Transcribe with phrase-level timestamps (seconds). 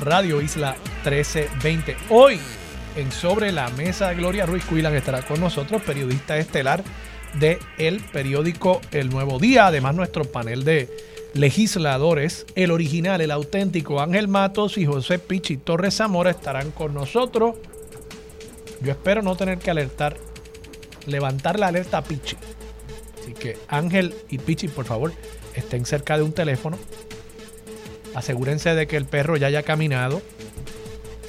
[0.00, 1.96] Radio Isla 1320.
[2.10, 2.38] Hoy
[2.96, 6.82] en Sobre la Mesa Gloria Ruiz Cuilan estará con nosotros, periodista estelar
[7.38, 9.66] de el periódico El Nuevo Día.
[9.66, 10.88] Además nuestro panel de
[11.34, 17.56] legisladores, el original, el auténtico Ángel Matos y José Pichi Torres Zamora estarán con nosotros.
[18.80, 20.16] Yo espero no tener que alertar,
[21.06, 22.36] levantar la alerta a Pichi
[23.20, 25.12] Así que Ángel y Pichi, por favor,
[25.54, 26.78] estén cerca de un teléfono.
[28.18, 30.20] Asegúrense de que el perro ya haya caminado.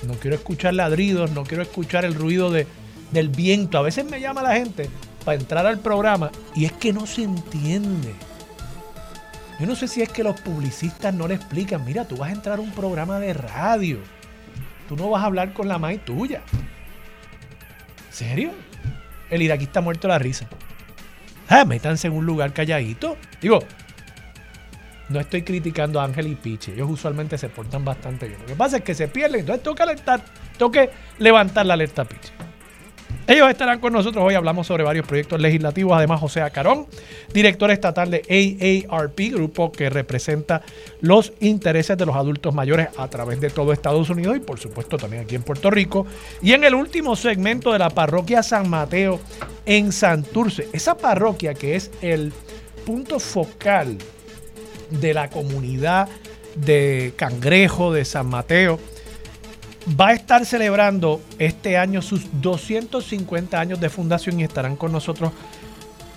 [0.07, 2.65] No quiero escuchar ladridos, no quiero escuchar el ruido de,
[3.11, 3.77] del viento.
[3.77, 4.89] A veces me llama la gente
[5.23, 8.11] para entrar al programa y es que no se entiende.
[9.59, 12.33] Yo no sé si es que los publicistas no le explican, mira, tú vas a
[12.33, 13.99] entrar a un programa de radio.
[14.87, 16.41] Tú no vas a hablar con la mai tuya.
[18.09, 18.49] ¿Serio?
[19.29, 20.47] El iraquí está muerto la risa.
[21.49, 23.15] Ah, métanse en un lugar calladito.
[23.41, 23.59] Digo,
[25.09, 26.73] no estoy criticando a Ángel y Piche.
[26.73, 28.39] Ellos usualmente se portan bastante bien.
[28.39, 29.41] Lo que pasa es que se pierden.
[29.41, 30.23] Entonces que alertar,
[30.57, 32.31] tengo que levantar la alerta a Piche.
[33.29, 34.23] Ellos estarán con nosotros.
[34.25, 35.95] Hoy hablamos sobre varios proyectos legislativos.
[35.95, 36.87] Además, José Acarón,
[37.31, 40.63] director estatal de AARP, grupo que representa
[41.01, 44.97] los intereses de los adultos mayores a través de todo Estados Unidos y, por supuesto,
[44.97, 46.07] también aquí en Puerto Rico.
[46.41, 49.19] Y en el último segmento de la parroquia San Mateo
[49.63, 52.33] en Santurce, esa parroquia que es el
[52.83, 53.99] punto focal
[54.89, 56.07] de la comunidad
[56.55, 58.79] de Cangrejo de San Mateo
[59.99, 65.31] va a estar celebrando este año sus 250 años de fundación y estarán con nosotros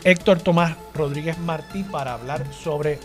[0.05, 2.98] Héctor Tomás Rodríguez Martí para hablar sobre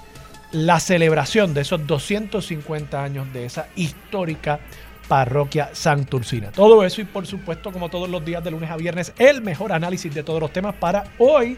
[0.52, 4.59] la celebración de esos 250 años de esa histórica
[5.08, 6.52] parroquia santurcina.
[6.52, 9.72] Todo eso y por supuesto como todos los días de lunes a viernes el mejor
[9.72, 11.58] análisis de todos los temas para hoy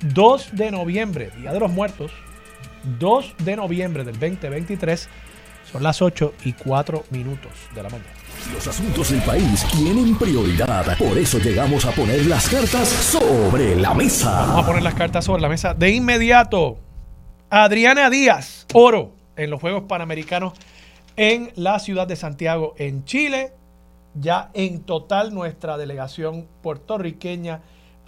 [0.00, 2.10] 2 de noviembre, Día de los Muertos,
[2.98, 5.08] 2 de noviembre del 2023,
[5.70, 8.10] son las 8 y 4 minutos de la mañana.
[8.52, 10.96] Los asuntos del país tienen prioridad.
[10.98, 14.46] Por eso llegamos a poner las cartas sobre la mesa.
[14.46, 15.74] Vamos a poner las cartas sobre la mesa.
[15.74, 16.78] De inmediato,
[17.50, 20.54] Adriana Díaz, oro en los Juegos Panamericanos
[21.16, 23.52] en la ciudad de Santiago, en Chile.
[24.14, 27.60] Ya en total nuestra delegación puertorriqueña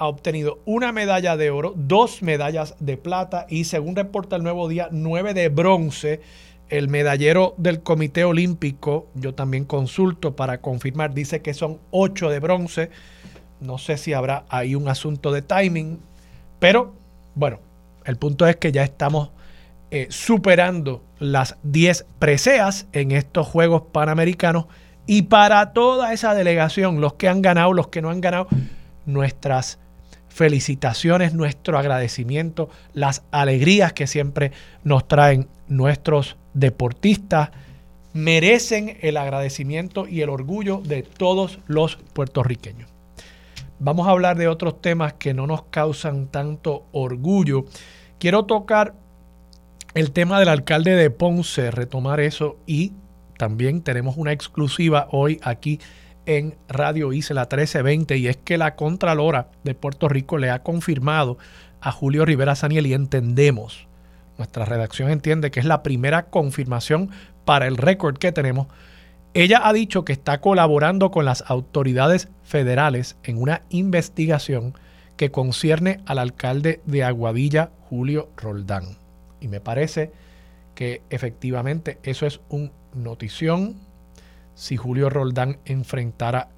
[0.03, 4.69] ha obtenido una medalla de oro, dos medallas de plata y según reporta el nuevo
[4.69, 6.21] día, nueve de bronce
[6.71, 12.41] el medallero del Comité Olímpico, yo también consulto para confirmar, dice que son ocho de
[12.41, 12.91] bronce.
[13.61, 16.01] No sé si habrá ahí un asunto de timing,
[16.59, 16.95] pero
[17.37, 17.61] bueno,
[18.05, 19.31] el punto es que ya estamos
[19.93, 24.65] eh, superando las 10 preseas en estos Juegos Panamericanos
[25.07, 28.49] y para toda esa delegación, los que han ganado, los que no han ganado,
[29.07, 29.79] nuestras
[30.33, 37.51] felicitaciones, nuestro agradecimiento, las alegrías que siempre nos traen nuestros deportistas
[38.13, 42.89] merecen el agradecimiento y el orgullo de todos los puertorriqueños.
[43.79, 47.65] Vamos a hablar de otros temas que no nos causan tanto orgullo.
[48.19, 48.95] Quiero tocar
[49.95, 52.93] el tema del alcalde de Ponce, retomar eso y
[53.37, 55.81] también tenemos una exclusiva hoy aquí
[56.27, 61.39] en Radio Isla 1320 y es que la Contralora de Puerto Rico le ha confirmado
[61.81, 63.87] a Julio Rivera Saniel y entendemos
[64.39, 67.11] nuestra redacción entiende que es la primera confirmación
[67.45, 68.67] para el récord que tenemos.
[69.35, 74.75] Ella ha dicho que está colaborando con las autoridades federales en una investigación
[75.17, 78.97] que concierne al alcalde de Aguadilla, Julio Roldán.
[79.41, 80.11] Y me parece
[80.75, 83.77] que efectivamente eso es un notición.
[84.55, 86.49] Si Julio Roldán enfrentara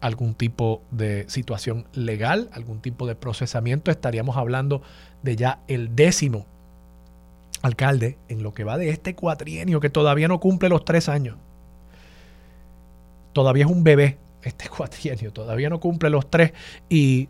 [0.00, 4.82] algún tipo de situación legal, algún tipo de procesamiento, estaríamos hablando
[5.22, 6.46] de ya el décimo
[7.62, 11.36] alcalde en lo que va de este cuatrienio que todavía no cumple los tres años.
[13.32, 16.52] Todavía es un bebé este cuatrienio, todavía no cumple los tres
[16.88, 17.28] y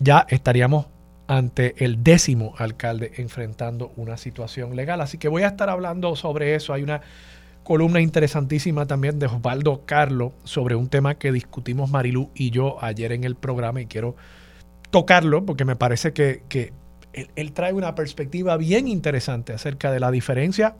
[0.00, 0.86] ya estaríamos
[1.28, 5.00] ante el décimo alcalde enfrentando una situación legal.
[5.00, 6.72] Así que voy a estar hablando sobre eso.
[6.72, 7.00] Hay una
[7.64, 13.12] columna interesantísima también de Osvaldo Carlo sobre un tema que discutimos Marilú y yo ayer
[13.12, 14.16] en el programa y quiero
[14.90, 16.72] tocarlo porque me parece que, que
[17.12, 20.76] él, trae una perspectiva bien interesante acerca de la diferencia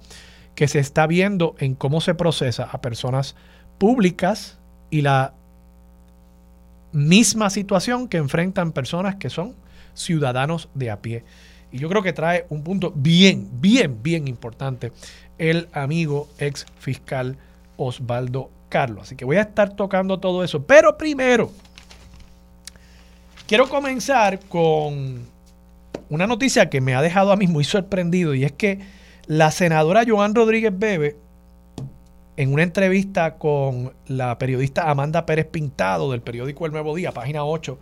[0.55, 3.37] que se está viendo en cómo se procesa a personas
[3.79, 4.59] públicas
[4.91, 5.35] y la
[6.93, 9.55] misma situación que enfrentan personas que son
[9.95, 11.25] ciudadanos de a pie.
[11.71, 14.93] Y yo creo que trae un punto bien, bien, bien importante
[15.51, 17.37] el amigo ex fiscal
[17.77, 19.03] Osvaldo Carlos.
[19.03, 20.63] Así que voy a estar tocando todo eso.
[20.65, 21.51] Pero primero,
[23.49, 25.27] quiero comenzar con
[26.09, 28.79] una noticia que me ha dejado a mí muy sorprendido y es que
[29.27, 31.17] la senadora Joan Rodríguez Bebe,
[32.37, 37.45] en una entrevista con la periodista Amanda Pérez Pintado del periódico El Nuevo Día, página
[37.45, 37.79] 8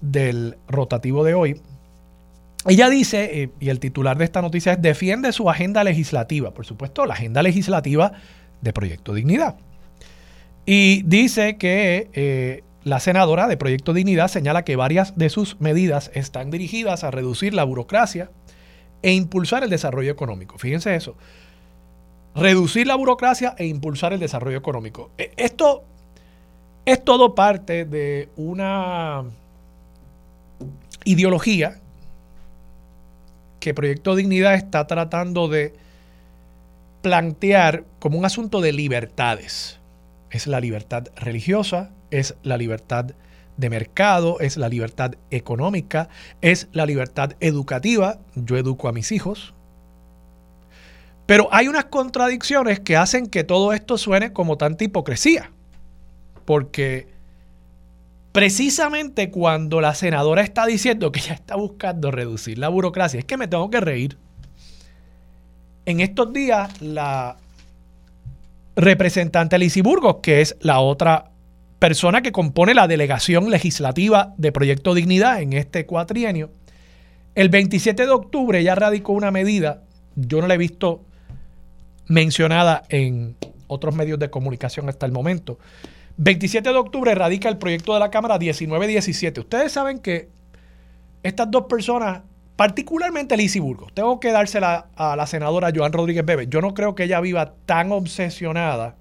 [0.00, 1.60] del rotativo de hoy,
[2.66, 6.64] ella dice, eh, y el titular de esta noticia es, defiende su agenda legislativa, por
[6.64, 8.12] supuesto, la agenda legislativa
[8.62, 9.56] de Proyecto Dignidad.
[10.64, 16.10] Y dice que eh, la senadora de Proyecto Dignidad señala que varias de sus medidas
[16.14, 18.30] están dirigidas a reducir la burocracia
[19.02, 20.56] e impulsar el desarrollo económico.
[20.56, 21.16] Fíjense eso.
[22.34, 25.10] Reducir la burocracia e impulsar el desarrollo económico.
[25.18, 25.84] E, esto
[26.86, 29.24] es todo parte de una
[31.04, 31.80] ideología
[33.64, 35.72] que Proyecto Dignidad está tratando de
[37.00, 39.80] plantear como un asunto de libertades.
[40.28, 43.12] Es la libertad religiosa, es la libertad
[43.56, 46.10] de mercado, es la libertad económica,
[46.42, 48.18] es la libertad educativa.
[48.34, 49.54] Yo educo a mis hijos.
[51.24, 55.52] Pero hay unas contradicciones que hacen que todo esto suene como tanta hipocresía.
[56.44, 57.13] Porque
[58.34, 63.36] precisamente cuando la senadora está diciendo que ella está buscando reducir la burocracia, es que
[63.36, 64.18] me tengo que reír.
[65.86, 67.36] En estos días, la
[68.74, 71.30] representante Lizy Burgos, que es la otra
[71.78, 76.50] persona que compone la delegación legislativa de Proyecto Dignidad en este cuatrienio,
[77.36, 79.84] el 27 de octubre ya radicó una medida,
[80.16, 81.04] yo no la he visto
[82.08, 83.36] mencionada en
[83.68, 85.58] otros medios de comunicación hasta el momento,
[86.16, 89.40] 27 de octubre radica el proyecto de la Cámara 1917.
[89.40, 90.28] Ustedes saben que
[91.22, 92.22] estas dos personas,
[92.56, 96.46] particularmente Lizy Burgos, tengo que dársela a la senadora Joan Rodríguez Bebe.
[96.46, 98.96] Yo no creo que ella viva tan obsesionada.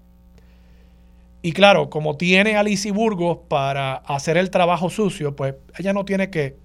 [1.43, 6.05] Y claro, como tiene a Lizy Burgos para hacer el trabajo sucio, pues ella no
[6.05, 6.57] tiene que,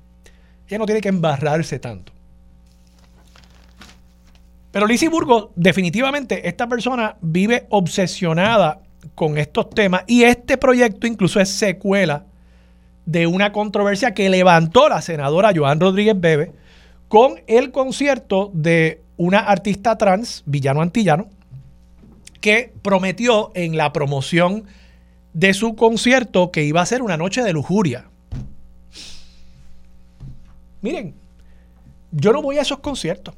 [0.68, 2.12] ella no tiene que embarrarse tanto.
[4.70, 8.82] Pero Lizy Burgos, definitivamente, esta persona vive obsesionada
[9.14, 12.24] con estos temas y este proyecto incluso es secuela
[13.06, 16.52] de una controversia que levantó la senadora Joan Rodríguez Bebe
[17.08, 21.28] con el concierto de una artista trans, villano antillano,
[22.40, 24.64] que prometió en la promoción
[25.32, 28.04] de su concierto que iba a ser una noche de lujuria.
[30.80, 31.14] Miren,
[32.12, 33.34] yo no voy a esos conciertos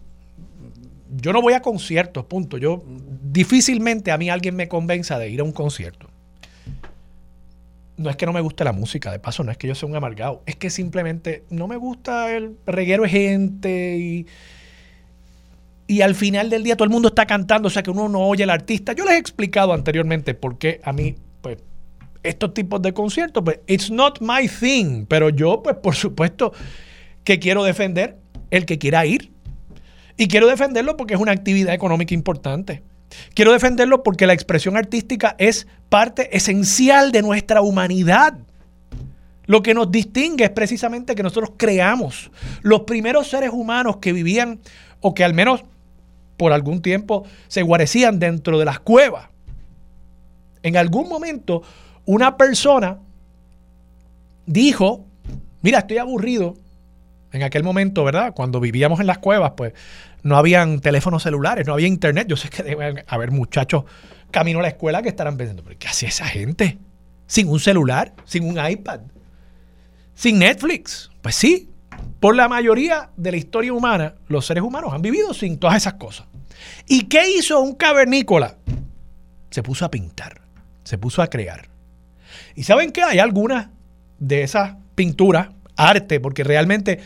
[1.17, 2.59] yo no voy a conciertos, punto.
[2.59, 2.83] Yo
[3.23, 6.09] difícilmente a mí alguien me convenza de ir a un concierto.
[7.97, 9.89] No es que no me guste la música, de paso, no es que yo sea
[9.89, 14.27] un amargado, es que simplemente no me gusta el reguero de gente y,
[15.87, 18.21] y al final del día todo el mundo está cantando, o sea que uno no
[18.21, 18.95] oye al artista.
[18.95, 21.59] Yo les he explicado anteriormente por qué a mí, pues,
[22.23, 26.55] estos tipos de conciertos, pues, it's not my thing, pero yo, pues, por supuesto
[27.23, 28.17] que quiero defender
[28.51, 29.31] el que quiera ir
[30.21, 32.83] y quiero defenderlo porque es una actividad económica importante.
[33.33, 38.37] Quiero defenderlo porque la expresión artística es parte esencial de nuestra humanidad.
[39.47, 44.61] Lo que nos distingue es precisamente que nosotros creamos los primeros seres humanos que vivían
[45.01, 45.65] o que al menos
[46.37, 49.31] por algún tiempo se guarecían dentro de las cuevas.
[50.63, 51.63] En algún momento
[52.05, 52.99] una persona
[54.45, 55.07] dijo,
[55.63, 56.59] mira, estoy aburrido.
[57.33, 58.35] En aquel momento, ¿verdad?
[58.35, 59.73] Cuando vivíamos en las cuevas, pues
[60.23, 62.27] no habían teléfonos celulares, no había internet.
[62.29, 63.85] Yo sé que deben haber muchachos
[64.31, 66.79] camino a la escuela que estarán pensando, ¿pero qué hacía esa gente?
[67.27, 69.01] Sin un celular, sin un iPad,
[70.15, 71.11] sin Netflix.
[71.23, 71.71] Pues sí,
[72.19, 75.95] por la mayoría de la historia humana, los seres humanos han vivido sin todas esas
[75.95, 76.27] cosas.
[76.87, 78.57] ¿Y qué hizo un cavernícola?
[79.51, 80.43] Se puso a pintar,
[80.85, 81.69] se puso a crear.
[82.55, 83.03] ¿Y saben qué?
[83.03, 83.69] Hay algunas
[84.19, 87.01] de esas pinturas, arte, porque realmente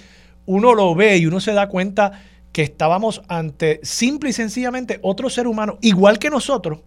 [0.46, 2.20] uno lo ve y uno se da cuenta
[2.54, 6.78] que estábamos ante simple y sencillamente otro ser humano igual que nosotros,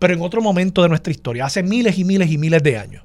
[0.00, 3.04] pero en otro momento de nuestra historia, hace miles y miles y miles de años.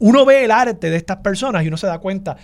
[0.00, 2.36] Uno ve el arte de estas personas y uno se da cuenta,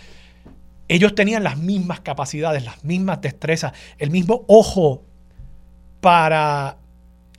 [0.87, 5.03] ellos tenían las mismas capacidades, las mismas destrezas, el mismo ojo
[6.01, 6.77] para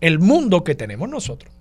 [0.02, 1.54] el mundo que tenemos nosotros.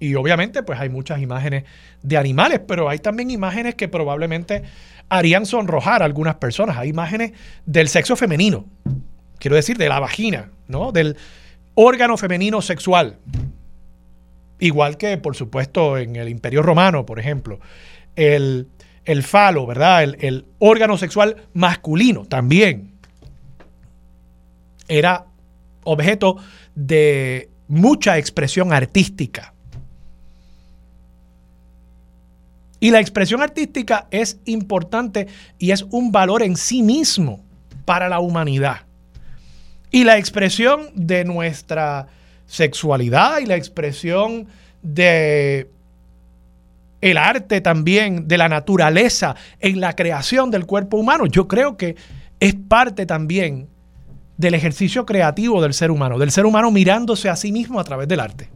[0.00, 1.62] Y obviamente pues hay muchas imágenes
[2.02, 4.64] de animales, pero hay también imágenes que probablemente
[5.08, 6.76] harían sonrojar a algunas personas.
[6.76, 7.32] Hay imágenes
[7.66, 8.66] del sexo femenino,
[9.38, 10.92] quiero decir, de la vagina, ¿no?
[10.92, 11.16] Del
[11.74, 13.18] órgano femenino sexual.
[14.60, 17.60] igual que por supuesto en el Imperio Romano, por ejemplo,
[18.16, 18.66] el,
[19.22, 20.02] falo, ¿verdad?
[20.02, 22.94] El, el órgano sexual masculino también
[24.88, 25.26] era
[25.84, 26.36] objeto
[26.74, 29.54] de mucha expresión artística.
[32.80, 35.26] Y la expresión artística es importante
[35.58, 37.44] y es un valor en sí mismo
[37.84, 38.82] para la humanidad.
[39.90, 42.06] Y la expresión de nuestra
[42.46, 44.46] sexualidad y la expresión
[44.82, 45.68] de
[47.00, 51.96] el arte también, de la naturaleza en la creación del cuerpo humano, yo creo que
[52.40, 53.68] es parte también
[54.36, 58.08] del ejercicio creativo del ser humano, del ser humano mirándose a sí mismo a través
[58.08, 58.48] del arte.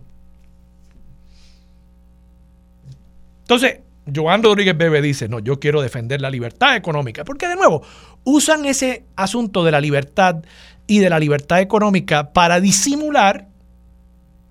[3.42, 3.80] Entonces,
[4.12, 7.82] Joan Rodríguez Bebe dice, no, yo quiero defender la libertad económica, porque de nuevo,
[8.24, 10.42] usan ese asunto de la libertad
[10.86, 13.48] y de la libertad económica para disimular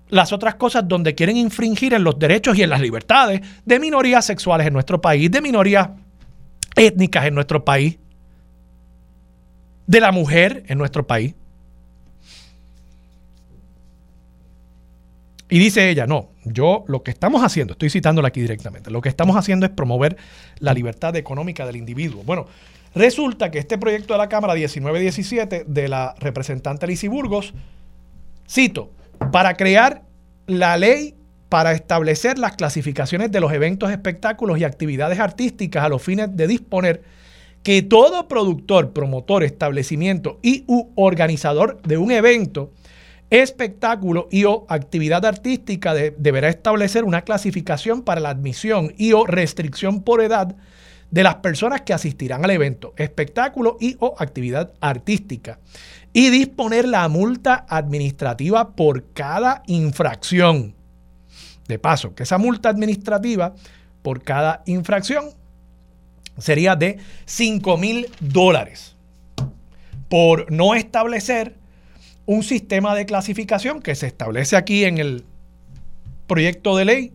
[0.08, 4.24] las otras cosas donde quieren infringir en los derechos y en las libertades de minorías
[4.24, 5.88] sexuales en nuestro país, de minorías
[6.76, 7.98] étnicas en nuestro país,
[9.86, 11.34] de la mujer en nuestro país.
[15.52, 19.10] Y dice ella, no, yo lo que estamos haciendo, estoy citándola aquí directamente, lo que
[19.10, 20.16] estamos haciendo es promover
[20.60, 22.22] la libertad económica del individuo.
[22.24, 22.46] Bueno,
[22.94, 27.52] resulta que este proyecto de la Cámara 1917 de la representante Lizy Burgos,
[28.48, 28.92] cito,
[29.30, 30.00] para crear
[30.46, 31.16] la ley
[31.50, 36.46] para establecer las clasificaciones de los eventos, espectáculos y actividades artísticas a los fines de
[36.46, 37.02] disponer
[37.62, 42.70] que todo productor, promotor, establecimiento y u organizador de un evento
[43.32, 50.02] espectáculo y o actividad artística deberá establecer una clasificación para la admisión y o restricción
[50.02, 50.54] por edad
[51.10, 55.58] de las personas que asistirán al evento, espectáculo y o actividad artística
[56.12, 60.74] y disponer la multa administrativa por cada infracción.
[61.68, 63.54] De paso, que esa multa administrativa
[64.02, 65.30] por cada infracción
[66.36, 68.94] sería de 5 mil dólares
[70.10, 71.61] por no establecer
[72.26, 75.24] un sistema de clasificación que se establece aquí en el
[76.26, 77.12] proyecto de ley,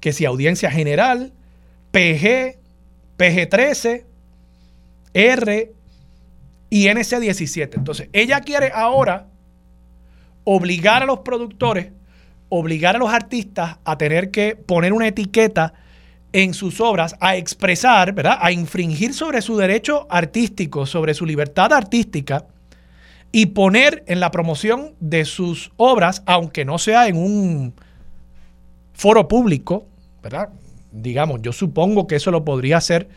[0.00, 1.32] que si audiencia general,
[1.92, 2.58] PG,
[3.18, 4.04] PG13,
[5.14, 5.72] R
[6.70, 7.70] y NC17.
[7.76, 9.28] Entonces, ella quiere ahora
[10.44, 11.92] obligar a los productores,
[12.48, 15.74] obligar a los artistas a tener que poner una etiqueta
[16.32, 18.38] en sus obras, a expresar, ¿verdad?
[18.40, 22.46] A infringir sobre su derecho artístico, sobre su libertad artística,
[23.32, 27.74] y poner en la promoción de sus obras, aunque no sea en un
[28.92, 29.86] foro público,
[30.22, 30.50] ¿verdad?
[30.92, 33.08] Digamos, yo supongo que eso lo podría hacer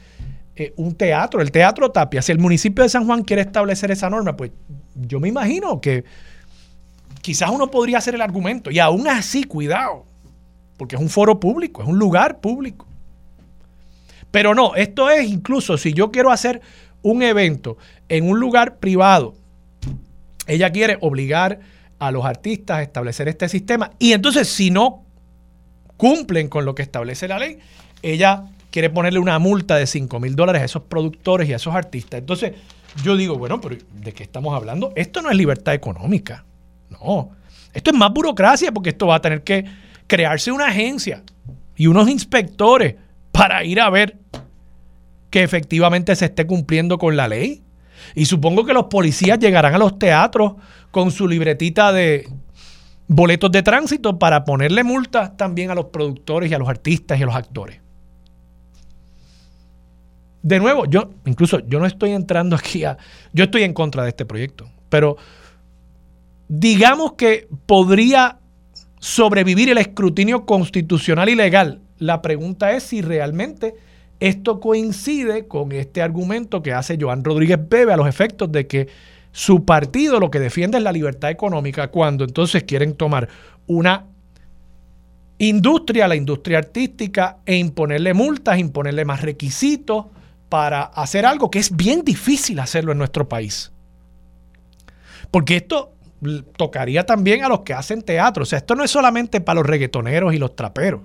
[0.56, 2.22] eh, un teatro, el Teatro Tapia.
[2.22, 4.52] Si el municipio de San Juan quiere establecer esa norma, pues
[4.96, 6.06] yo me imagino que
[7.22, 8.72] quizás uno podría hacer el argumento.
[8.72, 10.06] Y aún así, cuidado,
[10.78, 12.88] porque es un foro público, es un lugar público.
[14.32, 16.62] Pero no, esto es incluso si yo quiero hacer
[17.02, 19.36] un evento en un lugar privado,
[20.48, 21.60] ella quiere obligar
[22.00, 25.04] a los artistas a establecer este sistema y entonces si no
[25.98, 27.60] cumplen con lo que establece la ley,
[28.02, 31.74] ella quiere ponerle una multa de 5 mil dólares a esos productores y a esos
[31.74, 32.20] artistas.
[32.20, 32.54] Entonces
[33.04, 34.92] yo digo, bueno, pero ¿de qué estamos hablando?
[34.96, 36.46] Esto no es libertad económica.
[36.90, 37.32] No,
[37.74, 39.66] esto es más burocracia porque esto va a tener que
[40.08, 41.24] crearse una agencia
[41.76, 42.96] y unos inspectores
[43.32, 44.18] para ir a ver
[45.30, 47.62] que efectivamente se esté cumpliendo con la ley.
[48.14, 50.54] Y supongo que los policías llegarán a los teatros
[50.92, 52.30] con su libretita de
[53.08, 57.24] boletos de tránsito para ponerle multas también a los productores y a los artistas y
[57.24, 57.80] a los actores.
[60.42, 62.98] De nuevo, yo incluso yo no estoy entrando aquí a
[63.34, 65.18] yo estoy en contra de este proyecto, pero
[66.48, 68.38] digamos que podría
[69.00, 71.82] sobrevivir el escrutinio constitucional y legal.
[71.98, 73.74] La pregunta es si realmente
[74.20, 78.88] esto coincide con este argumento que hace Joan Rodríguez Bebe a los efectos de que
[79.32, 83.28] su partido lo que defiende es la libertad económica cuando entonces quieren tomar
[83.68, 84.06] una
[85.38, 90.06] industria, la industria artística, e imponerle multas, imponerle más requisitos
[90.48, 93.74] para hacer algo que es bien difícil hacerlo en nuestro país.
[95.32, 95.92] Porque esto
[96.56, 98.44] tocaría también a los que hacen teatro.
[98.44, 101.02] O sea, esto no es solamente para los reggaetoneros y los traperos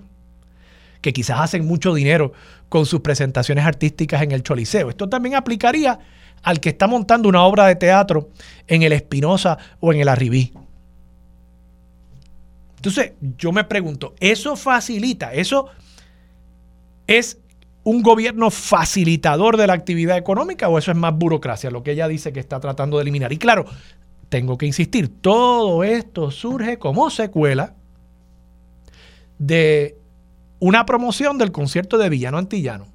[1.01, 2.31] que quizás hacen mucho dinero
[2.69, 4.89] con sus presentaciones artísticas en el Choliseo.
[4.89, 5.99] Esto también aplicaría
[6.43, 8.29] al que está montando una obra de teatro
[8.67, 10.53] en el Espinosa o en el Arribí.
[12.77, 15.33] Entonces, yo me pregunto, ¿eso facilita?
[15.33, 15.67] ¿Eso
[17.05, 17.37] es
[17.83, 22.07] un gobierno facilitador de la actividad económica o eso es más burocracia, lo que ella
[22.07, 23.31] dice que está tratando de eliminar?
[23.33, 23.65] Y claro,
[24.29, 27.75] tengo que insistir, todo esto surge como secuela
[29.37, 30.00] de
[30.61, 32.87] una promoción del concierto de Villano Antillano.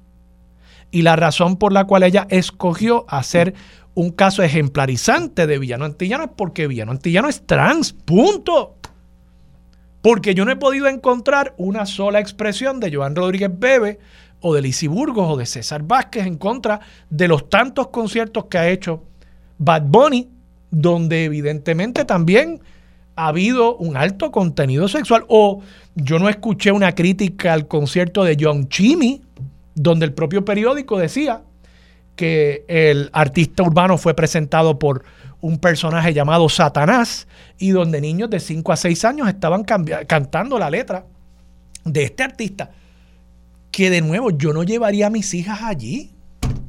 [0.89, 3.53] Y la razón por la cual ella escogió hacer
[3.93, 8.77] un caso ejemplarizante de Villano Antillano es porque Villano Antillano es trans, punto.
[10.01, 13.99] Porque yo no he podido encontrar una sola expresión de Joan Rodríguez Bebe
[14.39, 18.57] o de Lizzie Burgos o de César Vázquez en contra de los tantos conciertos que
[18.57, 19.03] ha hecho
[19.57, 20.29] Bad Bunny,
[20.71, 22.61] donde evidentemente también
[23.17, 25.25] ha habido un alto contenido sexual.
[25.27, 25.61] O
[25.95, 29.21] yo no escuché una crítica al concierto de John Chimmy,
[29.75, 31.41] donde el propio periódico decía
[32.15, 35.03] que el artista urbano fue presentado por
[35.41, 37.27] un personaje llamado Satanás
[37.59, 41.05] y donde niños de 5 a 6 años estaban cantando la letra
[41.85, 42.71] de este artista.
[43.71, 46.11] Que de nuevo yo no llevaría a mis hijas allí.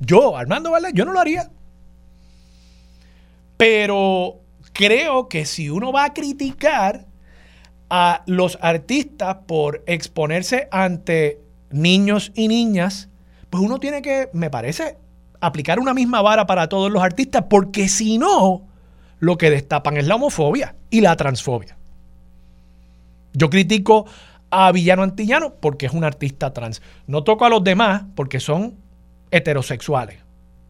[0.00, 1.50] Yo, Armando Valdés, yo no lo haría.
[3.56, 4.40] Pero
[4.78, 7.04] creo que si uno va a criticar
[7.90, 13.08] a los artistas por exponerse ante niños y niñas,
[13.50, 14.96] pues uno tiene que, me parece,
[15.40, 18.62] aplicar una misma vara para todos los artistas, porque si no,
[19.18, 21.76] lo que destapan es la homofobia y la transfobia.
[23.32, 24.06] Yo critico
[24.48, 26.82] a Villano Antillano porque es un artista trans.
[27.08, 28.76] No toco a los demás porque son
[29.32, 30.20] heterosexuales,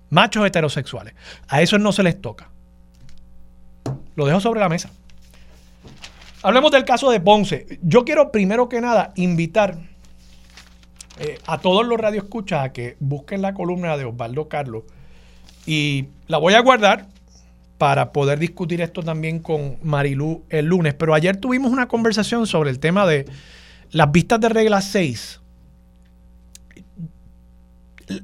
[0.08, 1.12] machos heterosexuales.
[1.46, 2.48] A esos no se les toca.
[4.18, 4.90] Lo dejo sobre la mesa.
[6.42, 7.78] Hablemos del caso de Ponce.
[7.82, 9.78] Yo quiero primero que nada invitar
[11.20, 14.82] eh, a todos los radioescuchas a que busquen la columna de Osvaldo Carlos
[15.66, 17.06] y la voy a guardar
[17.78, 20.94] para poder discutir esto también con Marilú el lunes.
[20.94, 23.24] Pero ayer tuvimos una conversación sobre el tema de
[23.92, 25.40] las vistas de regla 6.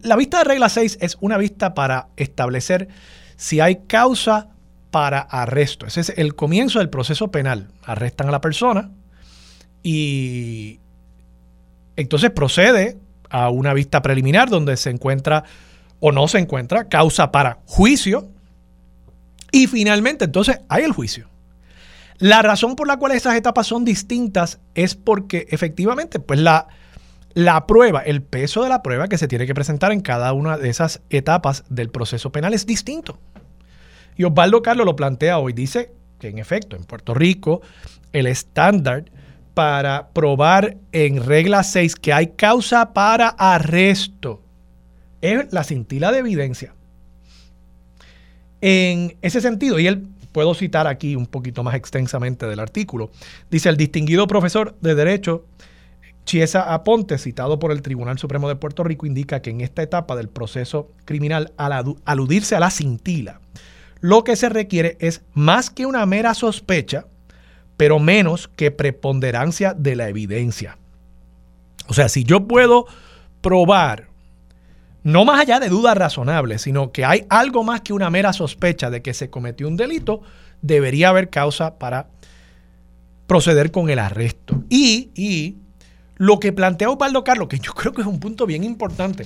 [0.03, 2.89] La vista de regla 6 es una vista para establecer
[3.37, 4.54] si hay causa
[4.95, 5.87] para arresto.
[5.87, 7.67] Ese es el comienzo del proceso penal.
[7.83, 8.93] Arrestan a la persona
[9.83, 10.79] y
[11.97, 12.97] entonces procede
[13.29, 15.42] a una vista preliminar donde se encuentra
[15.99, 18.29] o no se encuentra causa para juicio
[19.51, 21.29] y finalmente entonces hay el juicio.
[22.18, 26.68] La razón por la cual esas etapas son distintas es porque efectivamente pues la,
[27.33, 30.57] la prueba, el peso de la prueba que se tiene que presentar en cada una
[30.57, 33.18] de esas etapas del proceso penal es distinto.
[34.16, 35.53] Y Osvaldo Carlos lo plantea hoy.
[35.53, 37.62] Dice que en efecto, en Puerto Rico,
[38.12, 39.05] el estándar
[39.55, 44.42] para probar en regla 6 que hay causa para arresto
[45.20, 46.74] es la cintila de evidencia.
[48.61, 53.11] En ese sentido, y él puedo citar aquí un poquito más extensamente del artículo,
[53.50, 55.44] dice el distinguido profesor de Derecho
[56.24, 60.16] Chiesa Aponte, citado por el Tribunal Supremo de Puerto Rico, indica que en esta etapa
[60.16, 63.40] del proceso criminal, al aludirse a la cintila,
[64.05, 67.07] lo que se requiere es más que una mera sospecha,
[67.79, 70.77] pero menos que preponderancia de la evidencia.
[71.87, 72.85] O sea, si yo puedo
[73.40, 74.09] probar,
[75.05, 78.90] no más allá de dudas razonables, sino que hay algo más que una mera sospecha
[78.90, 80.21] de que se cometió un delito,
[80.61, 82.09] debería haber causa para
[83.27, 84.64] proceder con el arresto.
[84.69, 85.57] Y, y
[86.17, 89.25] lo que plantea Osvaldo Carlos, que yo creo que es un punto bien importante,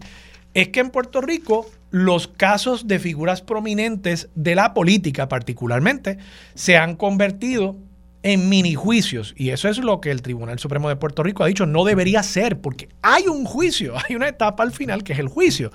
[0.55, 6.19] es que en Puerto Rico los casos de figuras prominentes de la política particularmente
[6.55, 7.77] se han convertido
[8.23, 11.47] en mini juicios y eso es lo que el Tribunal Supremo de Puerto Rico ha
[11.47, 15.19] dicho no debería ser porque hay un juicio, hay una etapa al final que es
[15.19, 15.71] el juicio,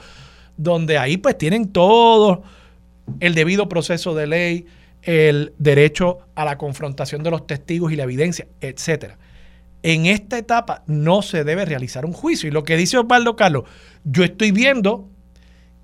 [0.58, 2.44] donde ahí pues tienen todo
[3.20, 4.66] el debido proceso de ley,
[5.02, 9.18] el derecho a la confrontación de los testigos y la evidencia, etcétera.
[9.84, 12.48] En esta etapa no se debe realizar un juicio.
[12.48, 13.65] Y lo que dice Osvaldo Carlos,
[14.06, 15.10] yo estoy viendo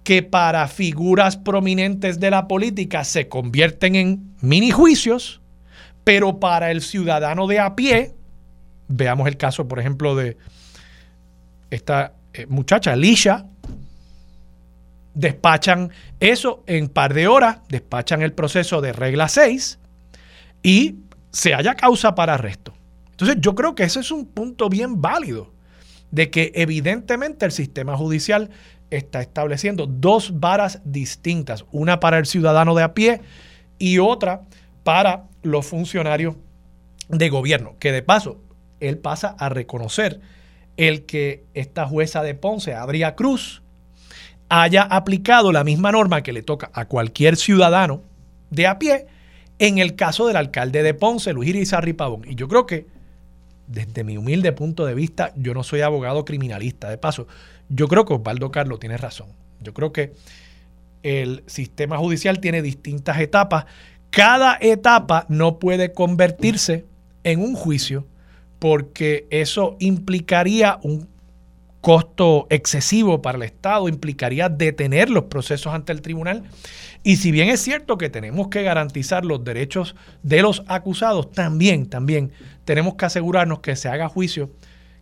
[0.03, 5.41] que para figuras prominentes de la política se convierten en mini juicios,
[6.03, 8.15] pero para el ciudadano de a pie,
[8.87, 10.37] veamos el caso, por ejemplo, de
[11.69, 13.45] esta eh, muchacha, Lisha,
[15.13, 19.77] despachan eso en par de horas, despachan el proceso de regla 6
[20.63, 20.95] y
[21.31, 22.73] se haya causa para arresto.
[23.19, 25.51] Entonces yo creo que ese es un punto bien válido
[26.09, 28.49] de que evidentemente el sistema judicial
[28.91, 33.19] está estableciendo dos varas distintas, una para el ciudadano de a pie
[33.77, 34.43] y otra
[34.85, 36.37] para los funcionarios
[37.09, 38.39] de gobierno, que de paso,
[38.79, 40.21] él pasa a reconocer
[40.77, 43.61] el que esta jueza de Ponce, Adria Cruz,
[44.47, 48.01] haya aplicado la misma norma que le toca a cualquier ciudadano
[48.49, 49.07] de a pie
[49.59, 52.21] en el caso del alcalde de Ponce, Luis Irizarry Pavón.
[52.25, 52.98] Y yo creo que
[53.69, 56.89] desde mi humilde punto de vista, yo no soy abogado criminalista.
[56.89, 57.27] De paso,
[57.69, 59.27] yo creo que Osvaldo Carlos tiene razón.
[59.61, 60.13] Yo creo que
[61.03, 63.65] el sistema judicial tiene distintas etapas.
[64.09, 66.85] Cada etapa no puede convertirse
[67.23, 68.07] en un juicio
[68.57, 71.07] porque eso implicaría un
[71.81, 76.43] costo excesivo para el Estado, implicaría detener los procesos ante el tribunal.
[77.03, 81.85] Y si bien es cierto que tenemos que garantizar los derechos de los acusados, también,
[81.87, 82.31] también
[82.69, 84.51] tenemos que asegurarnos que se haga juicio,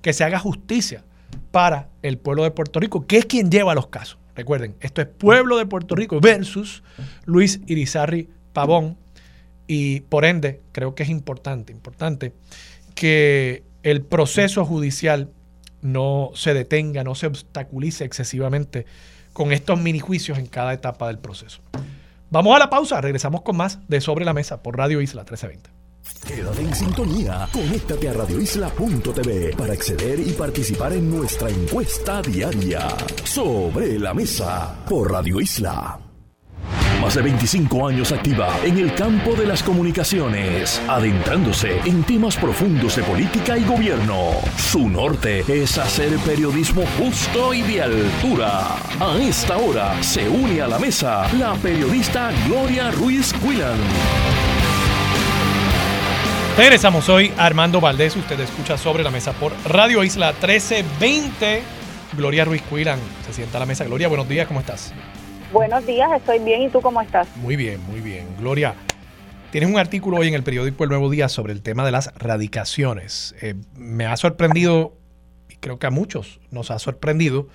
[0.02, 1.04] que se haga justicia
[1.52, 4.18] para el pueblo de Puerto Rico, que es quien lleva los casos.
[4.38, 6.82] Recuerden, esto es pueblo de Puerto Rico versus
[7.26, 8.96] Luis Irizarri Pavón.
[9.68, 12.32] Y por ende, creo que es importante, importante
[12.96, 15.30] que el proceso judicial
[15.82, 18.86] no se detenga, no se obstaculice excesivamente
[19.34, 21.60] con estos mini juicios en cada etapa del proceso.
[22.30, 25.77] Vamos a la pausa, regresamos con más de Sobre la Mesa por Radio Isla 1320.
[26.26, 32.88] Quédate en sintonía, conéctate a radioisla.tv para acceder y participar en nuestra encuesta diaria.
[33.24, 36.00] Sobre la Mesa por Radio Isla.
[37.02, 42.96] Más de 25 años activa en el campo de las comunicaciones, adentrándose en temas profundos
[42.96, 44.32] de política y gobierno.
[44.58, 48.76] Su norte es hacer periodismo justo y de altura.
[49.00, 54.67] A esta hora se une a la mesa la periodista Gloria Ruiz Quillan.
[56.58, 58.16] Regresamos hoy Armando Valdés.
[58.16, 61.62] Usted escucha sobre la mesa por Radio Isla 1320.
[62.14, 63.84] Gloria Ruiz Quillan se sienta a la mesa.
[63.84, 64.92] Gloria, buenos días, ¿cómo estás?
[65.54, 66.64] Buenos días, estoy bien.
[66.64, 67.28] ¿Y tú cómo estás?
[67.36, 68.26] Muy bien, muy bien.
[68.40, 68.74] Gloria,
[69.52, 72.12] tienes un artículo hoy en el periódico El Nuevo Día sobre el tema de las
[72.16, 73.36] radicaciones.
[73.40, 74.98] Eh, me ha sorprendido,
[75.50, 77.50] y creo que a muchos nos ha sorprendido,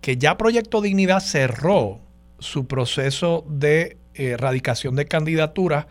[0.00, 2.00] que ya Proyecto Dignidad cerró
[2.38, 5.84] su proceso de eh, radicación de candidaturas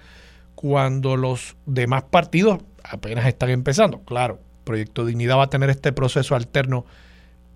[0.57, 4.01] cuando los demás partidos apenas están empezando.
[4.01, 6.85] Claro, Proyecto Dignidad va a tener este proceso alterno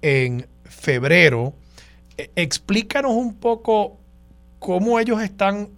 [0.02, 1.54] en febrero
[2.22, 3.98] eh, explícanos un poco
[4.60, 5.70] cómo ellos están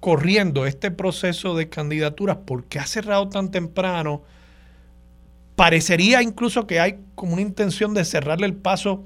[0.00, 4.22] corriendo este proceso de candidaturas, por qué ha cerrado tan temprano.
[5.56, 9.04] Parecería incluso que hay como una intención de cerrarle el paso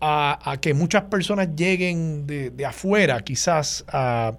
[0.00, 4.34] a, que muchas personas lleguen de, afuera, quizás a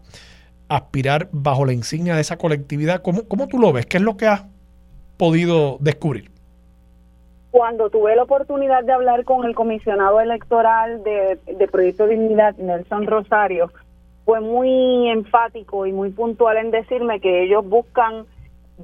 [0.69, 3.01] aspirar bajo la insignia de esa colectividad.
[3.01, 3.85] ¿Cómo, ¿Cómo tú lo ves?
[3.85, 4.45] ¿Qué es lo que has
[5.17, 6.31] podido descubrir?
[7.51, 13.07] Cuando tuve la oportunidad de hablar con el comisionado electoral de, de Proyecto Dignidad, Nelson
[13.07, 13.71] Rosario,
[14.23, 18.25] fue muy enfático y muy puntual en decirme que ellos buscan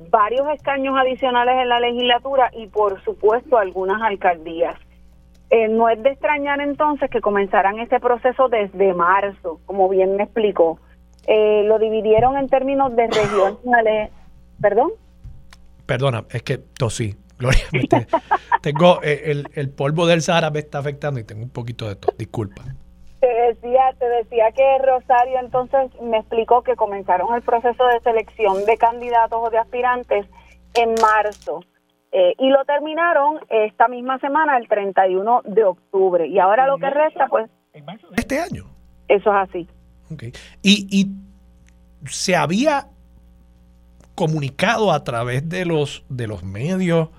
[0.09, 4.75] varios escaños adicionales en la legislatura y por supuesto algunas alcaldías.
[5.51, 10.23] Eh, no es de extrañar entonces que comenzaran ese proceso desde marzo, como bien me
[10.23, 10.79] explicó.
[11.27, 14.11] Eh, lo dividieron en términos de regionales.
[14.61, 14.91] ¿Perdón?
[15.85, 17.15] Perdona, es que tosí.
[17.37, 17.63] Gloria,
[18.61, 22.17] tengo eh, el, polvo del Sahara me está afectando y tengo un poquito de tos.
[22.17, 22.63] Disculpa.
[23.19, 28.63] Te decía, te decía que Rosario entonces me explicó que comenzaron el proceso de selección
[28.65, 30.25] de candidatos o de aspirantes
[30.75, 31.61] en marzo.
[32.13, 36.25] Eh, y lo terminaron esta misma semana, el 31 de octubre.
[36.27, 37.49] Y ahora lo que resta, pues...
[37.73, 38.63] ¿En marzo de este año?
[39.09, 39.67] Eso es así.
[40.11, 40.33] Okay.
[40.61, 41.11] Y, y
[42.09, 42.87] se había
[44.15, 47.09] comunicado a través de los, de los medios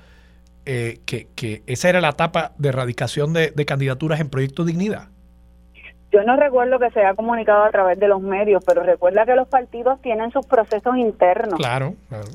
[0.69, 5.09] eh, que, esa era la etapa de erradicación de, candidaturas en Proyecto Dignidad?
[6.11, 9.37] Yo no recuerdo que se haya comunicado a través de los medios, pero recuerda que
[9.37, 11.59] los partidos tienen sus procesos internos.
[11.59, 12.27] Claro, claro.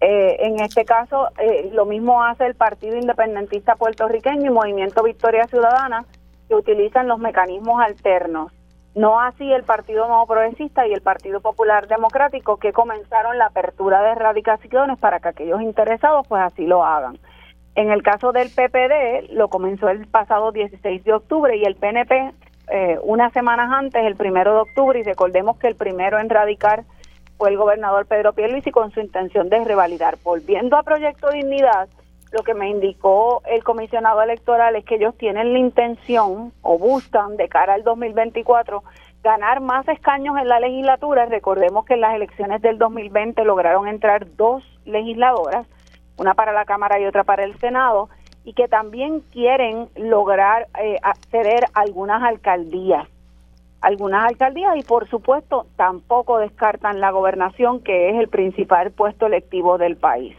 [0.00, 5.46] Eh, en este caso, eh, lo mismo hace el Partido Independentista Puertorriqueño y Movimiento Victoria
[5.48, 6.04] Ciudadana,
[6.48, 8.52] que utilizan los mecanismos alternos.
[8.94, 14.02] No así el Partido Nuevo Progresista y el Partido Popular Democrático, que comenzaron la apertura
[14.02, 17.18] de erradicaciones para que aquellos interesados pues así lo hagan.
[17.76, 22.32] En el caso del PPD, lo comenzó el pasado 16 de octubre y el PNP
[22.72, 26.84] eh, unas semanas antes, el primero de octubre, y recordemos que el primero en radicar
[27.36, 30.18] fue el gobernador Pedro Pierluisi con su intención de revalidar.
[30.22, 31.88] Volviendo a Proyecto Dignidad,
[32.32, 37.36] lo que me indicó el comisionado electoral es que ellos tienen la intención o buscan
[37.36, 38.82] de cara al 2024
[39.22, 41.26] ganar más escaños en la legislatura.
[41.26, 45.66] Recordemos que en las elecciones del 2020 lograron entrar dos legisladoras
[46.20, 48.10] una para la Cámara y otra para el Senado,
[48.44, 53.08] y que también quieren lograr eh, acceder a algunas alcaldías.
[53.80, 59.78] Algunas alcaldías y por supuesto tampoco descartan la gobernación, que es el principal puesto electivo
[59.78, 60.36] del país.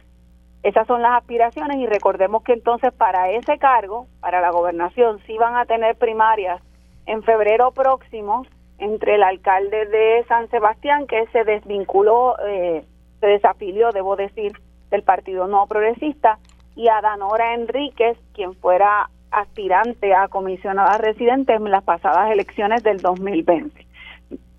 [0.64, 5.38] Esas son las aspiraciones y recordemos que entonces para ese cargo, para la gobernación, sí
[5.38, 6.62] van a tener primarias
[7.08, 8.46] en febrero próximo
[8.78, 12.84] entre el alcalde de San Sebastián, que se desvinculó, eh,
[13.20, 14.54] se desafilió, debo decir,
[14.90, 16.40] del Partido No Progresista,
[16.76, 22.98] y a Danora Enríquez, quien fuera aspirante a comisionada residente en las pasadas elecciones del
[23.02, 23.86] 2020.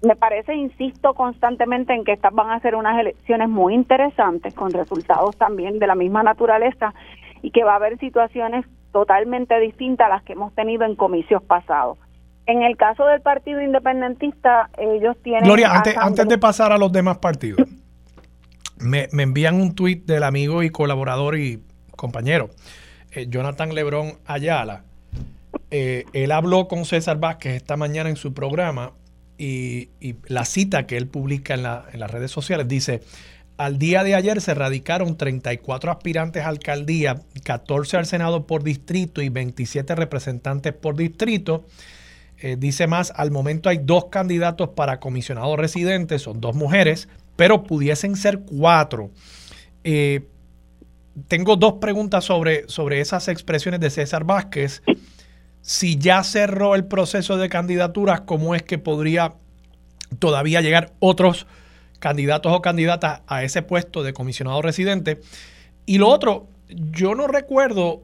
[0.02, 4.72] Me parece, insisto constantemente en que estas van a ser unas elecciones muy interesantes, con
[4.72, 6.92] resultados también de la misma naturaleza,
[7.40, 11.42] y que va a haber situaciones totalmente distintas a las que hemos tenido en comicios
[11.42, 11.98] pasados.
[12.46, 15.44] En el caso del Partido Independentista, ellos tienen...
[15.44, 17.66] Gloria, antes, antes de pasar a los demás partidos,
[18.80, 21.62] me, envían un tuit del amigo y colaborador y
[21.96, 22.50] compañero,
[23.12, 24.84] eh, Jonathan Lebrón Ayala.
[25.70, 28.92] Eh, él habló con César Vázquez esta mañana en su programa
[29.38, 29.88] y,
[30.26, 33.02] la cita que él publica en, las redes sociales dice,
[33.56, 39.22] al día de ayer se radicaron 34 aspirantes a alcaldía, 14 al Senado por distrito
[39.22, 41.64] y 27 representantes por distrito.
[42.38, 47.62] Eh, dice más, al momento hay dos candidatos para comisionados residentes, son dos mujeres, pero
[47.62, 49.10] pudiesen ser cuatro.
[49.84, 50.26] Eh,
[51.28, 54.82] tengo dos preguntas sobre, sobre esas expresiones de César Vázquez.
[55.62, 59.34] Si ya cerró el proceso de candidaturas, ¿cómo es que podría
[60.18, 61.46] todavía llegar otros
[62.00, 65.20] candidatos o candidatas a ese puesto de comisionado residente?
[65.86, 68.02] Y lo otro, yo no recuerdo,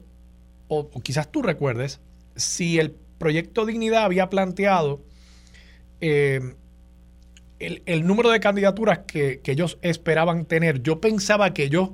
[0.69, 1.99] o, quizás tú recuerdes,
[2.35, 5.01] si el proyecto Dignidad había planteado
[5.99, 6.55] eh,
[7.59, 10.81] el, número de candidaturas que, ellos esperaban tener.
[10.81, 11.89] Yo pensaba que ellos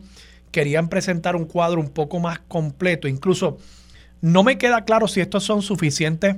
[0.52, 3.08] querían presentar un cuadro un poco más completo.
[3.08, 3.58] Incluso
[4.26, 6.38] no me queda claro si estos son suficientes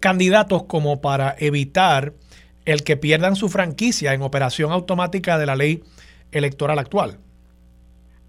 [0.00, 2.14] candidatos como para evitar
[2.64, 5.84] el que pierdan su franquicia en operación automática de la ley
[6.32, 7.18] electoral actual.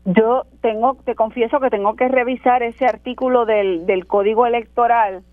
[0.05, 5.23] Yo tengo, te confieso que tengo que revisar ese artículo del, del código electoral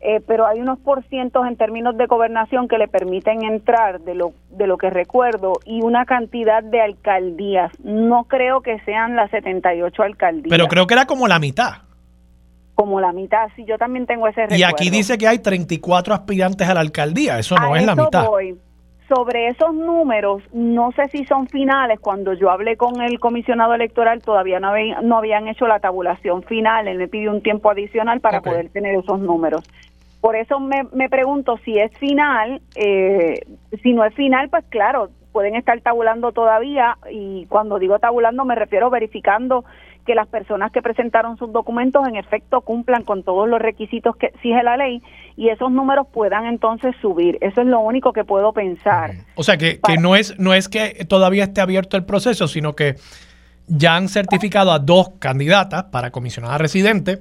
[0.00, 4.34] eh, pero hay unos porcientos en términos de gobernación que le permiten entrar, de lo,
[4.50, 7.72] de lo que recuerdo, y una cantidad de alcaldías.
[7.82, 10.50] No creo que sean las 78 alcaldías.
[10.50, 11.86] Pero creo que era como la mitad.
[12.76, 14.60] Como la mitad, sí, yo también tengo ese recuerdo.
[14.60, 18.28] Y aquí dice que hay 34 aspirantes a la alcaldía, eso no es la mitad.
[19.08, 22.00] Sobre esos números, no sé si son finales.
[22.00, 26.88] Cuando yo hablé con el comisionado electoral, todavía no, no habían hecho la tabulación final.
[26.88, 29.62] Él me pidió un tiempo adicional para poder tener esos números.
[30.20, 33.46] Por eso me, me pregunto si es final, eh,
[33.82, 38.54] si no es final, pues claro, pueden estar tabulando todavía y cuando digo tabulando me
[38.54, 39.66] refiero verificando
[40.06, 44.26] que las personas que presentaron sus documentos en efecto cumplan con todos los requisitos que
[44.26, 45.02] exige la ley
[45.36, 47.36] y esos números puedan entonces subir.
[47.42, 49.10] Eso es lo único que puedo pensar.
[49.34, 52.74] O sea que, que no es no es que todavía esté abierto el proceso, sino
[52.74, 52.94] que
[53.66, 57.18] ya han certificado a dos candidatas para comisionada residente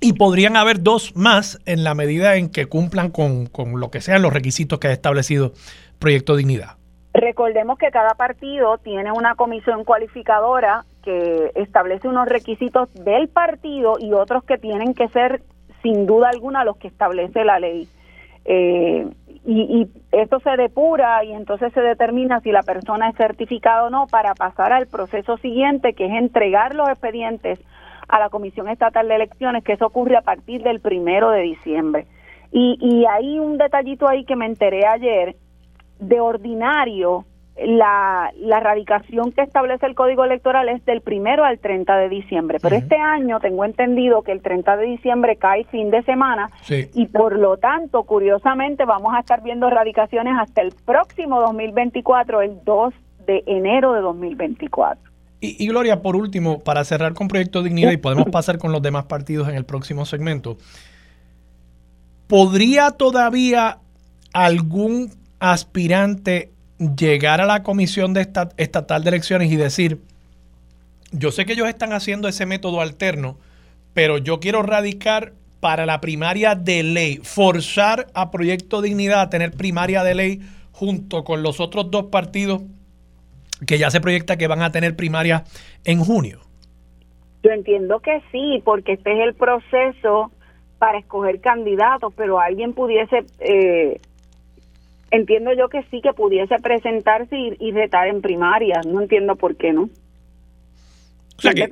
[0.00, 3.48] y podrían haber dos más en la medida en que cumplan con,
[3.80, 5.54] lo que sean los requisitos que ha establecido
[5.98, 6.76] Proyecto Dignidad.
[7.14, 14.12] Recordemos que cada partido tiene una comisión cualificadora que establece unos requisitos del partido y
[14.12, 15.42] otros que tienen que ser
[15.80, 17.86] sin duda alguna los que establece la ley.
[18.46, 19.06] Eh,
[19.46, 23.90] y, y, esto se depura y entonces se determina si la persona es certificada o
[23.90, 27.60] no para pasar al proceso siguiente, que es entregar los expedientes
[28.08, 32.06] a la Comisión Estatal de Elecciones, que eso ocurre a partir del primero de diciembre.
[32.50, 35.36] Y, y hay un detallito ahí que me enteré ayer,
[35.98, 37.24] de ordinario,
[37.56, 42.58] la, la radicación que establece el Código Electoral es del primero al 30 de diciembre,
[42.60, 46.50] pero este año tengo entendido que el 30 de diciembre cae fin de semana
[46.94, 52.58] y por lo tanto, curiosamente, vamos a estar viendo radicaciones hasta el próximo 2024, el
[52.64, 52.94] 2
[53.26, 55.14] de enero de 2024.
[55.40, 59.04] Y, Gloria, por último, para cerrar con Proyecto Dignidad y podemos pasar con los demás
[59.04, 60.56] partidos en el próximo segmento,
[62.28, 63.78] ¿podría todavía
[64.32, 70.00] algún aspirante llegar a la Comisión de Estatal de Elecciones y decir,
[71.12, 73.38] yo sé que ellos están haciendo ese método alterno,
[73.92, 79.52] pero yo quiero radicar para la primaria de ley, forzar a Proyecto Dignidad a tener
[79.52, 80.40] primaria de ley
[80.72, 82.62] junto con los otros dos partidos
[83.66, 85.44] que ya se proyecta que van a tener primaria
[85.84, 86.40] en junio.
[87.42, 90.32] Yo entiendo que sí, porque este es el proceso
[90.78, 94.00] para escoger candidatos, pero alguien pudiese, eh,
[95.14, 98.80] entiendo yo que sí, que pudiese presentarse y, y retar en primaria.
[98.86, 99.88] No entiendo por qué no.
[101.36, 101.68] O sea, que,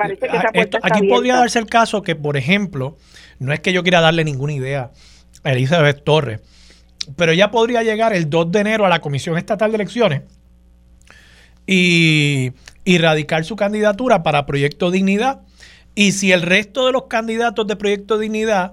[0.82, 2.96] aquí podría darse el caso que, por ejemplo,
[3.38, 4.90] no es que yo quiera darle ninguna idea
[5.44, 6.40] a Elizabeth Torres,
[7.16, 10.22] pero ella podría llegar el 2 de enero a la Comisión Estatal de Elecciones
[11.66, 12.52] y,
[12.98, 15.42] radicar su candidatura para Proyecto Dignidad.
[15.94, 18.72] Y si el resto de los candidatos de Proyecto Dignidad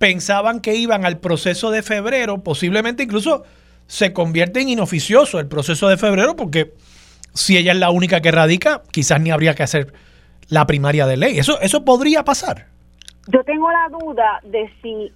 [0.00, 3.44] pensaban que iban al proceso de febrero, posiblemente incluso
[3.86, 6.72] se convierte en inoficioso el proceso de febrero, porque
[7.34, 9.92] si ella es la única que radica, quizás ni habría que hacer
[10.48, 11.38] la primaria de ley.
[11.38, 12.66] Eso, eso podría pasar.
[13.28, 15.12] Yo tengo la duda de si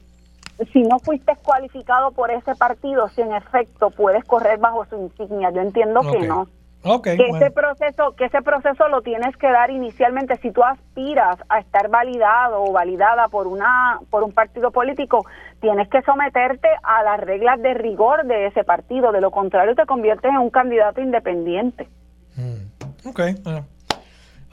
[0.73, 5.51] si no fuiste cualificado por ese partido, si en efecto puedes correr bajo su insignia.
[5.51, 6.47] Yo entiendo que no.
[6.87, 10.37] Okay, que ese proceso que ese proceso lo tienes que dar inicialmente.
[10.37, 15.25] Si tú aspiras a estar validado o validada por una por un partido político
[15.61, 19.13] tienes que someterte a las reglas de rigor de ese partido.
[19.13, 21.89] De lo contrario te conviertes en un candidato independiente.
[22.37, 23.09] Mm.
[23.09, 23.21] ok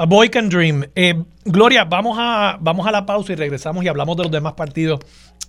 [0.01, 1.13] a boy can dream eh,
[1.45, 4.99] Gloria vamos a vamos a la pausa y regresamos y hablamos de los demás partidos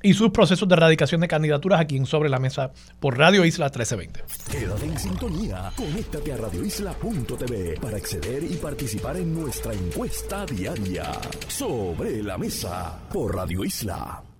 [0.02, 3.66] y sus procesos de erradicación de candidaturas aquí en Sobre la Mesa por Radio Isla
[3.66, 4.24] 1320.
[4.50, 11.12] Quédate en sintonía, conéctate a radioisla.tv para acceder y participar en nuestra encuesta diaria.
[11.46, 14.31] Sobre la Mesa por Radio Isla.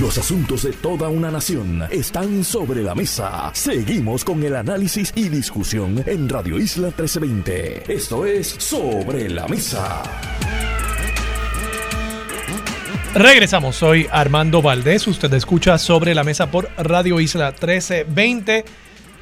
[0.00, 3.50] Los asuntos de toda una nación están sobre la mesa.
[3.54, 7.92] Seguimos con el análisis y discusión en Radio Isla 1320.
[7.92, 10.02] Esto es Sobre la Mesa.
[13.14, 18.64] Regresamos, soy Armando Valdés, usted escucha sobre la mesa por Radio Isla 1320.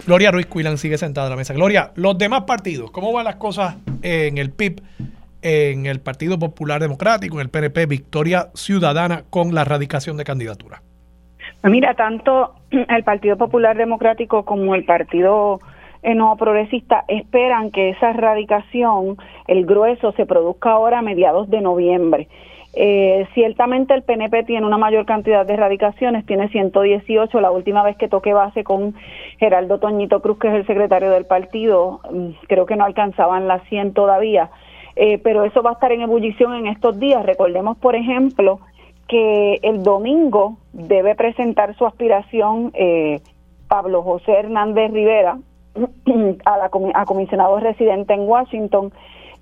[0.06, 1.54] Gloria Ruiz Cuilan sigue sentada en la mesa.
[1.54, 4.82] Gloria, los demás partidos, ¿cómo van las cosas en el PIB,
[5.42, 10.82] en el Partido Popular Democrático, en el PNP, Victoria Ciudadana con la erradicación de candidatura?
[11.62, 15.60] Mira, tanto el Partido Popular Democrático como el Partido
[16.02, 21.60] eh, No Progresista esperan que esa erradicación, el grueso, se produzca ahora a mediados de
[21.60, 22.28] noviembre.
[22.74, 27.40] Eh, ciertamente el PNP tiene una mayor cantidad de erradicaciones, tiene 118.
[27.40, 28.94] La última vez que toqué base con
[29.38, 33.62] Geraldo Toñito Cruz, que es el secretario del partido, mm, creo que no alcanzaban las
[33.68, 34.50] 100 todavía.
[35.00, 37.24] Eh, pero eso va a estar en ebullición en estos días.
[37.24, 38.58] Recordemos, por ejemplo,
[39.06, 43.20] que el domingo debe presentar su aspiración eh,
[43.68, 45.38] Pablo José Hernández Rivera
[46.44, 48.92] a, la, a comisionado residente en Washington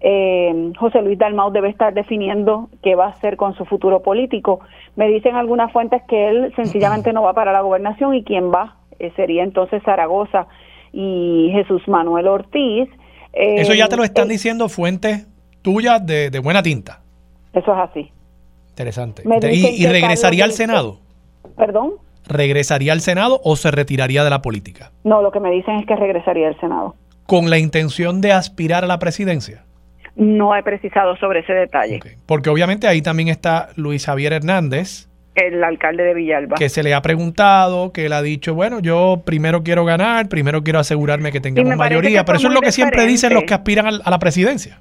[0.01, 4.61] eh, José Luis Dalmau debe estar definiendo qué va a hacer con su futuro político.
[4.95, 8.77] Me dicen algunas fuentes que él sencillamente no va para la gobernación y quien va
[8.99, 10.47] eh, sería entonces Zaragoza
[10.93, 12.89] y Jesús Manuel Ortiz.
[13.33, 15.27] Eh, eso ya te lo están diciendo fuentes
[15.67, 17.01] tuyas de, buena tinta.
[17.53, 18.13] Eso es así.
[18.69, 19.25] Interesante.
[19.51, 21.01] ¿Y, y regresaría al Senado?
[21.57, 21.95] ¿Perdón?
[22.29, 24.93] ¿Regresaría al Senado o se retiraría de la política?
[25.03, 26.95] No, lo que me dicen es que regresaría al Senado.
[27.27, 29.65] ¿Con la intención de aspirar a la presidencia?
[30.15, 31.99] No he precisado sobre ese detalle.
[32.27, 35.09] Porque obviamente ahí también está Luis Javier Hernández.
[35.35, 36.55] El alcalde de Villalba.
[36.57, 40.63] Que se le ha preguntado, que él ha dicho, bueno, yo primero quiero ganar, primero
[40.63, 42.25] quiero asegurarme que tengamos mayoría.
[42.25, 44.81] pero eso es lo que siempre dicen los que aspiran a la presidencia.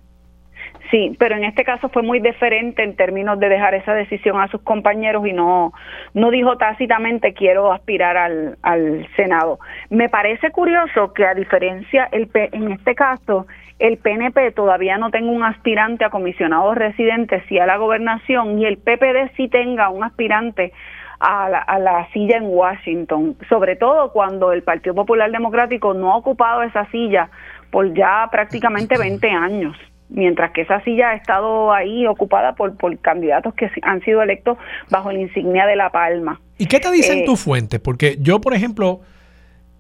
[0.91, 4.48] Sí, pero en este caso fue muy diferente en términos de dejar esa decisión a
[4.50, 5.74] sus compañeros y no,
[6.13, 9.60] no dijo tácitamente quiero aspirar al, al Senado.
[9.89, 13.48] Me parece curioso que a diferencia, el, en este caso,
[13.80, 18.65] el PNP todavía no tenga un aspirante a comisionado residente, sí a la gobernación, y
[18.65, 20.71] el PPD sí tenga un aspirante
[21.19, 26.12] a la, a la, silla en Washington, sobre todo cuando el Partido Popular Democrático no
[26.12, 27.30] ha ocupado esa silla
[27.71, 29.78] por ya prácticamente 20 años,
[30.09, 34.57] mientras que esa silla ha estado ahí ocupada por, por candidatos que han sido electos
[34.89, 36.39] bajo la insignia de La Palma.
[36.57, 37.79] ¿Y qué te dicen eh, tus fuentes?
[37.79, 39.01] Porque yo, por ejemplo,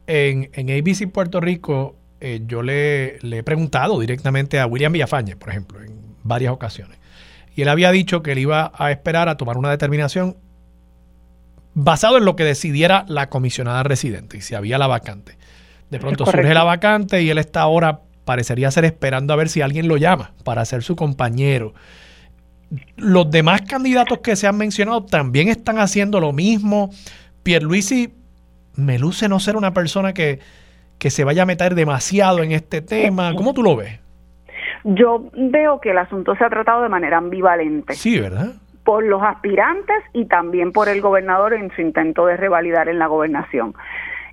[0.07, 5.49] en, en ABC Puerto Rico, eh, yo le, he preguntado directamente a William Villafañe, por
[5.49, 6.97] ejemplo, en varias ocasiones.
[7.55, 10.35] Y él había dicho que él iba a esperar a tomar una determinación
[11.73, 15.37] basado en lo que decidiera la comisionada residente y si había la vacante.
[15.89, 19.61] De pronto surge la vacante y él está ahora, parecería ser esperando a ver si
[19.61, 21.73] alguien lo llama para ser su compañero.
[22.97, 26.89] Los demás candidatos que se han mencionado también están haciendo lo mismo.
[27.43, 28.13] Pierluisi
[28.75, 30.39] me luce no ser una persona que,
[30.97, 33.33] que se vaya a meter demasiado en este tema.
[33.35, 33.99] ¿Cómo tú lo ves?
[34.83, 37.93] Yo veo que el asunto se ha tratado de manera ambivalente.
[37.93, 38.53] Sí, ¿verdad?
[38.83, 43.07] Por los aspirantes y también por el gobernador en su intento de revalidar en la
[43.07, 43.73] gobernación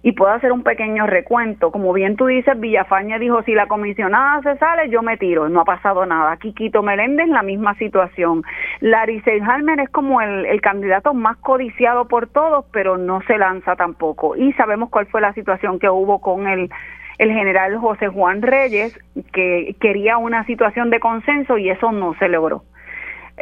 [0.03, 1.71] y puedo hacer un pequeño recuento.
[1.71, 5.49] Como bien tú dices, Villafaña dijo, si la comisionada se sale, yo me tiro.
[5.49, 6.37] No ha pasado nada.
[6.39, 8.43] Quiquito Meléndez, la misma situación.
[8.81, 13.77] Larry Seyhalmer es como el, el candidato más codiciado por todos, pero no se lanza
[13.77, 14.37] tampoco.
[14.37, 16.71] Y sabemos cuál fue la situación que hubo con el
[17.19, 18.99] el general José Juan Reyes,
[19.33, 22.65] que quería una situación de consenso y eso no se logró.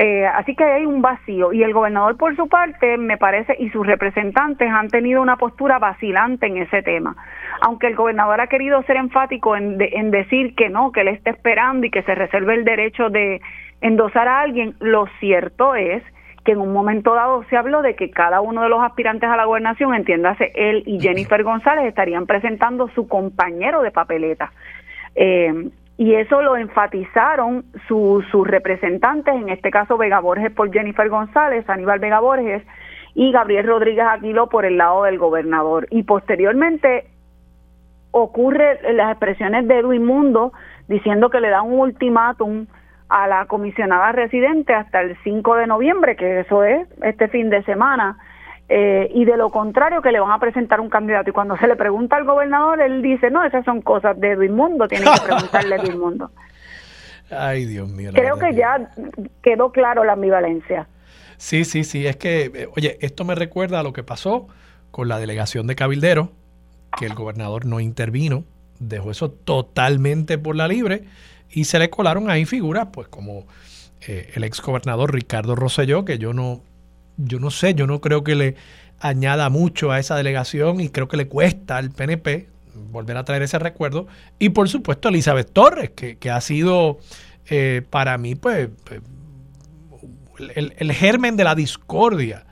[0.03, 3.69] Eh, así que hay un vacío y el gobernador por su parte me parece y
[3.69, 7.15] sus representantes han tenido una postura vacilante en ese tema.
[7.61, 11.29] Aunque el gobernador ha querido ser enfático en, en decir que no, que él está
[11.29, 13.43] esperando y que se reserve el derecho de
[13.83, 16.03] endosar a alguien, lo cierto es
[16.47, 19.37] que en un momento dado se habló de que cada uno de los aspirantes a
[19.37, 24.51] la gobernación, entiéndase él y Jennifer González, estarían presentando su compañero de papeleta.
[25.15, 25.71] Eh,
[26.01, 31.99] y eso lo enfatizaron sus representantes, en este caso Vega Borges por Jennifer González, Aníbal
[31.99, 32.63] Vega Borges,
[33.15, 35.87] y Gabriel Rodríguez Aquilo por el lado del gobernador.
[35.91, 37.05] Y posteriormente
[38.13, 40.55] ocurre las expresiones de Edwin Mundo
[40.89, 42.65] diciendo que le da un ultimátum
[43.11, 47.63] a la comisionada residente hasta el 5 de noviembre, que eso es este fin de
[47.65, 48.17] semana,
[48.73, 51.29] eh, y de lo contrario que le van a presentar un candidato.
[51.29, 54.55] Y cuando se le pregunta al gobernador, él dice, no, esas son cosas de Edwin
[54.55, 56.31] Mundo, tienen que preguntarle a Edwin Mundo.
[57.31, 58.13] Ay, Dios mío.
[58.15, 58.93] Creo que ya
[59.43, 60.87] quedó claro la ambivalencia.
[61.37, 64.47] Sí, sí, sí, es que, eh, oye, esto me recuerda a lo que pasó
[64.93, 66.31] con la delegación de Cabildero,
[66.97, 68.45] que el gobernador no intervino,
[68.79, 71.05] dejó eso totalmente por la libre
[71.51, 73.47] y se le colaron ahí figuras, pues como
[74.07, 76.63] eh, el ex gobernador Ricardo Rosselló, que yo no,
[77.25, 78.57] yo no sé, yo no creo que le
[79.01, 82.49] añada mucho a esa delegación y creo que le cuesta al PNP
[82.91, 84.07] volver a traer ese recuerdo.
[84.39, 86.99] Y por supuesto Elizabeth Torres, que, ha sido
[87.49, 89.01] eh, para mí pues, pues
[90.55, 92.47] el, germen de la discordia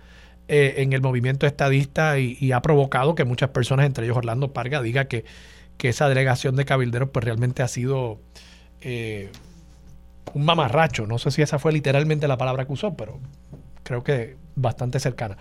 [0.48, 4.82] eh, en el movimiento estadista y, ha provocado que muchas personas, entre ellos Orlando Parga,
[4.82, 5.24] diga que,
[5.76, 8.20] que esa delegación de cabilderos pues realmente ha sido
[8.80, 9.30] eh,
[10.34, 11.06] un mamarracho.
[11.06, 13.20] No sé si esa fue literalmente la palabra que usó, pero
[13.88, 15.36] creo que bastante cercana.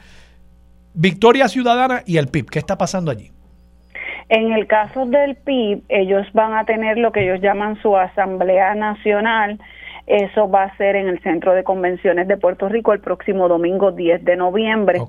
[0.94, 3.32] Victoria Ciudadana y el PIB, ¿qué está pasando allí?
[4.30, 8.74] En el caso del PIB, ellos van a tener lo que ellos llaman su Asamblea
[8.76, 9.60] Nacional.
[10.06, 13.92] Eso va a ser en el Centro de Convenciones de Puerto Rico el próximo domingo
[13.92, 15.00] 10 de noviembre.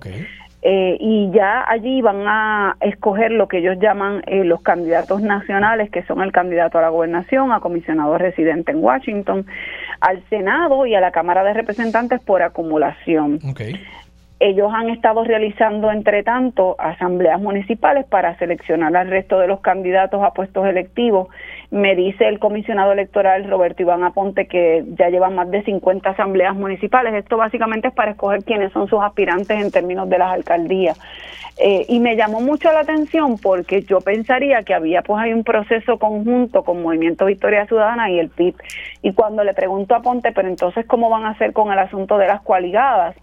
[0.61, 5.89] Eh, y ya allí van a escoger lo que ellos llaman eh, los candidatos nacionales,
[5.91, 9.47] que son el candidato a la gobernación, a comisionado residente en Washington,
[10.01, 13.39] al Senado y a la Cámara de Representantes por acumulación.
[14.41, 20.23] Ellos han estado realizando, entre tanto, asambleas municipales para seleccionar al resto de los candidatos
[20.23, 21.27] a puestos electivos.
[21.73, 26.55] Me dice el comisionado electoral Roberto Iván Aponte que ya llevan más de 50 asambleas
[26.55, 27.15] municipales.
[27.15, 30.97] Esto básicamente es para escoger quiénes son sus aspirantes en términos de las alcaldías.
[31.61, 35.43] Eh, y me llamó mucho la atención porque yo pensaría que había pues hay un
[35.43, 38.55] proceso conjunto con Movimiento Victoria Ciudadana y el PIB.
[39.03, 42.17] Y cuando le pregunto a Ponte, pero entonces cómo van a hacer con el asunto
[42.17, 43.17] de las coaligadas,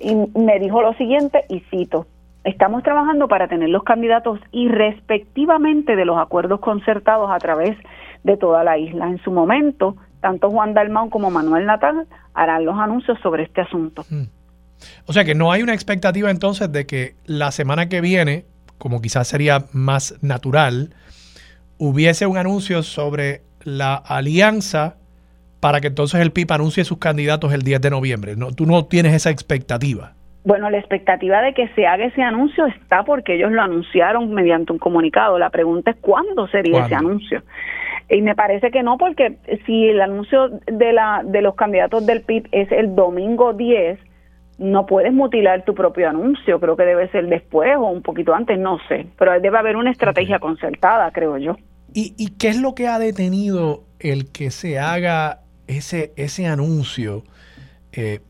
[0.00, 2.06] y me dijo lo siguiente, y cito,
[2.42, 7.76] estamos trabajando para tener los candidatos y respectivamente de los acuerdos concertados a través
[8.24, 9.08] de toda la isla.
[9.08, 14.04] En su momento, tanto Juan Dalmau como Manuel Natal harán los anuncios sobre este asunto.
[14.10, 14.39] Mm.
[15.06, 18.44] O sea que no hay una expectativa entonces de que la semana que viene,
[18.78, 20.94] como quizás sería más natural,
[21.78, 24.96] hubiese un anuncio sobre la alianza
[25.60, 28.36] para que entonces el PIB anuncie sus candidatos el 10 de noviembre.
[28.36, 30.14] No, tú no tienes esa expectativa.
[30.42, 34.72] Bueno, la expectativa de que se haga ese anuncio está porque ellos lo anunciaron mediante
[34.72, 35.38] un comunicado.
[35.38, 37.42] La pregunta es cuándo sería ese anuncio.
[38.08, 42.22] Y me parece que no, porque si el anuncio de, la, de los candidatos del
[42.22, 43.98] PIB es el domingo 10,
[44.60, 46.60] no puedes mutilar tu propio anuncio.
[46.60, 49.06] Creo que debe ser después o un poquito antes, no sé.
[49.18, 51.56] Pero debe haber una estrategia concertada, creo yo.
[51.92, 57.22] ¿Y, ¿Y qué es lo que ha detenido el que se haga ese, ese anuncio,
[57.92, 58.20] eh,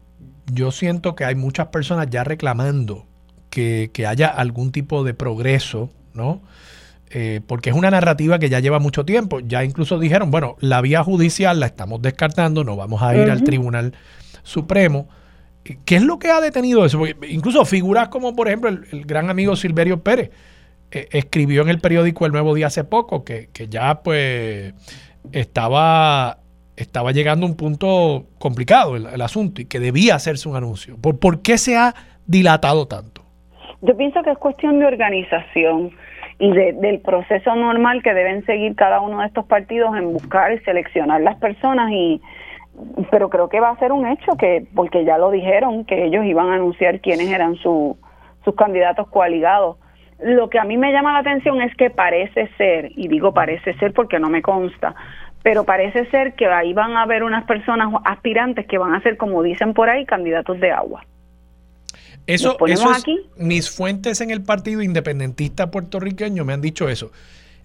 [0.53, 3.07] yo siento que hay muchas personas ya reclamando
[3.49, 6.43] que, haya algún tipo de progreso, ¿no?
[7.12, 9.41] Eh, porque es una narrativa que ya lleva mucho tiempo.
[9.41, 13.43] Ya incluso dijeron, bueno, la vía judicial la estamos descartando, no vamos a ir al
[13.43, 13.95] Tribunal
[14.43, 15.09] Supremo.
[15.65, 17.03] ¿Qué es lo que ha detenido eso?
[17.29, 20.31] incluso figuras como, por ejemplo, el, gran amigo Silverio Pérez
[20.91, 24.75] eh, escribió en el periódico El Nuevo Día hace poco que, que ya pues
[25.33, 26.39] estaba
[26.77, 30.97] estaba llegando a un punto complicado el, asunto y que debía hacerse un anuncio.
[31.01, 31.95] ¿Por, ¿Por qué se ha
[32.27, 33.23] dilatado tanto?
[33.83, 35.91] Yo pienso que es cuestión de organización
[36.39, 40.59] y del proceso normal que deben seguir cada uno de estos partidos en buscar y
[40.61, 42.21] seleccionar las personas y
[43.11, 46.24] pero creo que va a ser un hecho que porque ya lo dijeron que ellos
[46.24, 47.97] iban a anunciar quiénes eran sus
[48.57, 49.76] candidatos coaligados.
[50.18, 53.74] Lo que a mí me llama la atención es que parece ser, y digo parece
[53.74, 54.95] ser porque no me consta,
[55.43, 59.16] pero parece ser que ahí van a haber unas personas aspirantes que van a ser,
[59.16, 61.05] como dicen por ahí, candidatos de agua.
[62.26, 63.18] Eso, eso aquí?
[63.39, 67.11] mis fuentes en el Partido Independentista puertorriqueño me han dicho eso.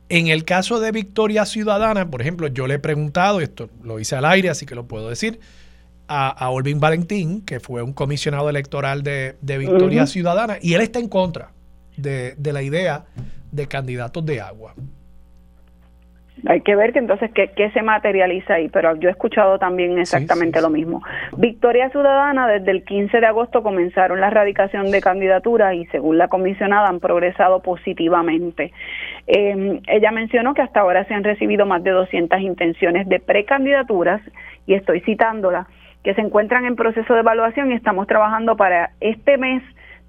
[0.09, 4.15] En el caso de Victoria Ciudadana, por ejemplo, yo le he preguntado, esto lo hice
[4.15, 5.39] al aire, así que lo puedo decir,
[6.07, 10.99] a, a Olvin Valentín, que fue un comisionado electoral de, Victoria Ciudadana, y él está
[10.99, 11.51] en contra
[11.97, 13.05] de, de la idea
[13.51, 14.75] de candidatos de agua.
[16.47, 20.61] Hay que ver que entonces qué, se materializa ahí, pero yo he escuchado también exactamente
[20.61, 21.01] lo mismo.
[21.37, 26.27] Victoria Ciudadana, desde el 15 de agosto comenzaron la erradicación de candidaturas y según la
[26.27, 28.73] comisionada han progresado positivamente.
[29.27, 34.21] Eh, ella mencionó que hasta ahora se han recibido más de 200 intenciones de precandidaturas
[34.67, 35.67] y estoy citándola,
[36.03, 39.63] que se encuentran en proceso de evaluación y estamos trabajando para este mes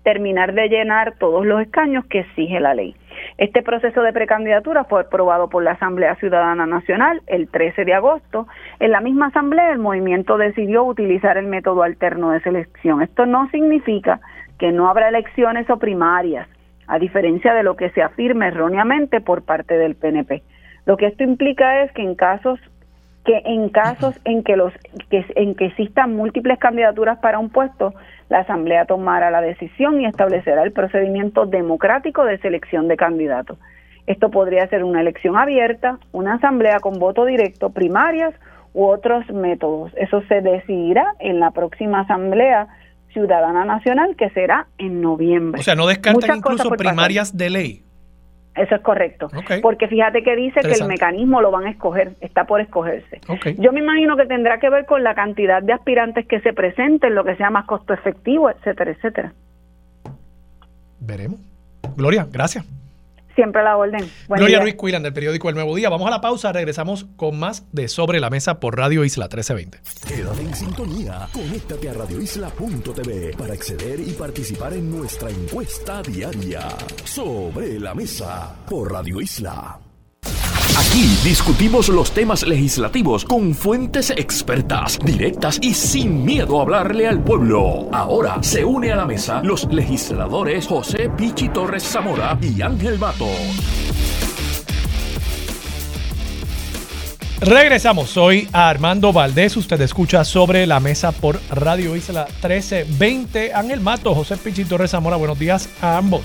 [0.07, 2.95] terminar de llenar todos los escaños que exige la ley.
[3.39, 8.47] Este proceso de precandidatura fue aprobado por la Asamblea Ciudadana Nacional el 13 de agosto.
[8.79, 13.03] En la misma asamblea el movimiento decidió utilizar el método alterno de selección.
[13.03, 14.21] Esto no significa
[14.59, 16.47] que no habrá elecciones o primarias,
[16.87, 20.43] a diferencia de lo que se afirma erróneamente por parte del PNP.
[20.85, 22.61] Lo que esto implica es que en casos
[23.25, 24.73] que en casos en que los
[25.11, 27.93] que en que existan múltiples candidaturas para un puesto,
[28.29, 33.59] la Asamblea tomará la decisión y establecerá el procedimiento democrático de selección de candidatos.
[34.07, 38.33] Esto podría ser una elección abierta, una asamblea con voto directo, primarias
[38.73, 39.93] u otros métodos.
[39.97, 42.69] Eso se decidirá en la próxima asamblea
[43.17, 45.59] ciudadana nacional que será en noviembre.
[45.59, 47.83] O sea, no descartan incluso primarias de ley.
[48.55, 49.29] Eso es correcto.
[49.63, 53.21] Porque fíjate que dice que el mecanismo lo van a escoger, está por escogerse.
[53.59, 57.15] Yo me imagino que tendrá que ver con la cantidad de aspirantes que se presenten,
[57.15, 59.33] lo que sea más costo efectivo, etcétera, etcétera.
[61.01, 61.41] Veremos.
[61.97, 62.67] Gloria, gracias.
[63.37, 64.11] Siempre a la orden.
[64.29, 65.89] Gloria Ruiz Cuilan del periódico El Nuevo Día.
[65.89, 69.81] Vamos a la pausa, regresamos con más de Sobre la Mesa por Radio Isla 1320.
[70.09, 76.67] Quédate en sintonía, conéctate a radioisla.tv para acceder y participar en nuestra encuesta diaria.
[77.05, 79.86] Sobre la Mesa por Radio Isla.
[80.75, 87.23] Aquí discutimos los temas legislativos con fuentes expertas, directas y sin miedo a hablarle al
[87.23, 87.89] pueblo.
[87.93, 93.29] Ahora se une a la mesa los legisladores José Pichi Torres Zamora y Ángel Mato.
[97.41, 103.53] Regresamos, soy Armando Valdés, usted escucha sobre la mesa por Radio Isla 1320.
[103.53, 106.23] Ángel Mato, José Pichi Torres Zamora, buenos días a ambos.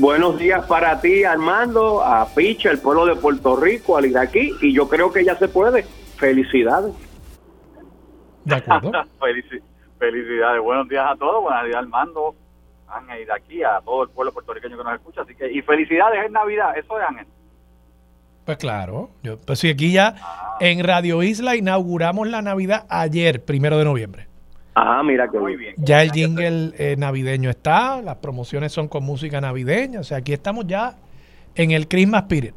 [0.00, 4.72] Buenos días para ti, Armando, a Picha, el pueblo de Puerto Rico, al iraquí, y
[4.72, 5.82] yo creo que ya se puede.
[6.16, 6.94] Felicidades.
[8.46, 8.92] De acuerdo.
[9.98, 10.62] Felicidades.
[10.62, 11.42] Buenos días a todos.
[11.42, 12.34] Buenos días, Armando,
[12.88, 15.20] Ángel Iraquí, a todo el pueblo puertorriqueño que nos escucha.
[15.20, 16.78] Así que, y felicidades en Navidad.
[16.78, 17.26] Eso es Ángel.
[18.46, 20.56] Pues claro, yo, pues sí, aquí ya ah.
[20.60, 24.29] en Radio Isla inauguramos la Navidad ayer, primero de noviembre.
[24.82, 25.74] Ah, mira que muy bien.
[25.76, 30.32] Ya el jingle eh, navideño está, las promociones son con música navideña, o sea, aquí
[30.32, 30.94] estamos ya
[31.54, 32.54] en el Christmas Spirit.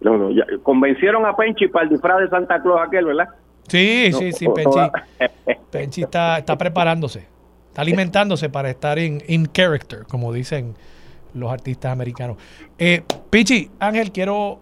[0.00, 3.28] No, no, ya, convencieron a Penchi para el disfraz de Santa Claus aquel, ¿verdad?
[3.68, 4.78] Sí, sí, sí, Penchi.
[5.70, 7.26] Penchi está, está preparándose,
[7.68, 10.74] está alimentándose para estar en in character, como dicen
[11.34, 12.38] los artistas americanos.
[12.78, 14.60] Eh, Pichi, Ángel, quiero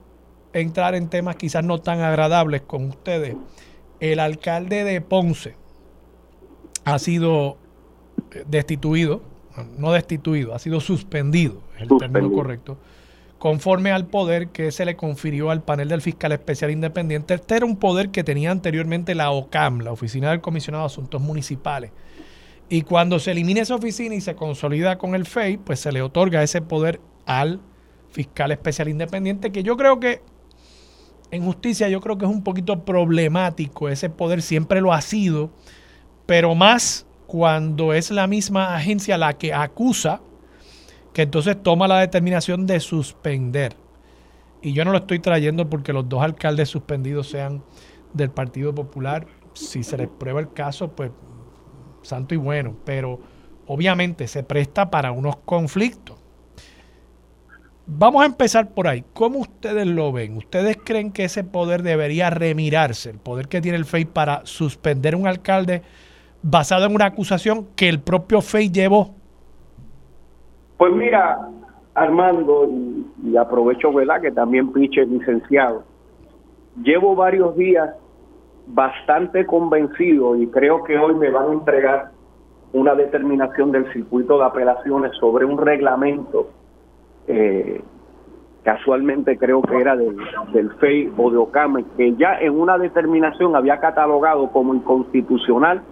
[0.53, 3.37] entrar en temas quizás no tan agradables con ustedes.
[4.01, 5.62] El alcalde de Ponce,
[6.85, 7.57] ha sido
[8.33, 9.23] eh, destituido,
[9.79, 12.79] no destituido, ha sido suspendido, es el término correcto,
[13.39, 17.35] conforme al poder que se le confirió al panel del fiscal especial independiente.
[17.35, 21.21] Este era un poder que tenía anteriormente la OCAM, la Oficina del Comisionado de Asuntos
[21.21, 21.91] Municipales.
[22.69, 26.01] Y cuando se elimina esa oficina y se consolida con el FEI, pues se le
[26.01, 27.61] otorga ese poder al
[28.11, 30.23] fiscal especial independiente, que yo creo que
[31.31, 35.51] en justicia yo creo que es un poquito problemático, ese poder siempre lo ha sido,
[36.27, 40.21] pero más cuando es la misma agencia la que acusa,
[41.13, 43.77] que entonces toma la determinación de suspender.
[44.61, 47.63] Y yo no lo estoy trayendo porque los dos alcaldes suspendidos sean
[48.13, 49.27] del Partido Popular.
[49.55, 51.11] Si se les prueba el caso, pues
[52.03, 53.21] santo y bueno, pero
[53.67, 56.19] obviamente se presta para unos conflictos.
[57.87, 59.05] Vamos a empezar por ahí.
[59.13, 60.37] ¿Cómo ustedes lo ven?
[60.37, 65.17] ¿Ustedes creen que ese poder debería remirarse, el poder que tiene el FEI para suspender
[65.17, 65.83] un alcalde
[66.43, 69.15] basado en una acusación que el propio FEI llevó?
[70.77, 71.49] Pues mira,
[71.95, 72.69] Armando,
[73.25, 74.21] y, aprovecho, ¿verdad?
[74.21, 75.85] Que también Piche licenciado.
[76.83, 77.91] Llevo varios días
[78.67, 82.11] bastante convencido y creo que hoy me van a entregar
[82.73, 86.49] una determinación del circuito de apelaciones sobre un reglamento,
[87.27, 87.83] eh,
[88.63, 90.17] casualmente creo que era del,
[90.55, 95.83] del FEI o de OCAME, que ya en una determinación había catalogado como inconstitucional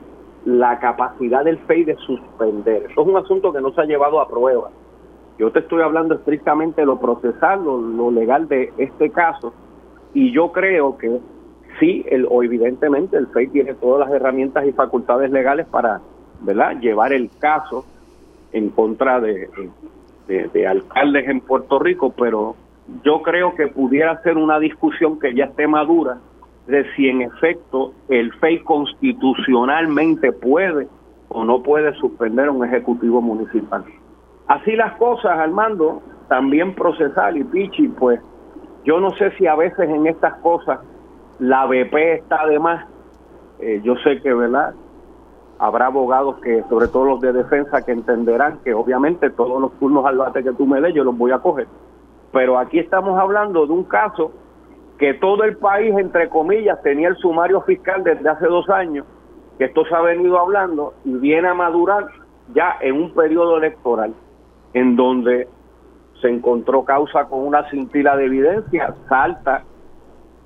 [0.44, 2.86] la capacidad del FEI de suspender.
[2.90, 4.70] Eso es un asunto que no se ha llevado a prueba.
[5.38, 9.52] Yo te estoy hablando estrictamente de lo procesal, lo, legal de este caso,
[10.12, 11.18] y yo creo que
[11.78, 16.00] sí, el, o evidentemente el FEI tiene todas las herramientas y facultades legales para
[16.40, 16.78] ¿verdad?
[16.80, 17.84] llevar el caso
[18.52, 19.48] en contra de,
[20.26, 22.56] de alcaldes en Puerto Rico, pero
[23.04, 26.18] yo creo que pudiera ser una discusión que ya esté madura
[26.70, 30.88] de si en efecto el FEI constitucionalmente puede
[31.28, 33.84] o no puede suspender un ejecutivo municipal.
[34.48, 38.20] Así las cosas, Armando, también procesal y Pichi, pues
[38.84, 40.80] yo no sé si a veces en estas cosas
[41.38, 42.86] la BP está de más.
[43.60, 44.74] Eh, yo sé que, ¿verdad?
[45.60, 50.06] habrá abogados que, sobre todo los de defensa, que entenderán que obviamente todos los turnos
[50.06, 51.68] al bate que tú me des yo los voy a coger.
[52.32, 54.32] Pero aquí estamos hablando de un caso
[55.00, 59.06] que todo el país, entre comillas, tenía el sumario fiscal desde hace dos años,
[59.56, 62.06] que esto se ha venido hablando y viene a madurar
[62.54, 64.12] ya en un periodo electoral,
[64.74, 65.48] en donde
[66.20, 69.64] se encontró causa con una cintila de evidencia, salta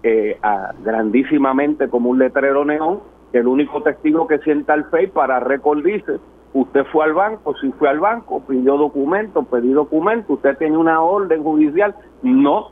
[0.05, 0.39] eh,
[0.85, 3.01] grandísimamente como un letrero neón,
[3.33, 6.21] el único testigo que sienta el FEI para récord dice,
[6.53, 11.01] usted fue al banco, si fue al banco, pidió documento, pedí documento, usted tiene una
[11.01, 12.71] orden judicial, no.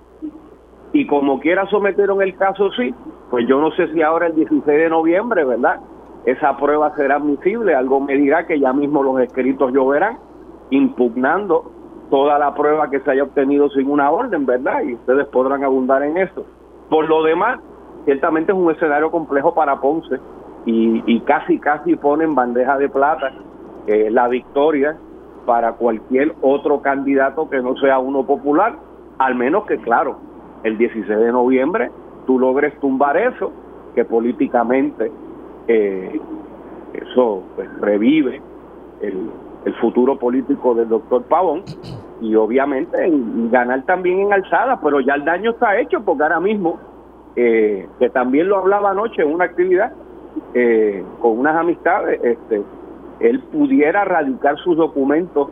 [0.92, 2.94] Y como quiera sometieron el caso, sí,
[3.30, 5.80] pues yo no sé si ahora el 16 de noviembre, ¿verdad?
[6.26, 10.18] Esa prueba será admisible, algo me dirá que ya mismo los escritos lloverán,
[10.70, 11.70] impugnando
[12.10, 14.82] toda la prueba que se haya obtenido sin una orden, ¿verdad?
[14.82, 16.44] Y ustedes podrán abundar en eso.
[16.90, 17.58] Por lo demás,
[18.04, 20.20] ciertamente es un escenario complejo para Ponce
[20.66, 23.32] y, casi, casi ponen bandeja de plata
[23.86, 24.96] eh, la victoria
[25.46, 28.76] para cualquier otro candidato que no sea uno popular,
[29.18, 30.18] al menos que, claro,
[30.64, 31.90] el 16 de noviembre
[32.26, 33.52] tú logres tumbar eso,
[33.94, 35.10] que políticamente
[35.68, 36.20] eh,
[36.94, 38.40] eso pues, revive
[39.00, 39.30] el,
[39.64, 41.62] el futuro político del doctor Pavón
[42.20, 42.96] y obviamente
[43.50, 46.78] ganar también en alzada, pero ya el daño está hecho porque ahora mismo,
[47.36, 49.92] eh, que también lo hablaba anoche en una actividad
[50.54, 52.62] eh, con unas amistades, este,
[53.20, 55.48] él pudiera radicar sus documentos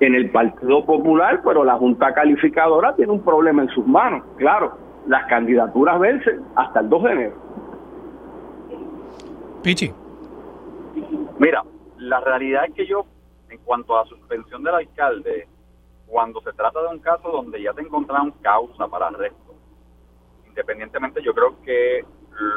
[0.00, 4.24] en el Partido Popular, pero la Junta Calificadora tiene un problema en sus manos.
[4.36, 4.76] Claro,
[5.06, 7.34] las candidaturas vencen hasta el 2 de enero.
[9.62, 9.92] Pichi.
[11.38, 11.62] Mira,
[11.98, 13.06] la realidad es que yo
[13.48, 15.46] en cuanto a suspensión del alcalde,
[16.06, 19.54] cuando se trata de un caso donde ya te encontraron causa para arresto,
[20.46, 22.04] independientemente yo creo que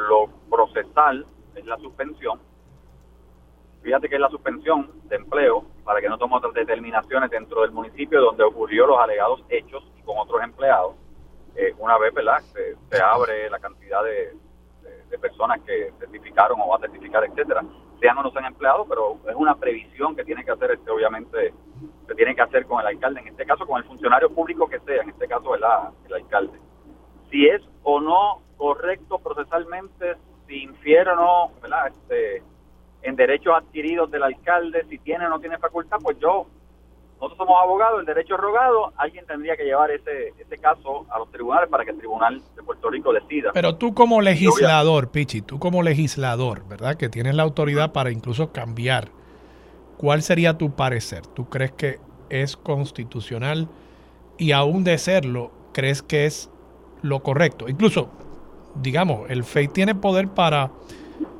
[0.08, 2.40] lo procesal es la suspensión.
[3.82, 7.70] Fíjate que es la suspensión de empleo para que no tome otras determinaciones dentro del
[7.70, 10.96] municipio donde ocurrió los alegados hechos y con otros empleados.
[11.54, 12.42] Eh, una vez, ¿verdad?
[12.52, 14.34] Se, abre la cantidad de,
[15.20, 17.62] personas que certificaron o va a certificar, etcétera
[18.00, 21.54] sean o no sean empleados, pero es una previsión que tiene que hacer, este obviamente,
[22.06, 24.80] se tiene que hacer con el alcalde, en este caso con el funcionario público que
[24.80, 25.64] sea, en este caso el
[26.12, 26.58] alcalde.
[27.30, 30.16] Si es o no correcto procesalmente,
[30.46, 31.88] si infiere o no, ¿verdad?
[31.88, 32.42] Este,
[33.06, 36.46] en derechos adquiridos del alcalde, si tiene o no tiene facultad, pues yo
[37.20, 41.18] nosotros somos abogados, el derecho es rogado, alguien tendría que llevar ese, ese caso a
[41.18, 43.52] los tribunales para que el tribunal de Puerto Rico decida.
[43.54, 46.96] Pero tú como legislador, Pichi, tú como legislador, ¿verdad?
[46.96, 49.08] Que tienes la autoridad para incluso cambiar,
[49.96, 51.26] ¿cuál sería tu parecer?
[51.28, 53.68] ¿Tú crees que es constitucional
[54.36, 56.50] y aún de serlo, crees que es
[57.00, 57.68] lo correcto?
[57.68, 58.10] Incluso,
[58.74, 60.70] digamos, el FEI tiene poder para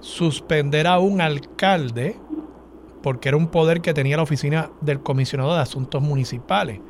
[0.01, 2.17] suspender a un alcalde
[3.03, 6.81] porque era un poder que tenía la oficina del comisionado de asuntos municipales.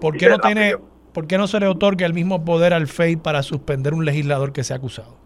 [0.00, 0.76] ¿Por qué no tiene,
[1.12, 4.52] por qué no se le otorga el mismo poder al FEI para suspender un legislador
[4.52, 5.18] que sea acusado?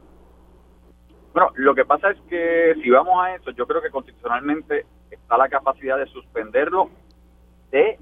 [1.32, 5.36] Bueno, lo que pasa es que si vamos a eso, yo creo que constitucionalmente está
[5.36, 6.90] la capacidad de suspenderlo
[7.70, 7.98] de,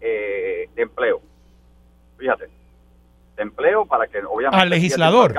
[0.00, 1.20] eh, empleo.
[2.18, 2.48] Fíjate,
[3.36, 4.60] de empleo para que obviamente...
[4.60, 5.34] Al legislador.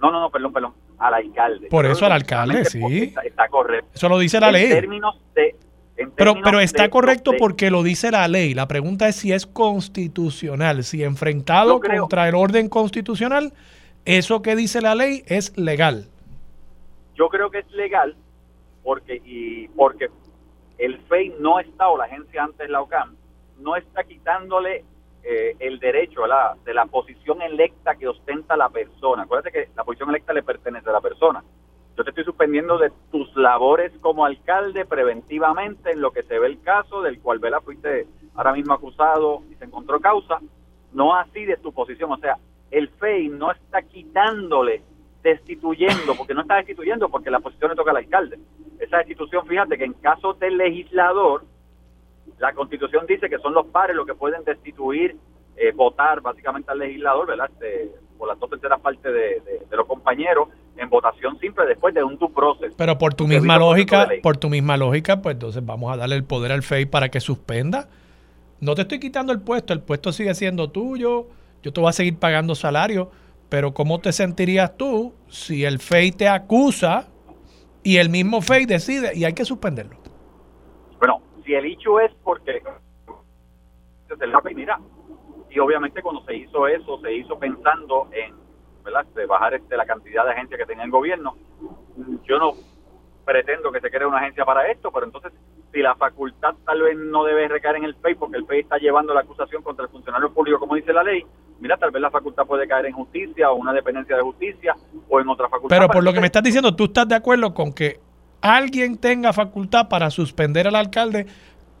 [0.00, 1.68] no, no, no, perdón, perdón al alcalde.
[1.68, 3.12] Por eso al alcalde, sí.
[3.24, 3.90] Está, correcto.
[3.94, 4.68] Eso lo dice la ley.
[4.68, 5.56] Términos de,
[6.16, 8.54] pero, pero está correcto porque lo dice la ley.
[8.54, 13.52] La pregunta es si es constitucional, si enfrentado contra el orden constitucional,
[14.04, 16.06] eso que dice la ley es legal.
[17.14, 18.16] Yo creo que es legal
[18.82, 20.08] porque y porque
[20.78, 23.14] el FEI no está, o la agencia antes la OCAM,
[23.58, 24.84] no está quitándole
[25.24, 29.22] eh, el derecho la, de la posición electa que ostenta la persona.
[29.22, 31.42] Acuérdate que la posición electa le pertenece a la persona.
[31.96, 36.46] Yo te estoy suspendiendo de tus labores como alcalde preventivamente en lo que se ve
[36.46, 40.40] el caso del cual Vela fuiste ahora mismo acusado y se encontró causa,
[40.92, 42.10] no así de tu posición.
[42.10, 42.38] O sea,
[42.70, 44.82] el FEI no está quitándole,
[45.22, 48.38] destituyendo, porque no está destituyendo porque la posición le toca al alcalde.
[48.80, 51.44] Esa destitución, fíjate que en caso del legislador,
[52.38, 55.16] la constitución dice que son los pares los que pueden destituir,
[55.56, 57.50] eh, votar básicamente al legislador, ¿verdad?
[57.52, 62.16] Este, por las dos terceras partes de, los compañeros en votación simple después de un
[62.18, 62.72] due process.
[62.76, 66.24] Pero por tu misma lógica, por tu misma lógica, pues entonces vamos a darle el
[66.24, 67.88] poder al FEI para que suspenda.
[68.60, 71.26] No te estoy quitando el puesto, el puesto sigue siendo tuyo,
[71.62, 73.10] yo te voy a seguir pagando salario,
[73.48, 77.08] pero ¿cómo te sentirías tú si el FEI te acusa
[77.82, 80.01] y el mismo FEI decide y hay que suspenderlo?
[81.44, 82.62] Si el hecho es porque
[84.20, 84.42] la
[85.50, 88.34] y obviamente cuando se hizo eso, se hizo pensando en
[88.84, 89.06] ¿verdad?
[89.14, 91.36] De bajar este, la cantidad de agencias que tenía el gobierno.
[92.24, 92.52] Yo no
[93.24, 95.32] pretendo que se cree una agencia para esto, pero entonces
[95.72, 98.78] si la facultad tal vez no debe recaer en el FEI porque el FEI está
[98.78, 101.24] llevando la acusación contra el funcionario público como dice la ley,
[101.60, 104.74] mira, tal vez la facultad puede caer en justicia o una dependencia de justicia
[105.08, 105.76] o en otra facultad.
[105.76, 108.00] Pero por lo que me estás diciendo, tú estás de acuerdo con que
[108.42, 111.26] alguien tenga facultad para suspender al alcalde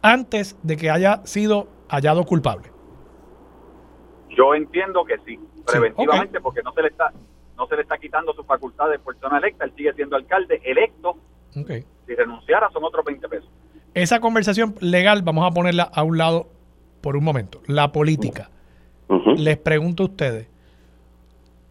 [0.00, 2.70] antes de que haya sido hallado culpable.
[4.30, 7.12] Yo entiendo que sí, preventivamente, porque no se le está
[7.58, 11.16] no se le está quitando su facultad de persona electa, él sigue siendo alcalde electo.
[11.52, 13.50] Si renunciara son otros 20 pesos.
[13.94, 16.48] Esa conversación legal vamos a ponerla a un lado
[17.02, 17.60] por un momento.
[17.66, 18.50] La política.
[19.36, 20.48] Les pregunto a ustedes,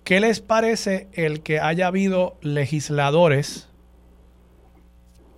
[0.03, 3.70] ¿qué les parece el que haya habido legisladores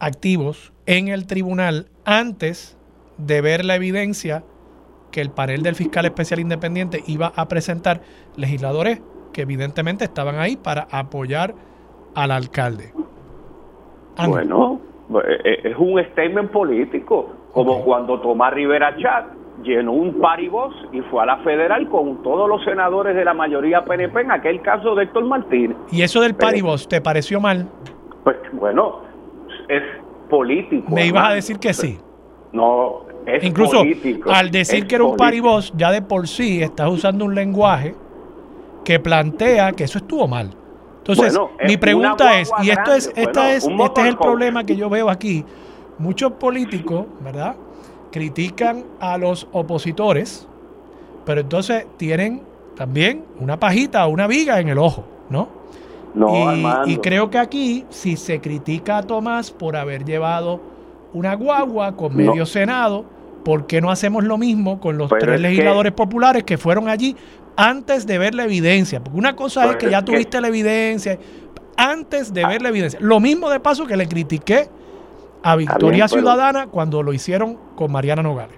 [0.04, 2.78] activos en el tribunal antes
[3.18, 4.44] de ver la evidencia
[5.12, 8.02] que el panel del fiscal especial independiente iba a presentar
[8.36, 9.02] legisladores
[9.32, 11.54] que evidentemente estaban ahí para apoyar
[12.16, 12.92] al alcalde.
[14.28, 14.80] Bueno,
[15.10, 19.26] eh, eh, es un statement político, como cuando Tomás Rivera Chat
[19.64, 23.86] llenó un paribos y fue a la federal con todos los senadores de la mayoría
[23.86, 25.78] PNP en aquel caso de Héctor Martínez.
[25.92, 27.68] ¿Y eso del paribos te pareció mal?
[28.24, 29.02] Pues bueno,
[29.70, 29.84] es
[30.30, 30.94] político.
[30.94, 32.00] Me ibas a decir que sí.
[32.52, 33.84] No, es Incluso
[34.32, 37.96] al decir que era un paribos, ya de por sí estás usando un lenguaje
[38.84, 40.52] que plantea que eso estuvo mal.
[41.00, 41.38] Entonces,
[41.68, 45.10] mi pregunta es, y esto es, esta es, este es el problema que yo veo
[45.10, 45.44] aquí.
[45.98, 47.56] Muchos políticos, ¿verdad?
[48.12, 50.48] Critican a los opositores,
[51.26, 52.44] pero entonces tienen
[52.76, 55.50] también una pajita o una viga en el ojo, ¿no?
[56.14, 56.56] No,
[56.86, 60.62] y, y creo que aquí, si se critica a Tomás por haber llevado
[61.14, 63.06] una guagua con medio Senado,
[63.44, 67.16] ¿por qué no hacemos lo mismo con los tres legisladores populares que fueron allí
[67.56, 69.00] antes de ver la evidencia.
[69.04, 71.18] Porque una cosa es que ya tuviste la evidencia,
[71.78, 73.00] antes de ver la evidencia.
[73.02, 74.68] Lo mismo de paso que le critiqué
[75.44, 78.58] a Victoria Ciudadana cuando lo hicieron con Mariana Nogales.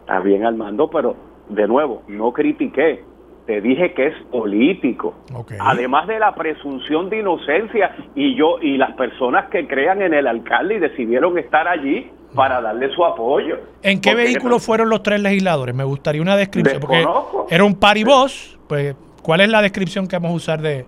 [0.00, 1.16] Está bien, Armando, pero
[1.48, 3.04] de nuevo, no critiqué.
[3.46, 5.14] Te dije que es político.
[5.58, 10.26] Además de la presunción de inocencia y yo y las personas que crean en el
[10.26, 13.58] alcalde y decidieron estar allí, para darle su apoyo.
[13.82, 15.74] ¿En qué vehículo fueron los tres legisladores?
[15.74, 16.80] Me gustaría una descripción.
[16.80, 17.04] Porque
[17.50, 20.86] era un paribos, pues, ¿cuál es la descripción que vamos a usar de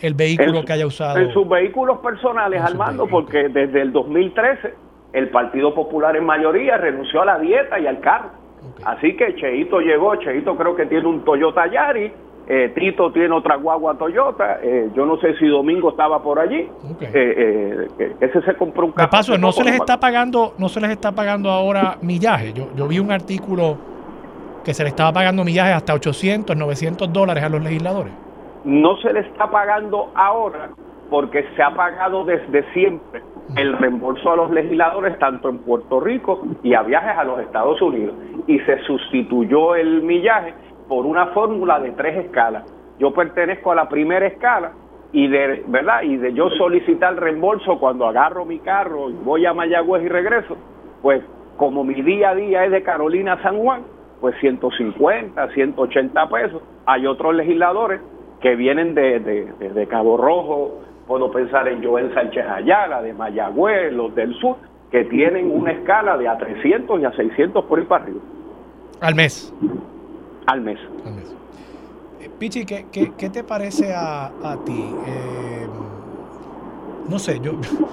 [0.00, 1.18] el vehículo que haya usado?
[1.18, 4.74] En sus vehículos personales, Armando, porque desde el 2013
[5.12, 8.30] el Partido Popular en mayoría renunció a la dieta y al carro.
[8.84, 12.12] Así que Cheito llegó, Cheito creo que tiene un Toyota Yaris,
[12.46, 14.60] eh, Tito tiene otra guagua Toyota.
[14.62, 16.66] Eh, yo no sé si Domingo estaba por allí.
[17.00, 17.88] Eh,
[18.20, 19.10] ese se compró un carro.
[19.10, 22.52] paso, no se les está pagando, no se les está pagando ahora millaje.
[22.54, 23.76] Yo, yo vi un artículo
[24.64, 28.12] que se le estaba pagando millaje hasta 800, 900 dólares a los legisladores.
[28.64, 30.70] No se le está pagando ahora
[31.10, 33.22] porque se ha pagado desde siempre
[33.56, 37.80] el reembolso a los legisladores tanto en Puerto Rico y a viajes a los Estados
[37.80, 38.14] Unidos
[38.46, 40.54] y se sustituyó el millaje
[40.88, 42.64] por una fórmula de tres escalas.
[42.98, 44.72] Yo pertenezco a la primera escala
[45.12, 49.54] y de verdad y de yo solicitar reembolso cuando agarro mi carro y voy a
[49.54, 50.56] Mayagüez y regreso,
[51.02, 51.22] pues
[51.56, 53.82] como mi día a día es de Carolina San Juan,
[54.20, 56.62] pues 150, 180 pesos.
[56.86, 58.00] Hay otros legisladores
[58.40, 64.14] que vienen de, de, Cabo Rojo, puedo pensar en Joel Sánchez Ayala, de Mayagüez, los
[64.14, 64.56] del sur,
[64.92, 68.20] que tienen una escala de a 300 y a 600 por ir para arriba.
[69.00, 69.52] Al mes
[70.48, 70.78] al mes.
[72.20, 74.30] Eh, Pichi, ¿qué, qué, te parece a,
[74.64, 74.94] ti?
[75.06, 75.66] Eh,
[77.06, 77.52] no sé, yo,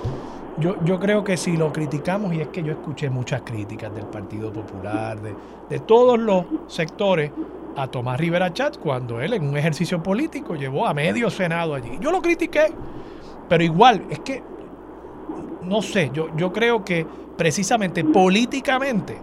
[0.58, 4.06] yo, yo creo que si lo criticamos, y es que yo escuché muchas críticas del
[4.06, 5.36] Partido Popular, de,
[5.70, 7.32] de todos los sectores,
[7.76, 11.98] a Tomás Rivera Chat cuando él en un ejercicio político llevó a medio Senado allí.
[12.00, 12.74] Yo lo critiqué,
[13.50, 14.42] pero igual, es que,
[15.64, 17.06] no sé, yo, yo creo que
[17.38, 19.18] precisamente políticamente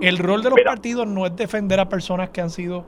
[0.00, 2.84] el rol de los partidos no es defender a personas que han sido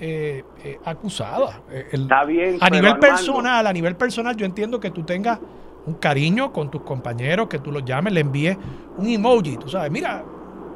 [0.00, 1.60] eh, eh, acusadas.
[1.70, 2.58] Eh, Está bien.
[2.60, 5.38] A nivel personal, a nivel personal, yo entiendo que tú tengas
[5.86, 8.56] un cariño con tus compañeros, que tú los llames, le envíes
[8.96, 10.22] un emoji, tú sabes, mira,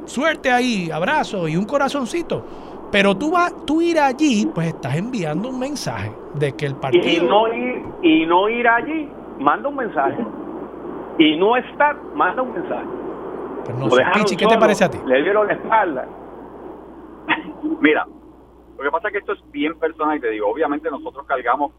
[0.06, 2.44] suerte ahí, abrazo y un corazoncito.
[2.92, 7.24] Pero tú vas, tú ir allí, pues estás enviando un mensaje de que el partido.
[7.24, 10.22] Y no ir, y no ir allí, manda un mensaje.
[11.18, 12.86] Y no estar, manda un mensaje.
[13.64, 14.98] Pues no sé, Pichi, ¿qué te parece a ti?
[15.06, 16.06] Le dieron la espalda.
[17.80, 18.06] Mira,
[18.76, 21.72] lo que pasa es que esto es bien personal y te digo, obviamente nosotros cargamos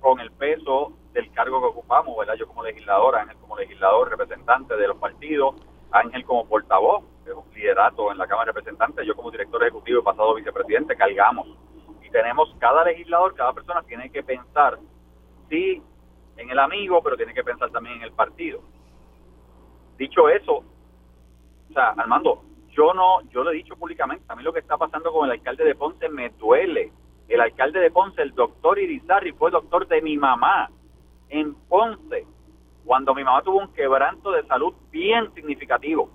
[0.00, 2.34] con el peso del cargo que ocupamos, ¿verdad?
[2.34, 5.54] Yo como legislador, Ángel como legislador, representante de los partidos,
[5.92, 10.04] Ángel como portavoz, de liderato en la Cámara de Representantes, yo como director ejecutivo y
[10.04, 11.46] pasado vicepresidente, cargamos.
[12.02, 14.78] Y tenemos, cada legislador, cada persona tiene que pensar,
[15.48, 15.82] sí,
[16.36, 18.60] en el amigo, pero tiene que pensar también en el partido.
[19.98, 20.64] Dicho eso,
[21.70, 24.76] o sea, Armando, yo no, yo lo he dicho públicamente, a mí lo que está
[24.76, 26.92] pasando con el alcalde de Ponce me duele.
[27.28, 30.70] El alcalde de Ponce, el doctor Irizarri, fue doctor de mi mamá
[31.28, 32.26] en Ponce,
[32.84, 36.10] cuando mi mamá tuvo un quebranto de salud bien significativo,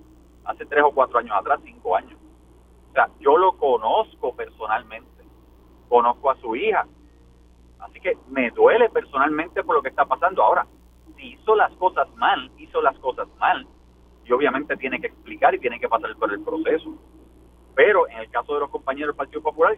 [0.46, 2.20] hace tres o cuatro años atrás, cinco años.
[2.90, 5.24] O sea, yo lo conozco personalmente,
[5.90, 6.86] conozco a su hija,
[7.80, 10.44] así que me duele personalmente por lo que está pasando.
[10.44, 10.68] Ahora,
[11.16, 13.68] si hizo las cosas mal, hizo las cosas mal,
[14.26, 16.94] y obviamente tiene que explicar y tiene que pasar por el proceso.
[17.76, 19.76] Pero en el caso de los compañeros del Partido Popular,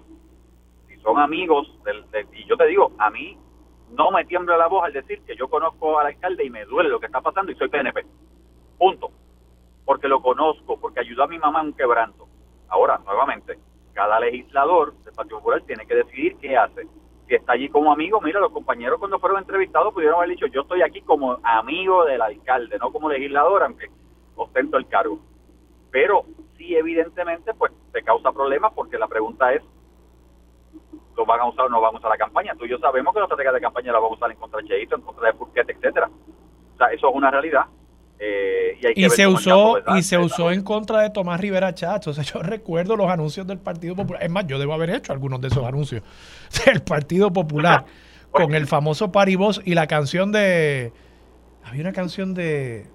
[0.87, 3.37] si son amigos, del, y yo te digo, a mí
[3.91, 6.89] no me tiembla la voz al decir que yo conozco al alcalde y me duele
[6.89, 8.05] lo que está pasando y soy PNP.
[8.77, 9.11] Punto.
[9.85, 12.27] Porque lo conozco, porque ayudó a mi mamá en un quebranto.
[12.67, 13.59] Ahora, nuevamente,
[13.93, 16.87] cada legislador del Partido Popular tiene que decidir qué hace.
[17.27, 20.61] Si está allí como amigo, mira, los compañeros cuando fueron entrevistados pudieron haber dicho, yo
[20.61, 23.89] estoy aquí como amigo del alcalde, no como legislador, aunque
[24.35, 25.19] ostento el cargo.
[25.91, 26.25] Pero
[26.57, 29.63] sí, evidentemente, pues te causa problemas porque la pregunta es,
[31.15, 32.53] ¿lo van a usar o no van a usar la campaña?
[32.55, 34.61] Tú y yo sabemos que la estrategia de campaña la van a usar en contra
[34.61, 36.09] de Cheito, en contra de Furquete, etcétera.
[36.73, 37.65] O sea, eso es una realidad.
[38.17, 42.11] Eh, y, se usó y se usó en contra de Tomás Rivera Chacho.
[42.11, 44.23] O sea, yo recuerdo los anuncios del Partido Popular.
[44.23, 46.03] Es más, yo debo haber hecho algunos de esos anuncios
[46.65, 47.85] del Partido Popular
[48.31, 50.93] con el famoso Paribos y la canción de.
[51.63, 52.87] Había una canción de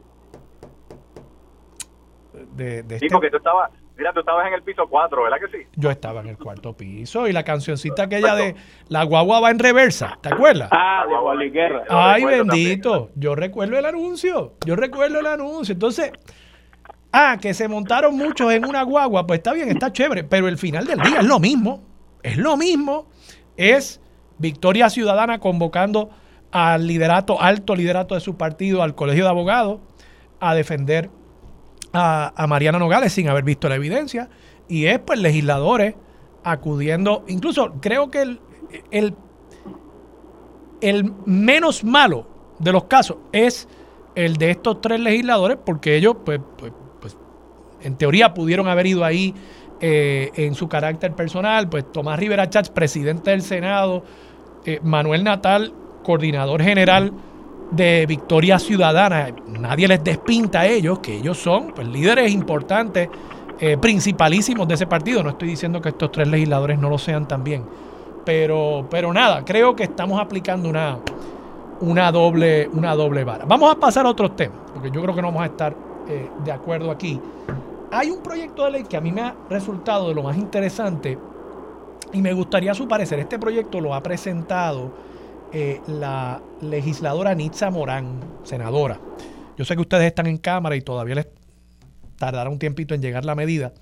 [2.53, 5.59] de, sí, este porque tú estabas, mira, tú estabas en el piso 4, ¿verdad que
[5.59, 5.67] sí?
[5.77, 8.57] Yo estaba en el cuarto piso y la cancioncita aquella de
[8.89, 10.71] La guagua va en reversa, ¿te acuerdas?
[10.73, 11.05] Ah,
[11.39, 11.85] de Guerra.
[11.89, 13.11] Ay, bendito.
[13.15, 14.55] Yo recuerdo el anuncio.
[14.65, 15.75] Yo recuerdo el anuncio.
[15.75, 16.13] Entonces,
[17.13, 20.57] ah, que se montaron muchos en una guagua, pues está bien, está chévere, pero el
[20.57, 21.83] final del día es lo mismo.
[22.23, 23.07] Es lo mismo.
[23.59, 24.01] Es
[24.39, 26.11] Victoria Ciudadana convocando
[26.53, 29.81] al liderato, alto liderato de su partido, al colegio de abogados,
[30.41, 31.11] a defender
[31.93, 34.29] a, Mariana Nogales sin haber visto la evidencia.
[34.69, 35.95] Y es pues legisladores
[36.45, 38.41] acudiendo, incluso creo que el,
[38.91, 39.15] el,
[40.81, 42.27] el menos malo
[42.59, 43.69] de los casos es
[44.15, 47.17] el de estos tres legisladores porque ellos pues, pues, pues
[47.83, 49.35] en teoría pudieron haber ido ahí
[49.81, 54.05] eh, en su carácter personal, pues Tomás Rivera Chats, presidente del Senado,
[54.67, 55.73] eh, Manuel Natal,
[56.05, 57.13] coordinador general
[57.71, 59.29] de Victoria Ciudadana.
[59.47, 63.09] Nadie les despinta a ellos que ellos son pues, líderes importantes,
[63.59, 65.23] eh, principalísimos de ese partido.
[65.23, 67.65] No estoy diciendo que estos tres legisladores no lo sean también.
[68.25, 70.99] Pero, pero nada, creo que estamos aplicando una,
[71.81, 73.45] una, doble, una doble vara.
[73.47, 75.75] Vamos a pasar a otros temas, porque yo creo que no vamos a estar
[76.09, 77.21] eh, de acuerdo aquí.
[77.93, 81.19] Hay un proyecto de ley que a mí me ha resultado de lo más interesante
[82.13, 83.19] y me gustaría su parecer.
[83.19, 84.91] Este proyecto lo ha presentado
[85.53, 89.01] eh, la legisladora Nitza Morán, senadora.
[89.57, 91.29] Yo sé que ustedes están en Cámara y todavía les
[92.17, 93.73] tardará un tiempito en llegar la medida,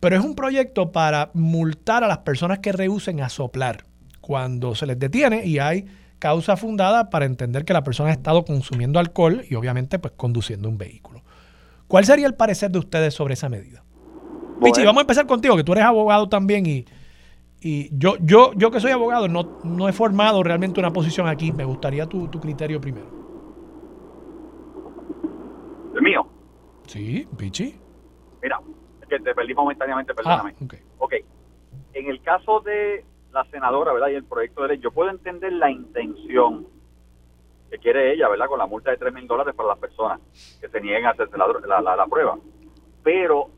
[0.00, 3.84] pero es un proyecto para multar a las personas que rehúsen a soplar
[4.20, 5.86] cuando se les detiene y hay
[6.18, 10.68] causa fundada para entender que la persona ha estado consumiendo alcohol y obviamente pues conduciendo
[10.68, 11.22] un vehículo.
[11.88, 13.84] ¿Cuál sería el parecer de ustedes sobre esa medida?
[14.62, 16.84] Pichi, vamos a empezar contigo, que tú eres abogado también y,
[17.62, 21.52] y yo, yo, yo que soy abogado, no, no he formado realmente una posición aquí.
[21.52, 23.06] Me gustaría tu, tu criterio primero.
[25.94, 26.26] ¿El mío?
[26.86, 27.78] Sí, Pichi.
[28.42, 28.60] Mira,
[29.08, 30.54] que te perdí momentáneamente, perdóname.
[30.60, 31.14] Ah, ok.
[31.94, 34.08] En el caso de la senadora, ¿verdad?
[34.08, 36.66] Y el proyecto de ley, yo puedo entender la intención
[37.70, 38.46] que quiere ella, ¿verdad?
[38.48, 40.20] Con la multa de 3 mil dólares para las personas
[40.60, 41.46] que se nieguen a hacerse la,
[41.80, 42.38] la, la prueba.
[43.02, 43.50] Pero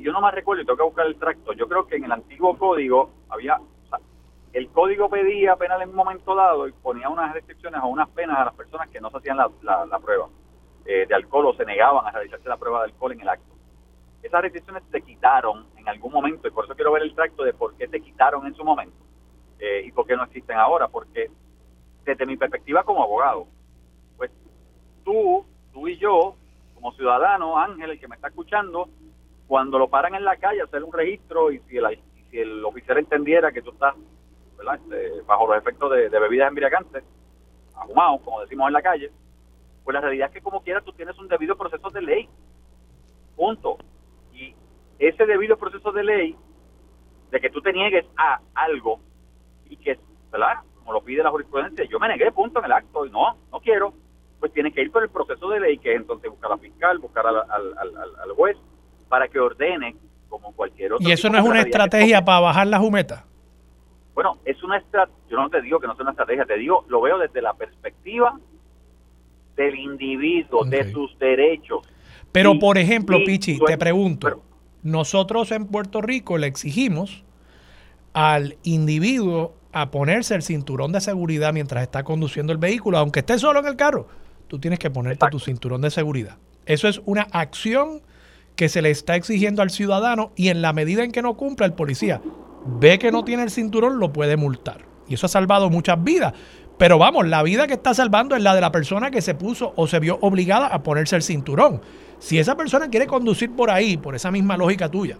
[0.00, 2.12] yo no me recuerdo y tengo que buscar el tracto, yo creo que en el
[2.12, 3.60] antiguo código había,
[4.52, 8.38] el código pedía penal en un momento dado y ponía unas restricciones o unas penas
[8.38, 10.28] a las personas que no se hacían la, la, prueba
[10.84, 13.52] eh, de alcohol o se negaban a realizarse la prueba de alcohol en el acto.
[14.22, 17.54] Esas restricciones se quitaron en algún momento y por eso quiero ver el tracto de
[17.54, 18.96] por qué se quitaron en su momento
[19.58, 21.30] eh, y por qué no existen ahora, porque
[22.04, 23.46] desde mi perspectiva como abogado,
[24.16, 24.30] pues
[25.04, 26.36] tú, tú y yo,
[26.74, 28.88] como ciudadano, Ángel, el que me está escuchando,
[29.52, 31.84] cuando lo paran en la calle, hacer un registro y si el,
[32.30, 33.94] si el oficial entendiera que tú estás
[34.58, 37.04] este, bajo los efectos de, bebidas embriagantes,
[37.74, 39.10] ahumado, como decimos en la calle,
[39.84, 42.30] pues la realidad es que como quiera tú tienes un debido proceso de ley.
[43.36, 43.76] Punto.
[44.32, 44.54] Y
[44.98, 46.34] ese debido proceso de ley,
[47.30, 49.00] de que tú te niegues a algo
[49.68, 49.98] y que,
[50.30, 50.60] ¿verdad?
[50.78, 53.60] Como lo pide la jurisprudencia, yo me negué, punto, en el acto, y no, no
[53.60, 53.92] quiero,
[54.40, 56.98] pues tiene que ir por el proceso de ley, que es entonces buscar a fiscal,
[57.00, 58.56] buscar al, al, al, al juez,
[59.12, 59.94] para que ordene
[60.26, 61.06] como cualquier otro.
[61.06, 63.26] ¿Y eso no es una estrategia para bajar la jumeta?
[64.14, 66.86] Bueno, es una estrategia, yo no te digo que no sea una estrategia, te digo,
[66.88, 68.40] lo veo desde la perspectiva
[69.54, 71.86] del individuo, de sus derechos.
[72.32, 74.42] Pero, por ejemplo, Pichi, te pregunto,
[74.82, 77.22] nosotros en Puerto Rico le exigimos
[78.14, 83.38] al individuo a ponerse el cinturón de seguridad mientras está conduciendo el vehículo, aunque esté
[83.38, 84.08] solo en el carro,
[84.48, 86.38] tú tienes que ponerte tu cinturón de seguridad.
[86.64, 88.00] Eso es una acción
[88.62, 91.66] que se le está exigiendo al ciudadano y en la medida en que no cumpla
[91.66, 92.20] el policía
[92.64, 94.84] ve que no tiene el cinturón, lo puede multar.
[95.08, 96.32] Y eso ha salvado muchas vidas.
[96.78, 99.72] Pero vamos, la vida que está salvando es la de la persona que se puso
[99.74, 101.80] o se vio obligada a ponerse el cinturón.
[102.20, 105.18] Si esa persona quiere conducir por ahí, por esa misma lógica tuya,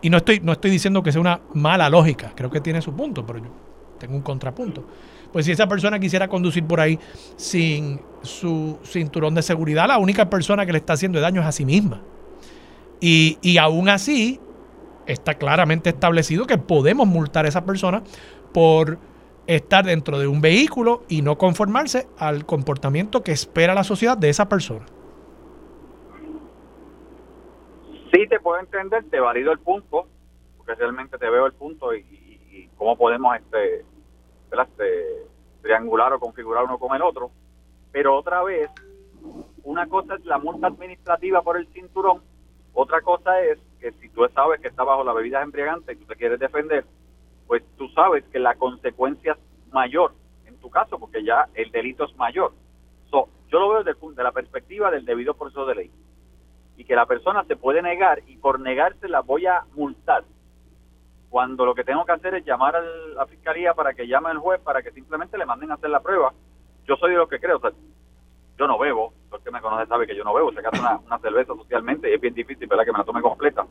[0.00, 2.94] y no estoy, no estoy diciendo que sea una mala lógica, creo que tiene su
[2.94, 3.50] punto, pero yo
[3.98, 4.86] tengo un contrapunto.
[5.32, 6.96] Pues si esa persona quisiera conducir por ahí
[7.34, 11.50] sin su cinturón de seguridad, la única persona que le está haciendo daño es a
[11.50, 12.02] sí misma.
[13.04, 14.40] Y, y aún así,
[15.06, 18.02] está claramente establecido que podemos multar a esa persona
[18.54, 18.98] por
[19.46, 24.28] estar dentro de un vehículo y no conformarse al comportamiento que espera la sociedad de
[24.28, 24.86] esa persona.
[28.12, 30.06] Sí, te puedo entender, te valido el punto,
[30.58, 33.84] porque realmente te veo el punto y, cómo podemos este,
[34.50, 35.26] este,
[35.62, 37.30] triangular o configurar uno con el otro.
[37.90, 38.70] Pero otra vez,
[39.62, 42.22] una cosa es la multa administrativa por el cinturón,
[42.74, 46.06] otra cosa es que si tú sabes que está bajo la bebida embriagante y tú
[46.06, 46.84] te quieres defender,
[47.46, 50.12] pues tú sabes que la consecuencia es mayor
[50.46, 52.52] en tu caso, porque ya el delito es mayor.
[53.10, 55.90] So, yo lo veo desde de la perspectiva del debido proceso de ley
[56.76, 60.24] y que la persona se puede negar y por negarse la voy a multar.
[61.28, 64.38] Cuando lo que tengo que hacer es llamar a la fiscalía para que llame al
[64.38, 66.32] juez para que simplemente le manden a hacer la prueba.
[66.86, 67.60] Yo soy de lo que creo,
[68.58, 71.18] yo no bebo, el que me conoce sabe que yo no bebo, se una, una
[71.18, 72.84] cerveza socialmente y es bien difícil, ¿verdad?
[72.84, 73.66] Que me la tome completa.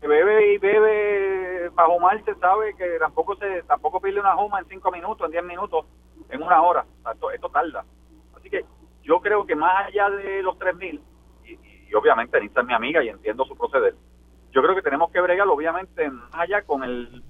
[0.00, 4.60] Que bebe y bebe bajo mal se sabe que tampoco se tampoco pide una juma
[4.60, 5.86] en cinco minutos, en diez minutos,
[6.28, 6.84] en una hora.
[7.12, 7.84] esto, esto tarda.
[8.36, 8.64] Así que
[9.02, 11.00] yo creo que más allá de los 3.000,
[11.46, 13.94] y, y obviamente Anita es mi amiga y entiendo su proceder,
[14.52, 17.22] yo creo que tenemos que bregar obviamente más allá con el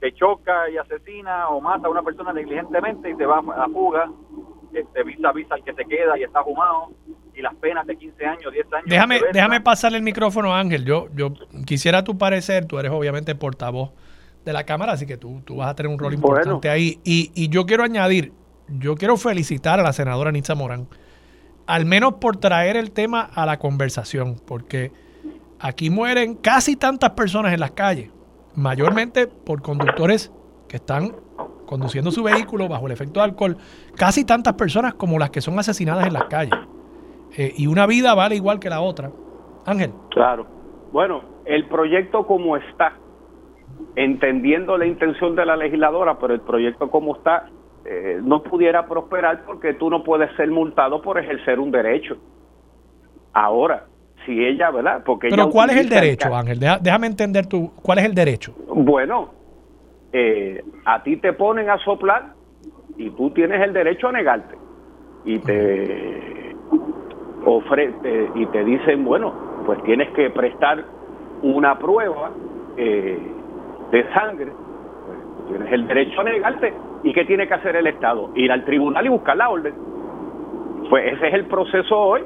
[0.00, 4.10] que choca y asesina o mata a una persona negligentemente y se va a fuga,
[4.72, 6.90] este, visa visa al que se queda y está fumado,
[7.34, 8.86] y las penas de 15 años, 10 años.
[8.86, 10.84] Déjame, déjame pasarle el micrófono, Ángel.
[10.84, 11.32] Yo, yo
[11.66, 13.92] quisiera tu parecer, tú eres obviamente portavoz
[14.44, 17.00] de la Cámara, así que tú, tú vas a tener un rol importante ahí.
[17.04, 18.32] Y, y yo quiero añadir,
[18.68, 20.88] yo quiero felicitar a la senadora Nitza Morán
[21.68, 24.90] al menos por traer el tema a la conversación, porque
[25.60, 28.10] aquí mueren casi tantas personas en las calles,
[28.54, 30.32] mayormente por conductores
[30.66, 31.14] que están
[31.68, 33.56] conduciendo su vehículo bajo el efecto de alcohol,
[33.94, 36.58] casi tantas personas como las que son asesinadas en las calles.
[37.36, 39.10] Eh, y una vida vale igual que la otra.
[39.66, 39.92] Ángel.
[40.10, 40.46] Claro.
[40.92, 42.94] Bueno, el proyecto como está,
[43.96, 47.50] entendiendo la intención de la legisladora, pero el proyecto como está,
[47.84, 52.16] eh, no pudiera prosperar porque tú no puedes ser multado por ejercer un derecho.
[53.34, 53.84] Ahora,
[54.24, 55.02] si ella, ¿verdad?
[55.04, 56.58] Porque Pero ¿cuál es el derecho, Ángel?
[56.80, 58.54] déjame entender tú, ¿cuál es el derecho?
[58.68, 59.37] Bueno,
[60.12, 62.32] eh, a ti te ponen a soplar
[62.96, 64.56] y tú tienes el derecho a negarte.
[65.24, 66.56] Y te
[67.44, 69.32] ofrece y te dicen, bueno,
[69.66, 70.84] pues tienes que prestar
[71.42, 72.30] una prueba
[72.76, 73.18] eh,
[73.90, 74.52] de sangre.
[75.06, 78.30] Pues, tienes el derecho a negarte ¿Y qué tiene que hacer el Estado?
[78.34, 79.74] Ir al tribunal y buscar la orden.
[80.90, 82.22] Pues ese es el proceso hoy.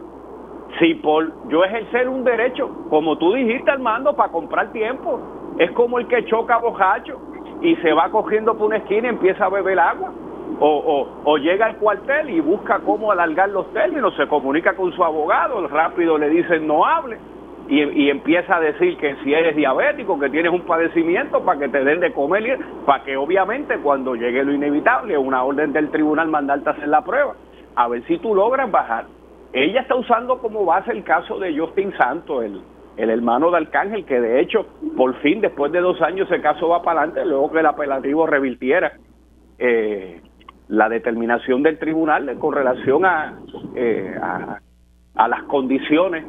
[0.78, 5.20] Si por yo ejercer un derecho, como tú dijiste, Armando, para comprar tiempo,
[5.58, 7.20] es como el que choca bojacho
[7.62, 10.12] y se va cogiendo por una esquina y empieza a beber agua.
[10.60, 14.92] O, o, o, llega al cuartel y busca cómo alargar los términos, se comunica con
[14.92, 17.18] su abogado, rápido le dicen no hable,
[17.68, 21.82] y, empieza a decir que si eres diabético, que tienes un padecimiento para que te
[21.82, 26.68] den de comer, para que obviamente cuando llegue lo inevitable, una orden del tribunal mandarte
[26.68, 27.34] a hacer la prueba,
[27.74, 29.06] a ver si tú logras bajar.
[29.52, 32.60] Ella está usando como base el caso de Justin Santos, el,
[32.96, 34.66] el hermano de Arcángel, que de hecho,
[34.96, 38.26] por fin, después de dos años, ese caso va para adelante, luego que el apelativo
[38.26, 38.92] revirtiera
[39.58, 40.20] eh,
[40.68, 43.38] la determinación del tribunal con relación a,
[43.74, 44.58] eh, a,
[45.14, 46.24] a las condiciones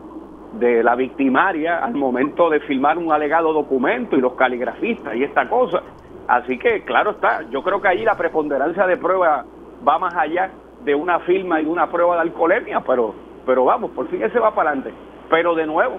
[0.60, 5.50] de la victimaria al momento de firmar un alegado documento y los caligrafistas y esta
[5.50, 5.82] cosa.
[6.28, 9.46] Así que, claro está, yo creo que ahí la preponderancia de prueba
[9.86, 10.52] va más allá
[10.86, 13.14] de una firma y una prueba de alcoholemia, pero,
[13.46, 14.94] pero vamos, por fin ese va para adelante.
[15.30, 15.98] Pero de nuevo,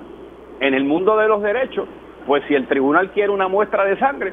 [0.61, 1.89] en el mundo de los derechos,
[2.27, 4.33] pues si el tribunal quiere una muestra de sangre,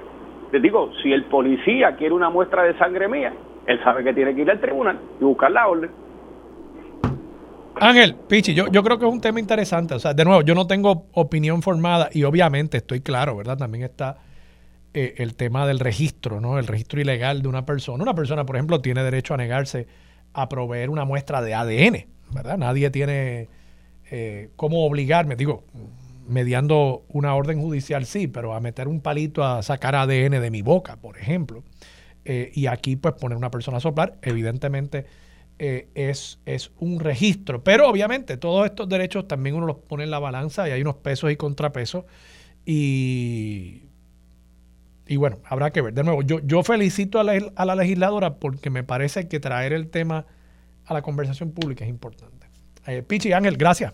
[0.51, 3.33] les digo, si el policía quiere una muestra de sangre mía,
[3.67, 5.91] él sabe que tiene que ir al tribunal y buscar la orden.
[7.75, 9.93] Ángel, Pichi, yo, yo creo que es un tema interesante.
[9.95, 13.57] O sea, de nuevo, yo no tengo opinión formada y obviamente estoy claro, ¿verdad?
[13.57, 14.17] También está
[14.93, 16.59] eh, el tema del registro, ¿no?
[16.59, 18.03] El registro ilegal de una persona.
[18.03, 19.87] Una persona, por ejemplo, tiene derecho a negarse
[20.33, 22.57] a proveer una muestra de ADN, ¿verdad?
[22.57, 23.47] Nadie tiene
[24.11, 25.63] eh, cómo obligarme, digo,
[26.31, 30.61] mediando una orden judicial sí, pero a meter un palito a sacar ADN de mi
[30.61, 31.63] boca, por ejemplo.
[32.25, 35.05] Eh, y aquí pues poner una persona a soplar, evidentemente
[35.59, 37.63] eh, es, es un registro.
[37.63, 40.95] Pero obviamente todos estos derechos también uno los pone en la balanza y hay unos
[40.95, 42.05] pesos y contrapesos.
[42.65, 43.83] Y,
[45.07, 45.93] y bueno, habrá que ver.
[45.93, 49.73] De nuevo, yo, yo felicito a la, a la legisladora porque me parece que traer
[49.73, 50.25] el tema
[50.85, 52.47] a la conversación pública es importante.
[52.87, 53.93] Eh, Pichi Ángel, gracias.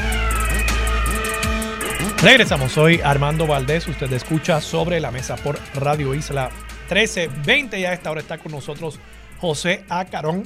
[2.23, 6.49] Regresamos, soy Armando Valdés, usted escucha sobre la mesa por Radio Isla
[6.81, 8.99] 1320 y a esta hora está con nosotros
[9.39, 10.43] José Acarón,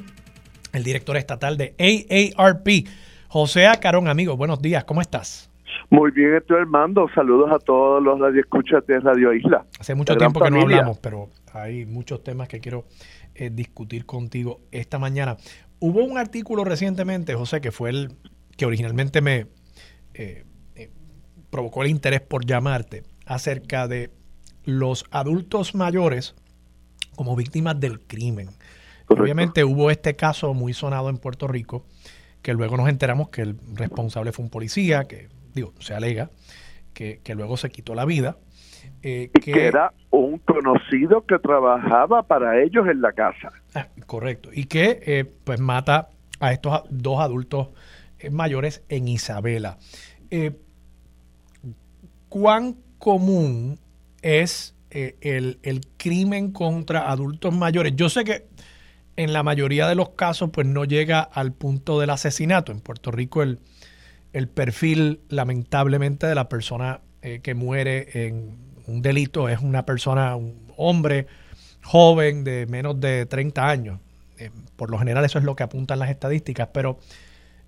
[0.71, 2.87] el director estatal de AARP.
[3.27, 5.51] José Acarón, amigo, buenos días, ¿cómo estás?
[5.89, 7.09] Muy bien, estoy Armando.
[7.13, 9.65] Saludos a todos los radioescuchas de Radio Isla.
[9.77, 12.85] Hace mucho tiempo que no hablamos, pero hay muchos temas que quiero
[13.33, 15.35] eh, discutir contigo esta mañana.
[15.79, 18.13] Hubo un artículo recientemente, José, que fue el
[18.55, 19.47] que originalmente me
[20.13, 20.45] eh,
[21.55, 24.09] provocó el interés por llamarte acerca de
[24.65, 26.35] los adultos mayores
[27.15, 28.49] como víctimas del crimen.
[29.07, 31.85] Obviamente hubo este caso muy sonado en Puerto Rico,
[32.41, 36.29] que luego nos enteramos que el responsable fue un policía, que digo, se alega,
[36.93, 38.35] que, luego se quitó la vida.
[39.01, 43.53] Eh, que, era un conocido que trabajaba para ellos en la casa.
[43.73, 44.49] Ah, correcto.
[44.51, 46.09] Y que eh, pues mata
[46.41, 47.69] a estos dos adultos
[48.19, 49.77] eh, mayores en Isabela.
[52.35, 53.79] ¿Cuán común
[54.21, 57.93] es el, el, crimen contra adultos mayores?
[57.95, 58.45] Yo sé que
[59.15, 62.73] en la mayoría de los casos pues no llega al punto del asesinato.
[62.73, 63.59] En Puerto Rico el,
[64.33, 70.35] el perfil, lamentablemente, de la persona eh, que muere en un delito es una persona,
[70.35, 71.27] un hombre
[71.83, 74.01] joven de menos de 30 años.
[74.39, 76.99] Eh, por lo general eso es lo que apuntan las estadísticas, pero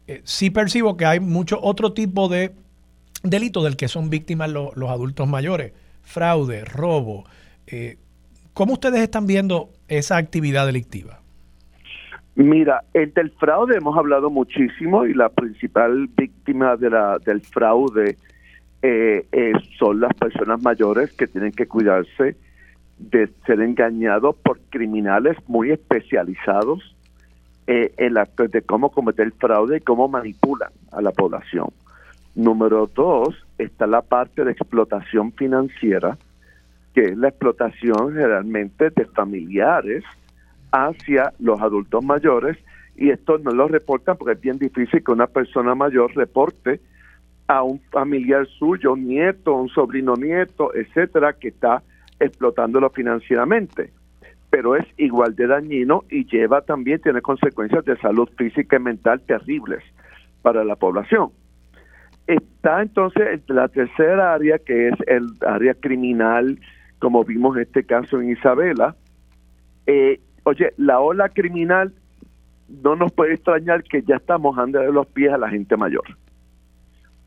[0.08, 2.52] eh, sí percibo que hay mucho otro tipo de
[3.30, 5.74] delitos del que son víctimas los adultos mayores.
[6.02, 7.26] Fraude, robo.
[8.54, 11.20] ¿Cómo ustedes están viendo esa actividad delictiva?
[12.38, 18.16] Mira, el del fraude hemos hablado muchísimo y la principal víctima del fraude
[18.84, 22.36] eh, eh, son las personas mayores que tienen que cuidarse
[23.00, 26.96] de ser engañados por criminales muy especializados
[27.66, 31.70] eh, en la, de cómo cometer fraude y cómo manipulan a la población.
[32.38, 36.20] Número dos, está la parte de explotación financiera,
[36.94, 40.04] que es la explotación generalmente de familiares
[40.72, 42.56] hacia los adultos mayores
[42.96, 46.80] y esto no lo reportan porque es bien difícil que una persona mayor reporte
[47.48, 51.82] a un familiar suyo, nieto, un sobrino nieto, etcétera, que está
[52.20, 53.92] explotándolo financieramente.
[54.52, 59.22] Pero es igual de dañino y lleva también, tiene consecuencias de salud física y mental
[59.22, 59.84] terribles
[60.44, 61.32] para la población.
[62.28, 66.60] Está entonces la tercera área, que es el área criminal,
[67.00, 68.96] como vimos en este caso en Isabela,
[69.86, 71.94] eh, Oye, la ola criminal
[72.70, 76.06] no nos puede extrañar que ya estamos mojando de los pies a la gente mayor.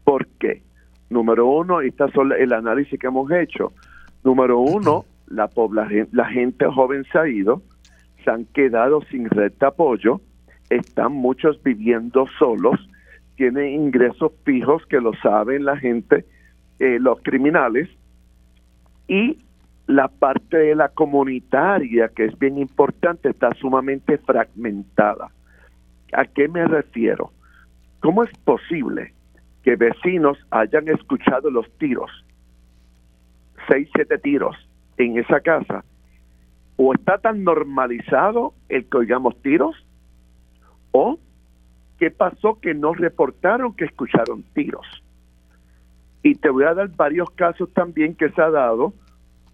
[0.04, 0.62] ¿Por qué?
[1.10, 3.74] Número uno, y este es el análisis que hemos hecho.
[4.24, 7.60] Número uno, la, población, la gente joven se ha ido,
[8.24, 10.22] se han quedado sin red de apoyo,
[10.70, 12.88] están muchos viviendo solos,
[13.40, 16.26] tienen ingresos fijos que lo saben la gente,
[16.78, 17.88] eh, los criminales,
[19.08, 19.38] y
[19.86, 25.30] la parte de la comunitaria, que es bien importante, está sumamente fragmentada.
[26.12, 27.32] ¿A qué me refiero?
[28.00, 29.14] ¿Cómo es posible
[29.62, 32.10] que vecinos hayan escuchado los tiros,
[33.70, 34.54] seis, siete tiros
[34.98, 35.82] en esa casa?
[36.76, 39.74] ¿O está tan normalizado el que oigamos tiros?
[40.92, 41.18] ¿O
[42.00, 44.86] qué pasó que no reportaron que escucharon tiros?
[46.24, 48.92] Y te voy a dar varios casos también que se ha dado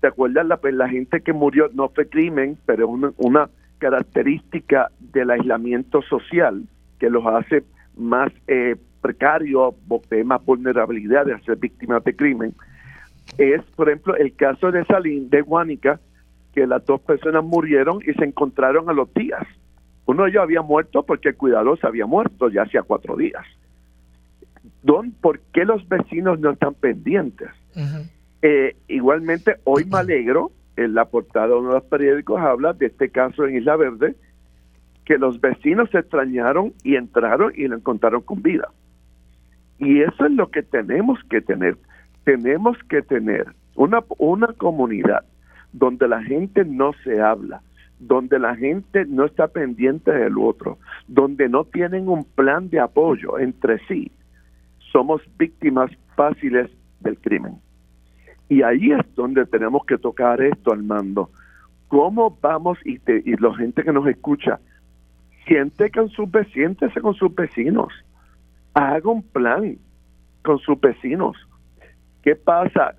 [0.01, 0.47] ¿Te acuerdas?
[0.47, 3.48] La, pues, la gente que murió no fue crimen, pero es una,
[3.78, 6.64] característica del aislamiento social
[6.98, 7.62] que los hace
[7.94, 9.74] más eh, precarios,
[10.24, 12.55] más vulnerabilidad de ser víctimas de crimen.
[13.36, 16.01] Es, por ejemplo, el caso de Salín, de Guánica,
[16.55, 19.47] que las dos personas murieron y se encontraron a los días.
[20.07, 23.45] Uno de ellos había muerto porque el cuidador se había muerto ya hacía cuatro días.
[24.83, 27.49] don, ¿por qué los vecinos no están pendientes?
[28.43, 32.87] Eh, igualmente, hoy me alegro, en la portada de uno de los periódicos habla de
[32.87, 34.15] este caso en Isla Verde,
[35.05, 38.69] que los vecinos se extrañaron y entraron y lo encontraron con vida.
[39.78, 41.77] Y eso es lo que tenemos que tener.
[42.24, 43.47] Tenemos que tener
[43.77, 45.24] una, una comunidad
[45.73, 47.62] donde la gente no se habla,
[47.98, 50.78] donde la gente no está pendiente del otro,
[51.09, 54.10] donde no tienen un plan de apoyo entre sí,
[54.93, 56.70] somos víctimas fáciles
[57.01, 57.59] del crimen.
[58.48, 61.31] Y ahí es donde tenemos que tocar esto, Armando.
[61.89, 64.60] ¿Cómo vamos, y, y la gente que nos escucha,
[65.47, 67.93] siente con sus vecinos, con sus vecinos,
[68.74, 69.78] haga un plan
[70.43, 71.36] con sus vecinos.
[72.23, 72.94] ¿Qué pasa?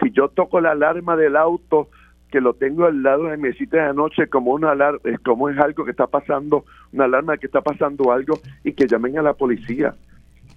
[0.00, 1.88] Si yo toco la alarma del auto
[2.30, 5.58] que lo tengo al lado de mi sitio de noche como una alarma, como es
[5.58, 9.22] algo que está pasando, una alarma de que está pasando algo y que llamen a
[9.22, 9.94] la policía.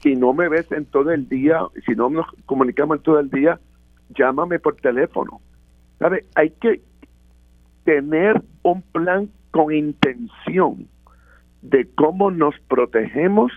[0.02, 3.30] Si no me ves en todo el día, si no nos comunicamos en todo el
[3.30, 3.60] día,
[4.16, 5.42] llámame por teléfono.
[6.00, 6.26] ¿Sabe?
[6.36, 6.82] Hay que
[7.84, 10.88] tener un plan con intención
[11.62, 13.52] de cómo nos protegemos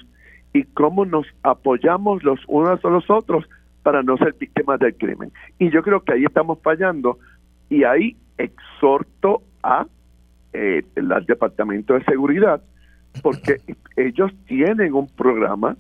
[0.53, 3.45] y cómo nos apoyamos los unos a los otros
[3.83, 5.33] para no ser víctimas del crimen.
[5.59, 7.19] Y yo creo que ahí estamos fallando
[7.69, 9.87] y ahí exhorto a
[10.53, 12.63] eh, el Departamento de Seguridad
[13.23, 13.57] porque
[13.97, 15.77] ellos tienen un programa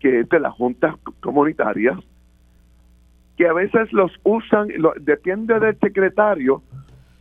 [0.00, 1.98] que es de las juntas comunitarias
[3.36, 6.62] que a veces los usan, lo, depende del secretario,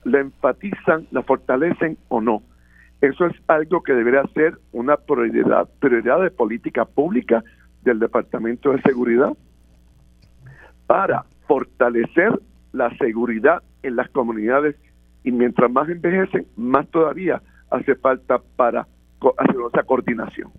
[0.06, 2.42] le enfatizan, la fortalecen o no.
[3.02, 7.44] Eso es algo que debería ser una prioridad, prioridad de política pública
[7.84, 9.34] del Departamento de Seguridad
[10.88, 12.40] para fortalecer
[12.72, 14.76] la seguridad en las comunidades
[15.24, 18.88] y mientras más envejecen, más todavía hace falta para
[19.38, 20.52] hacer esa coordinación.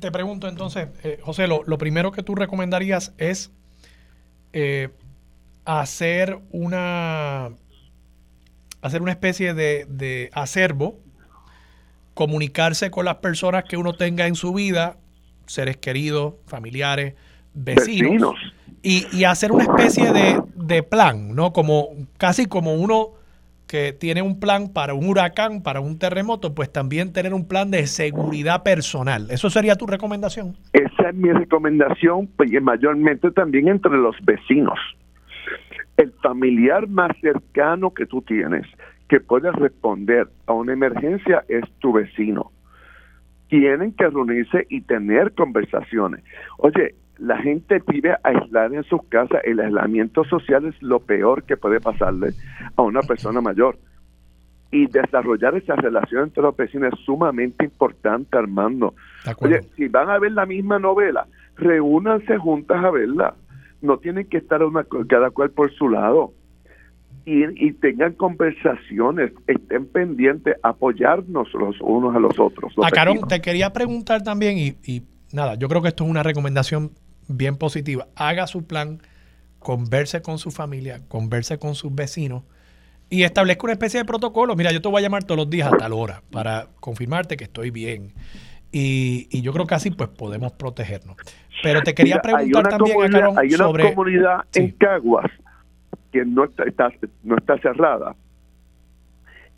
[0.00, 3.52] Te, pregunto entonces, eh, José, lo, primero que tú recomendarías es
[4.52, 4.88] eh,
[5.64, 7.50] hacer una
[8.82, 10.98] hacer una especie de, de, acervo,
[12.14, 14.96] comunicarse con las personas que uno tenga en su vida,
[15.46, 17.14] seres queridos, familiares,
[17.54, 18.34] vecinos,
[18.82, 21.52] Y, y, hacer una especie de, de, plan, ¿no?
[21.52, 21.88] Como
[22.18, 23.08] casi como uno
[23.66, 27.70] que tiene un plan para un huracán, para un terremoto, pues también tener un plan
[27.70, 29.30] de seguridad personal.
[29.30, 30.56] ¿Eso sería tu recomendación?
[30.72, 34.78] Esa es mi recomendación, pues, mayormente también entre los vecinos
[36.00, 38.66] el familiar más cercano que tú tienes
[39.08, 42.52] que puede responder a una emergencia es tu vecino.
[43.48, 46.24] Tienen que reunirse y tener conversaciones.
[46.58, 49.40] Oye, la gente vive aislada en sus casas.
[49.44, 52.30] El aislamiento social es lo peor que puede pasarle
[52.76, 53.78] a una persona mayor.
[54.72, 58.94] Y desarrollar esa relación entre los vecinos es sumamente importante, Armando.
[59.38, 61.26] Oye, si van a ver la misma novela,
[61.56, 63.34] reúnanse juntas a verla
[63.82, 66.32] no tienen que estar una, cada cual por su lado.
[67.26, 72.72] Y, tengan conversaciones, estén pendientes, apoyarnos los unos a los otros.
[72.82, 75.02] a Carón, te quería preguntar también, y,
[75.32, 76.90] nada, yo creo que esto es una recomendación
[77.36, 78.08] bien positiva.
[78.16, 79.00] Haga su plan,
[79.58, 82.44] converse con su familia, converse con sus vecinos
[83.08, 84.56] y establezca una especie de protocolo.
[84.56, 87.44] Mira, yo te voy a llamar todos los días a tal hora para confirmarte que
[87.44, 88.12] estoy bien.
[88.72, 91.16] Y, yo creo que así pues podemos protegernos.
[91.62, 92.96] Pero te quería preguntar también,
[93.36, 95.30] hay una comunidad en Caguas
[96.12, 96.64] que no está,
[97.22, 98.14] no está cerrada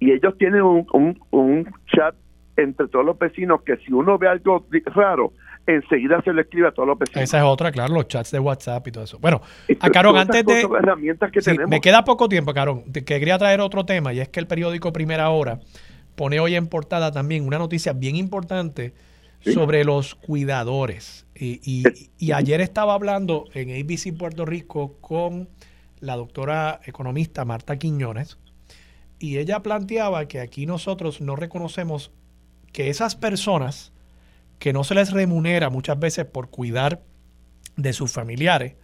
[0.03, 2.17] y ellos tienen un, un, chat
[2.57, 5.33] entre todos los vecinos que si uno ve algo raro,
[5.67, 7.23] enseguida se le escribe a todos los vecinos.
[7.23, 9.19] Esa es otra, claro, los chats de WhatsApp y todo eso.
[9.19, 9.41] Bueno,
[9.81, 10.61] a Carón, antes de...
[10.61, 11.71] Herramientas que tenemos.
[11.71, 14.93] Me queda poco tiempo, Carón, que quería traer otro tema y es que el periódico
[14.93, 15.61] Primera Hora
[16.15, 18.95] pone hoy en portada también una noticia bien importante
[19.41, 21.27] sobre los cuidadores.
[21.35, 21.85] Y,
[22.33, 25.49] ayer estaba hablando en ABC Puerto Rico con
[26.01, 28.39] la doctora economista Marta Quiñones
[29.19, 32.13] y ella planteaba que aquí nosotros no reconocemos
[32.73, 33.92] que esas personas
[34.63, 37.03] que no se les remunera muchas veces por cuidar
[37.75, 38.77] de sus familiares,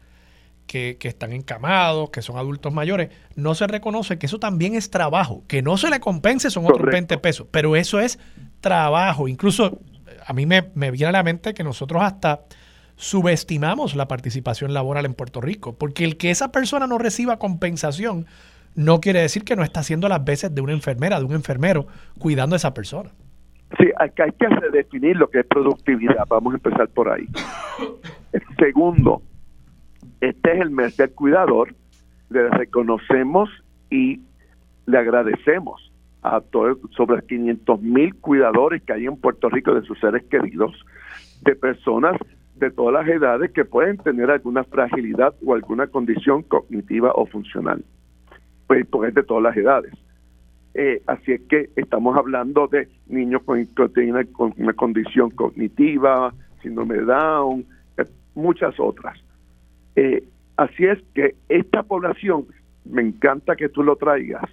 [0.66, 5.44] que, están encamados, que son adultos mayores, no se reconoce que eso también es trabajo.
[5.46, 8.18] Que no se le compense son otros 20 pesos, pero eso es
[8.60, 9.28] trabajo.
[9.28, 9.78] Incluso
[10.26, 12.40] a mí me, viene a la mente que nosotros hasta
[12.96, 18.26] subestimamos la participación laboral en Puerto Rico, porque el que esa persona no reciba compensación
[18.74, 21.86] no quiere decir que no está haciendo las veces de una enfermera, de un enfermero,
[22.18, 23.12] cuidando a esa persona.
[23.76, 26.24] Sí, hay que, hay que redefinir lo que es productividad.
[26.28, 27.26] Vamos a empezar por ahí.
[28.58, 29.20] Segundo,
[30.20, 31.74] este es el mes del cuidador,
[32.30, 33.50] le reconocemos
[33.90, 34.20] y
[34.86, 35.92] le agradecemos
[36.22, 40.84] a todos sobre 500 mil cuidadores que hay en Puerto Rico de sus seres queridos,
[41.42, 42.16] de personas
[42.56, 47.84] de todas las edades que pueden tener alguna fragilidad o alguna condición cognitiva o funcional.
[48.66, 49.92] Pues, pues de todas las edades.
[50.74, 53.64] Eh, así es que estamos hablando de niños con,
[54.32, 56.32] con una condición cognitiva,
[56.62, 57.66] síndrome de Down,
[57.96, 58.04] eh,
[58.34, 59.18] muchas otras.
[59.96, 60.22] Eh,
[60.56, 62.46] así es que esta población,
[62.84, 64.44] me encanta que tú lo traigas,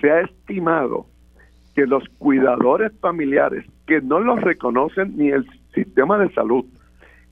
[0.00, 1.06] se ha estimado
[1.74, 6.64] que los cuidadores familiares que no los reconocen ni el sistema de salud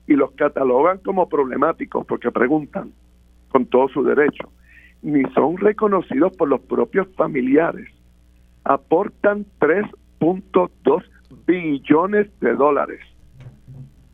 [0.07, 2.91] y los catalogan como problemáticos porque preguntan
[3.49, 4.49] con todo su derecho,
[5.01, 7.89] ni son reconocidos por los propios familiares,
[8.63, 11.03] aportan 3.2
[11.45, 12.99] billones de dólares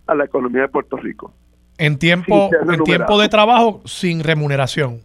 [0.07, 1.33] a la economía de Puerto Rico.
[1.77, 4.99] En tiempo, en tiempo de trabajo sin remuneración.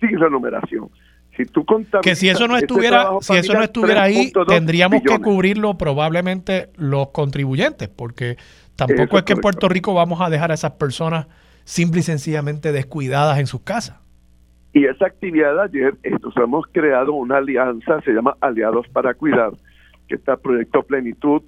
[0.00, 0.90] Sin remuneración.
[1.36, 1.64] Si tú
[2.02, 7.10] que si eso no estuviera, si eso no estuviera ahí, tendríamos que cubrirlo probablemente los
[7.10, 8.36] contribuyentes, porque
[8.74, 11.28] tampoco es que en Puerto Rico vamos a dejar a esas personas
[11.64, 13.98] simple y sencillamente descuidadas en sus casas.
[14.72, 19.52] Y esa actividad de ayer, estos hemos creado una alianza, se llama Aliados para Cuidar,
[20.06, 21.42] que está Proyecto Plenitud,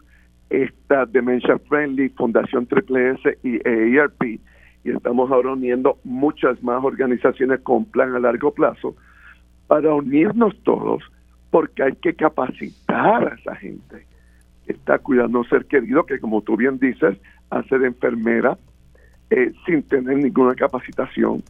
[0.48, 4.40] está Dementia Friendly, Fundación Triple S y EIRP,
[4.84, 8.96] y estamos ahora uniendo muchas más organizaciones con plan a largo plazo
[9.66, 11.02] para unirnos todos,
[11.50, 14.06] porque hay que capacitar a esa gente
[14.66, 17.18] que está cuidando a un ser querido que, como tú bien dices,
[17.50, 18.56] hace de enfermera
[19.30, 21.42] eh, sin tener ninguna capacitación,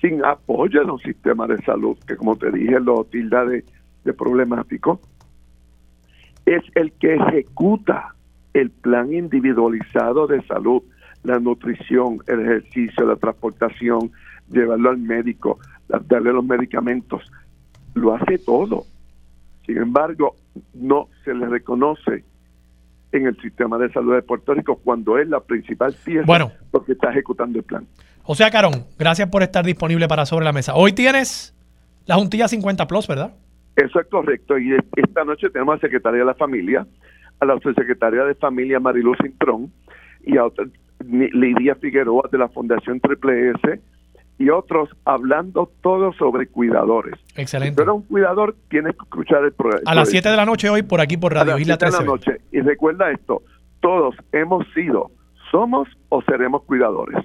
[0.00, 3.64] sin apoyo en un sistema de salud, que como te dije lo tilda de,
[4.04, 5.00] de problemático,
[6.44, 8.14] es el que ejecuta
[8.54, 10.82] el plan individualizado de salud,
[11.24, 14.12] la nutrición, el ejercicio, la transportación,
[14.50, 15.58] llevarlo al médico,
[15.88, 17.30] darle los medicamentos
[17.96, 18.84] lo hace todo.
[19.64, 20.36] Sin embargo,
[20.74, 22.24] no se le reconoce
[23.12, 26.92] en el sistema de salud de Puerto Rico cuando es la principal pieza bueno, porque
[26.92, 27.86] está ejecutando el plan.
[28.26, 30.74] José Carón, gracias por estar disponible para Sobre la Mesa.
[30.74, 31.54] Hoy tienes
[32.06, 33.34] la Juntilla 50 Plus, ¿verdad?
[33.76, 34.58] Eso es correcto.
[34.58, 36.84] Y esta noche tenemos a la Secretaria de la Familia,
[37.38, 39.72] a la Secretaria de Familia Mariluz Cintrón
[40.24, 40.64] y a otra,
[41.08, 43.80] Lidia Figueroa de la Fundación Triple S
[44.40, 47.14] y otros hablando todo sobre cuidadores.
[47.36, 47.80] Excelente.
[47.80, 49.82] Si un cuidador, tienes que escuchar el programa.
[49.86, 51.96] A las 7 de la noche hoy por aquí por Radio Isla 13.
[51.96, 52.40] de la noche.
[52.50, 53.42] Y recuerda esto,
[53.78, 55.12] todos hemos sido,
[55.52, 57.24] somos o seremos cuidadores.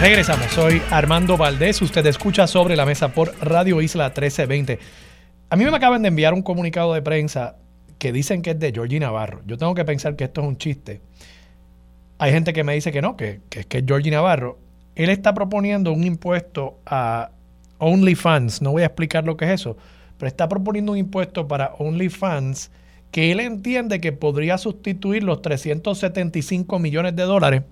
[0.00, 4.78] Regresamos, soy Armando Valdés, usted escucha sobre la mesa por Radio Isla 1320.
[5.48, 7.56] A mí me acaban de enviar un comunicado de prensa
[7.98, 9.40] que dicen que es de Georgie Navarro.
[9.46, 11.00] Yo tengo que pensar que esto es un chiste
[12.18, 14.58] hay gente que me dice que no, que, que, que es Georgie Navarro.
[14.94, 17.30] Él está proponiendo un impuesto a
[17.78, 18.62] OnlyFans.
[18.62, 19.76] No voy a explicar lo que es eso,
[20.18, 22.70] pero está proponiendo un impuesto para OnlyFans
[23.10, 27.62] que él entiende que podría sustituir los 375 millones de dólares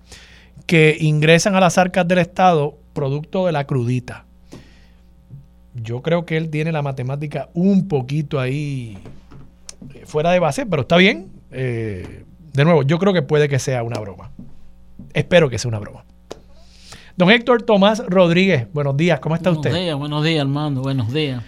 [0.66, 4.24] que ingresan a las arcas del Estado producto de la crudita.
[5.74, 8.97] Yo creo que él tiene la matemática un poquito ahí
[9.94, 11.32] eh, fuera de base, pero está bien.
[11.51, 14.31] Eh, de nuevo, yo creo que puede que sea una broma.
[15.12, 16.05] Espero que sea una broma.
[17.16, 19.70] Don Héctor Tomás Rodríguez, buenos días, ¿cómo está usted?
[19.70, 21.44] Buenos días, buenos días, Armando, buenos días.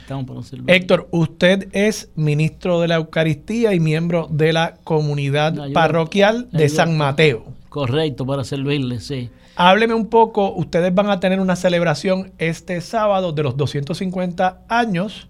[0.68, 6.96] Héctor, usted es ministro de la Eucaristía y miembro de la comunidad parroquial de San
[6.96, 7.46] Mateo.
[7.68, 9.30] Correcto, para servirle, sí.
[9.56, 15.28] Hábleme un poco, ustedes van a tener una celebración este sábado de los 250 años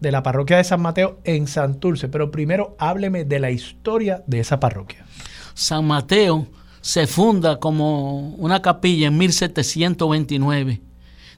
[0.00, 4.40] de la parroquia de San Mateo en Santurce, pero primero hábleme de la historia de
[4.40, 5.06] esa parroquia.
[5.54, 6.46] San Mateo
[6.80, 10.82] se funda como una capilla en 1729.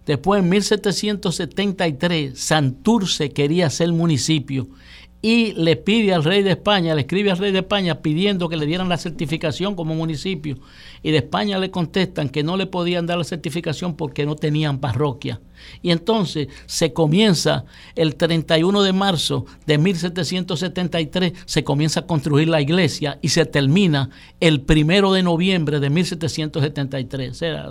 [0.05, 4.69] Después, en 1773, Santurce quería ser municipio
[5.23, 8.57] y le pide al rey de España, le escribe al rey de España pidiendo que
[8.57, 10.59] le dieran la certificación como municipio.
[11.03, 14.79] Y de España le contestan que no le podían dar la certificación porque no tenían
[14.79, 15.41] parroquia.
[15.83, 17.65] Y entonces se comienza
[17.95, 24.11] el 31 de marzo de 1773, se comienza a construir la iglesia y se termina
[24.39, 27.31] el primero de noviembre de 1773.
[27.31, 27.69] O sea,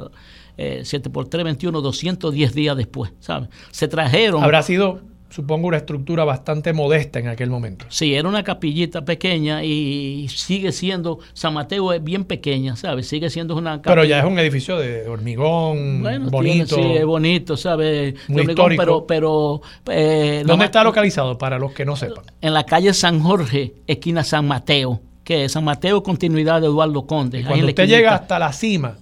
[0.83, 3.49] 7 por 3, 21, 210 días después, ¿sabes?
[3.71, 4.43] Se trajeron...
[4.43, 5.01] Habrá sido
[5.35, 7.85] supongo, una estructura bastante modesta en aquel momento.
[7.89, 13.09] Sí, era una capillita pequeña y sigue siendo, San Mateo es bien pequeña, ¿sabes?
[13.09, 13.95] Sigue siendo una capilla.
[13.95, 16.77] Pero ya es un edificio de hormigón, bonito.
[16.77, 18.15] sí, es bonito, ¿sabes?
[18.29, 18.81] Muy histórico.
[18.81, 22.23] Pero, pero eh, ¿Dónde está localizado para los que no sepan?
[22.39, 27.05] En la calle San Jorge, esquina San Mateo, que es San Mateo, continuidad de Eduardo
[27.05, 27.43] Conde.
[27.43, 28.99] cuando usted llega hasta la cima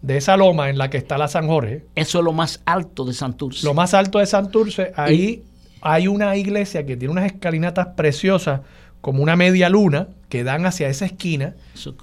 [0.00, 1.84] de esa loma en la que está la San Jorge.
[1.94, 3.66] Eso es lo más alto de Santurce.
[3.66, 5.42] Lo más alto de Santurce, ahí
[5.80, 8.60] hay una iglesia que tiene unas escalinatas preciosas
[9.00, 11.54] como una media luna que dan hacia esa esquina.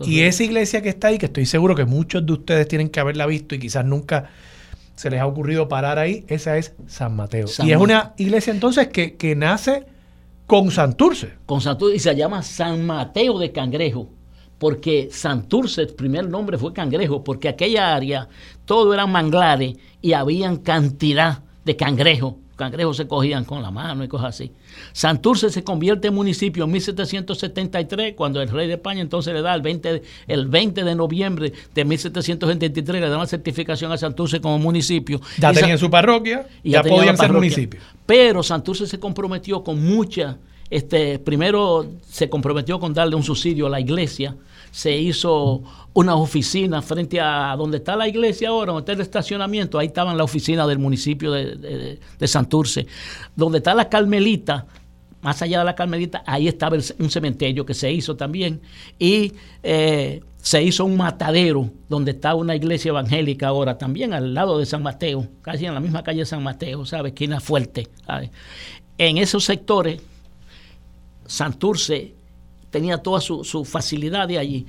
[0.01, 2.99] Y esa iglesia que está ahí, que estoy seguro que muchos de ustedes tienen que
[2.99, 4.29] haberla visto y quizás nunca
[4.95, 7.47] se les ha ocurrido parar ahí, esa es San Mateo.
[7.63, 9.85] y es una iglesia entonces que, que nace
[10.45, 11.33] con Santurce.
[11.45, 14.09] Con Santurce y se llama San Mateo de Cangrejo
[14.63, 18.29] porque Santurce, el primer nombre fue Cangrejo, porque aquella área
[18.63, 22.35] todo eran manglares y habían cantidad de cangrejos.
[22.55, 24.51] Cangrejos se cogían con la mano y cosas así.
[24.91, 29.55] Santurce se convierte en municipio en 1773, cuando el rey de España entonces le da
[29.55, 34.59] el 20, el 20 de noviembre de 1773, le da la certificación a Santurce como
[34.59, 35.19] municipio.
[35.39, 37.79] Ya tenían su parroquia, y ya, podían ser municipio.
[38.05, 40.37] Pero Santurce se comprometió con mucha,
[40.73, 44.35] este, primero se comprometió con darle un subsidio a la iglesia,
[44.71, 45.61] se hizo
[45.93, 50.17] una oficina frente a donde está la iglesia ahora, donde está el estacionamiento, ahí estaban
[50.17, 52.87] la oficina del municipio de, Santurce,
[53.35, 54.65] donde está la Carmelita,
[55.21, 58.59] más allá de la Carmelita, ahí estaba un cementerio que se hizo también,
[58.97, 64.57] y eh, se hizo un matadero donde está una iglesia evangélica ahora, también al lado
[64.57, 67.11] de San Mateo, casi en la misma calle de San Mateo, ¿sabes?
[67.11, 67.89] Esquina fuerte.
[68.97, 70.01] En esos sectores,
[71.25, 72.15] Santurce
[72.69, 74.65] tenía toda su, facilidad de allí.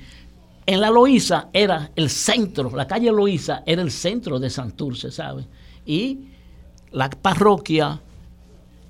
[0.65, 5.45] En la Loíza era el centro, la calle Loíza era el centro de Santurce, ¿sabes?
[5.85, 6.19] Y
[6.91, 7.99] la parroquia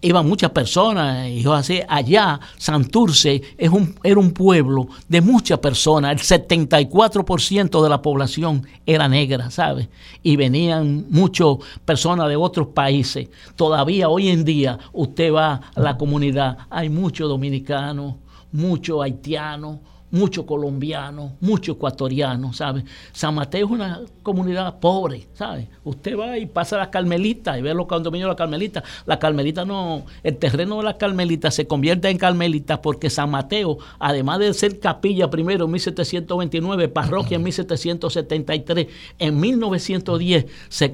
[0.06, 5.58] iban muchas personas, y yo así, allá Santurce es un, era un pueblo de muchas
[5.58, 9.90] personas, el 74% de la población era negra, ¿sabes?
[10.22, 13.30] Y venían muchas personas de otros países.
[13.56, 18.14] Todavía hoy en día usted va a la comunidad, hay muchos dominicanos,
[18.52, 19.80] muchos haitianos,
[20.16, 22.86] muchos colombianos, muchos ecuatorianos, ¿sabe?
[23.12, 25.68] San Mateo es una comunidad pobre, ¿sabe?
[25.84, 28.84] Usted va y pasa a las Carmelitas y ve los condominios de la Carmelita.
[29.06, 33.78] La Carmelita no, el terreno de la Carmelita se convierte en Carmelita porque San Mateo,
[34.00, 38.88] además de ser capilla primero en 1729, parroquia en 1773,
[39.20, 40.94] en 1910 se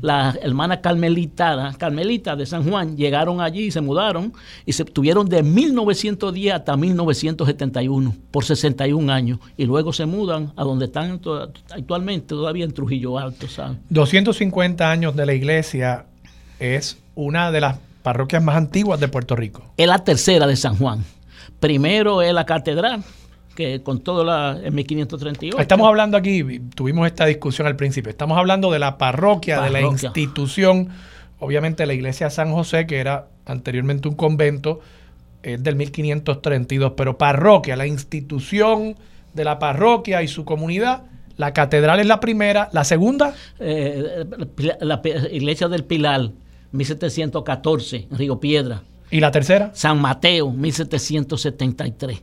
[0.00, 4.32] la hermana Carmelita, Carmelita de San Juan, llegaron allí y se mudaron
[4.64, 10.64] y se tuvieron de 1910 hasta 1971 por 61 años y luego se mudan a
[10.64, 11.20] donde están
[11.70, 13.46] actualmente, todavía en Trujillo Alto.
[13.90, 16.06] 250 años de la iglesia
[16.58, 19.62] es una de las parroquias más antiguas de Puerto Rico.
[19.76, 21.04] Es la tercera de San Juan.
[21.60, 23.02] Primero es la catedral,
[23.54, 25.58] que con todo la, en 1538.
[25.58, 29.80] Estamos hablando aquí, tuvimos esta discusión al principio, estamos hablando de la parroquia, de la
[29.80, 30.90] institución,
[31.38, 34.80] obviamente la iglesia San José, que era anteriormente un convento,
[35.44, 38.96] es del 1532, pero parroquia, la institución
[39.34, 41.04] de la parroquia y su comunidad,
[41.36, 43.34] la catedral es la primera, la segunda.
[43.58, 44.24] Eh,
[44.80, 45.02] la,
[45.32, 46.30] iglesia del Pilar,
[46.72, 48.82] 1714, en Río Piedra.
[49.10, 49.70] ¿Y la tercera?
[49.74, 52.22] San Mateo, 1773.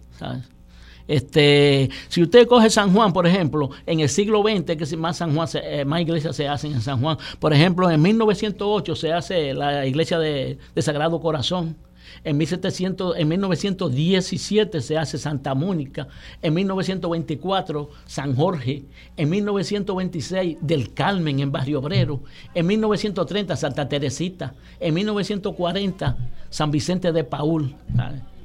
[1.07, 5.35] Este, si usted coge San Juan, por ejemplo, en el siglo XX, que más San
[5.35, 7.17] Juan, eh, más iglesias se hacen en San Juan.
[7.39, 11.75] Por ejemplo, en 1908 se hace la iglesia de Sagrado Corazón.
[12.23, 16.07] En, 1700, en 1917 se hace Santa Mónica.
[16.41, 18.83] En 1924 San Jorge.
[19.17, 22.21] En 1926 Del Carmen en Barrio Obrero.
[22.53, 24.53] En 1930 Santa Teresita.
[24.79, 26.17] En 1940
[26.49, 27.75] San Vicente de Paul.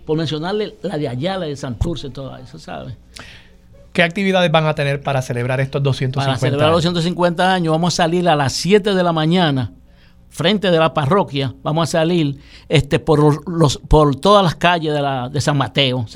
[0.07, 2.97] Por mencionarle la de Ayala, de Santurce, todo eso, ¿sabe?
[3.93, 7.95] ¿Qué actividades van a tener para celebrar estos 250 Para celebrar los 250 años vamos
[7.95, 9.73] a salir a las 7 de la mañana
[10.29, 12.39] frente de la parroquia, vamos a salir
[12.69, 16.07] este, por, los, por todas las calles de, la, de San Mateo.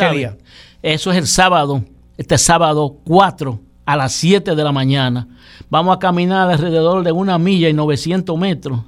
[0.82, 1.82] Eso es el sábado,
[2.16, 5.26] este sábado 4 a las 7 de la mañana.
[5.68, 8.80] Vamos a caminar alrededor de una milla y 900 metros.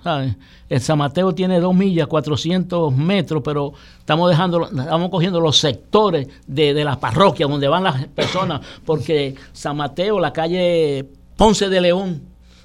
[0.68, 6.28] El San Mateo tiene dos millas, 400 metros, pero estamos dejando, estamos cogiendo los sectores
[6.46, 11.80] de, de la parroquia donde van las personas, porque San Mateo, la calle Ponce de
[11.80, 12.22] León,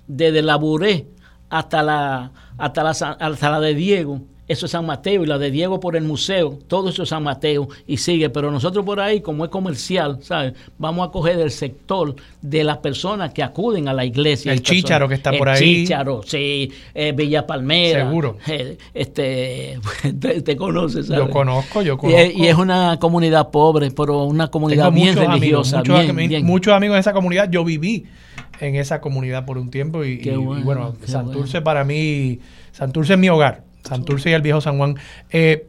[0.07, 1.07] desde la Buré
[1.49, 5.51] hasta la, hasta la, hasta la de Diego, eso es San Mateo, y la de
[5.51, 8.29] Diego por el museo, todo eso es San Mateo, y sigue.
[8.29, 10.53] Pero nosotros por ahí, como es comercial, ¿sabes?
[10.77, 14.53] Vamos a coger el sector de las personas que acuden a la iglesia.
[14.53, 15.61] El Chícharo que está por ahí.
[15.61, 18.05] El Chícharo, sí, eh, Villa Palmera.
[18.05, 18.37] Seguro.
[18.47, 19.79] Eh, este,
[20.45, 21.25] te, conoces, ¿sabes?
[21.25, 22.21] Yo conozco, yo conozco.
[22.33, 25.83] Y, es una comunidad pobre, pero una comunidad bien religiosa.
[25.85, 27.49] muchos, muchos amigos de esa comunidad.
[27.51, 28.05] Yo viví
[28.59, 30.17] en esa comunidad por un tiempo y,
[30.63, 32.39] bueno, Santurce para mí,
[32.71, 34.95] Santurce es mi hogar, Santurce y el viejo San Juan.
[35.29, 35.67] Eh,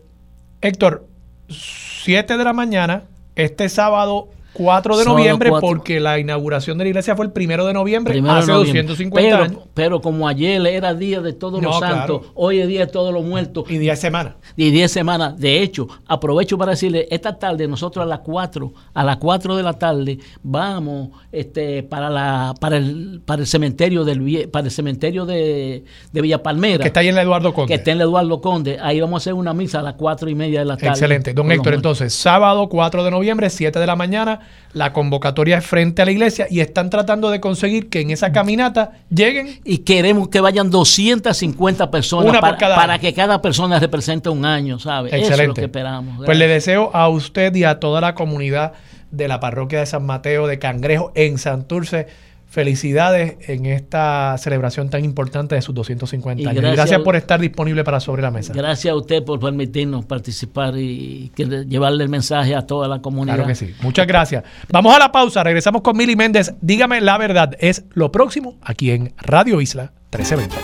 [0.61, 1.07] Héctor,
[1.49, 3.05] 7 de la mañana,
[3.37, 4.29] este sábado
[4.59, 8.51] 4 de noviembre, porque la inauguración de la iglesia fue el primero de noviembre, hace
[8.51, 9.63] 250 pero, años.
[9.73, 13.25] Pero como ayer era día de todos los santos, hoy es día de todos los
[13.25, 13.65] muertos.
[13.71, 14.35] Y 10 semanas.
[14.57, 15.39] Y 10 semanas.
[15.39, 19.63] De hecho, aprovecho para decirle, esta tarde nosotros a las 4, a las 4 de
[19.63, 25.25] la tarde, vamos este, para la para el para el cementerio del para el cementerio
[25.25, 26.83] de, de Villa Palmera.
[26.83, 27.69] Que está ahí en la Eduardo Conde.
[27.69, 28.79] Que está en la Eduardo Conde.
[28.81, 30.89] Ahí vamos a hacer una misa a las 4 y media de la tarde.
[30.89, 31.33] Excelente.
[31.33, 34.41] Don Héctor, entonces, sábado 4 de noviembre, 7 de la mañana
[34.73, 38.33] la convocatoria es frente a la iglesia y están tratando de conseguir que en esa
[38.33, 39.61] caminata lleguen.
[39.65, 45.13] Y queremos que vayan 250 personas para, que cada persona represente un año, ¿sabes?
[45.13, 45.35] Excelente.
[45.35, 46.25] Eso es lo que esperamos.
[46.25, 48.73] Pues le deseo a usted y a toda la comunidad
[49.11, 52.07] de la parroquia de San Mateo de Cangrejo en Santurce
[52.51, 56.63] Felicidades en esta celebración tan importante de sus 250 años.
[56.63, 58.55] Gracias, por estar disponible para Sobre la Mesa.
[58.55, 63.37] Gracias a usted por permitirnos participar y llevarle el mensaje a toda la comunidad.
[63.37, 63.75] Claro que sí.
[63.83, 64.45] Muchas gracias.
[64.71, 65.45] Vamos a la pausa.
[65.45, 66.55] Regresamos con Mili Méndez.
[66.63, 67.55] Dígame la verdad.
[67.61, 70.57] Es lo próximo aquí en Radio Isla 1320.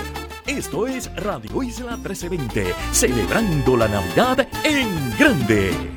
[0.47, 5.95] Esto es Radio Isla 1320, celebrando la Navidad en grande.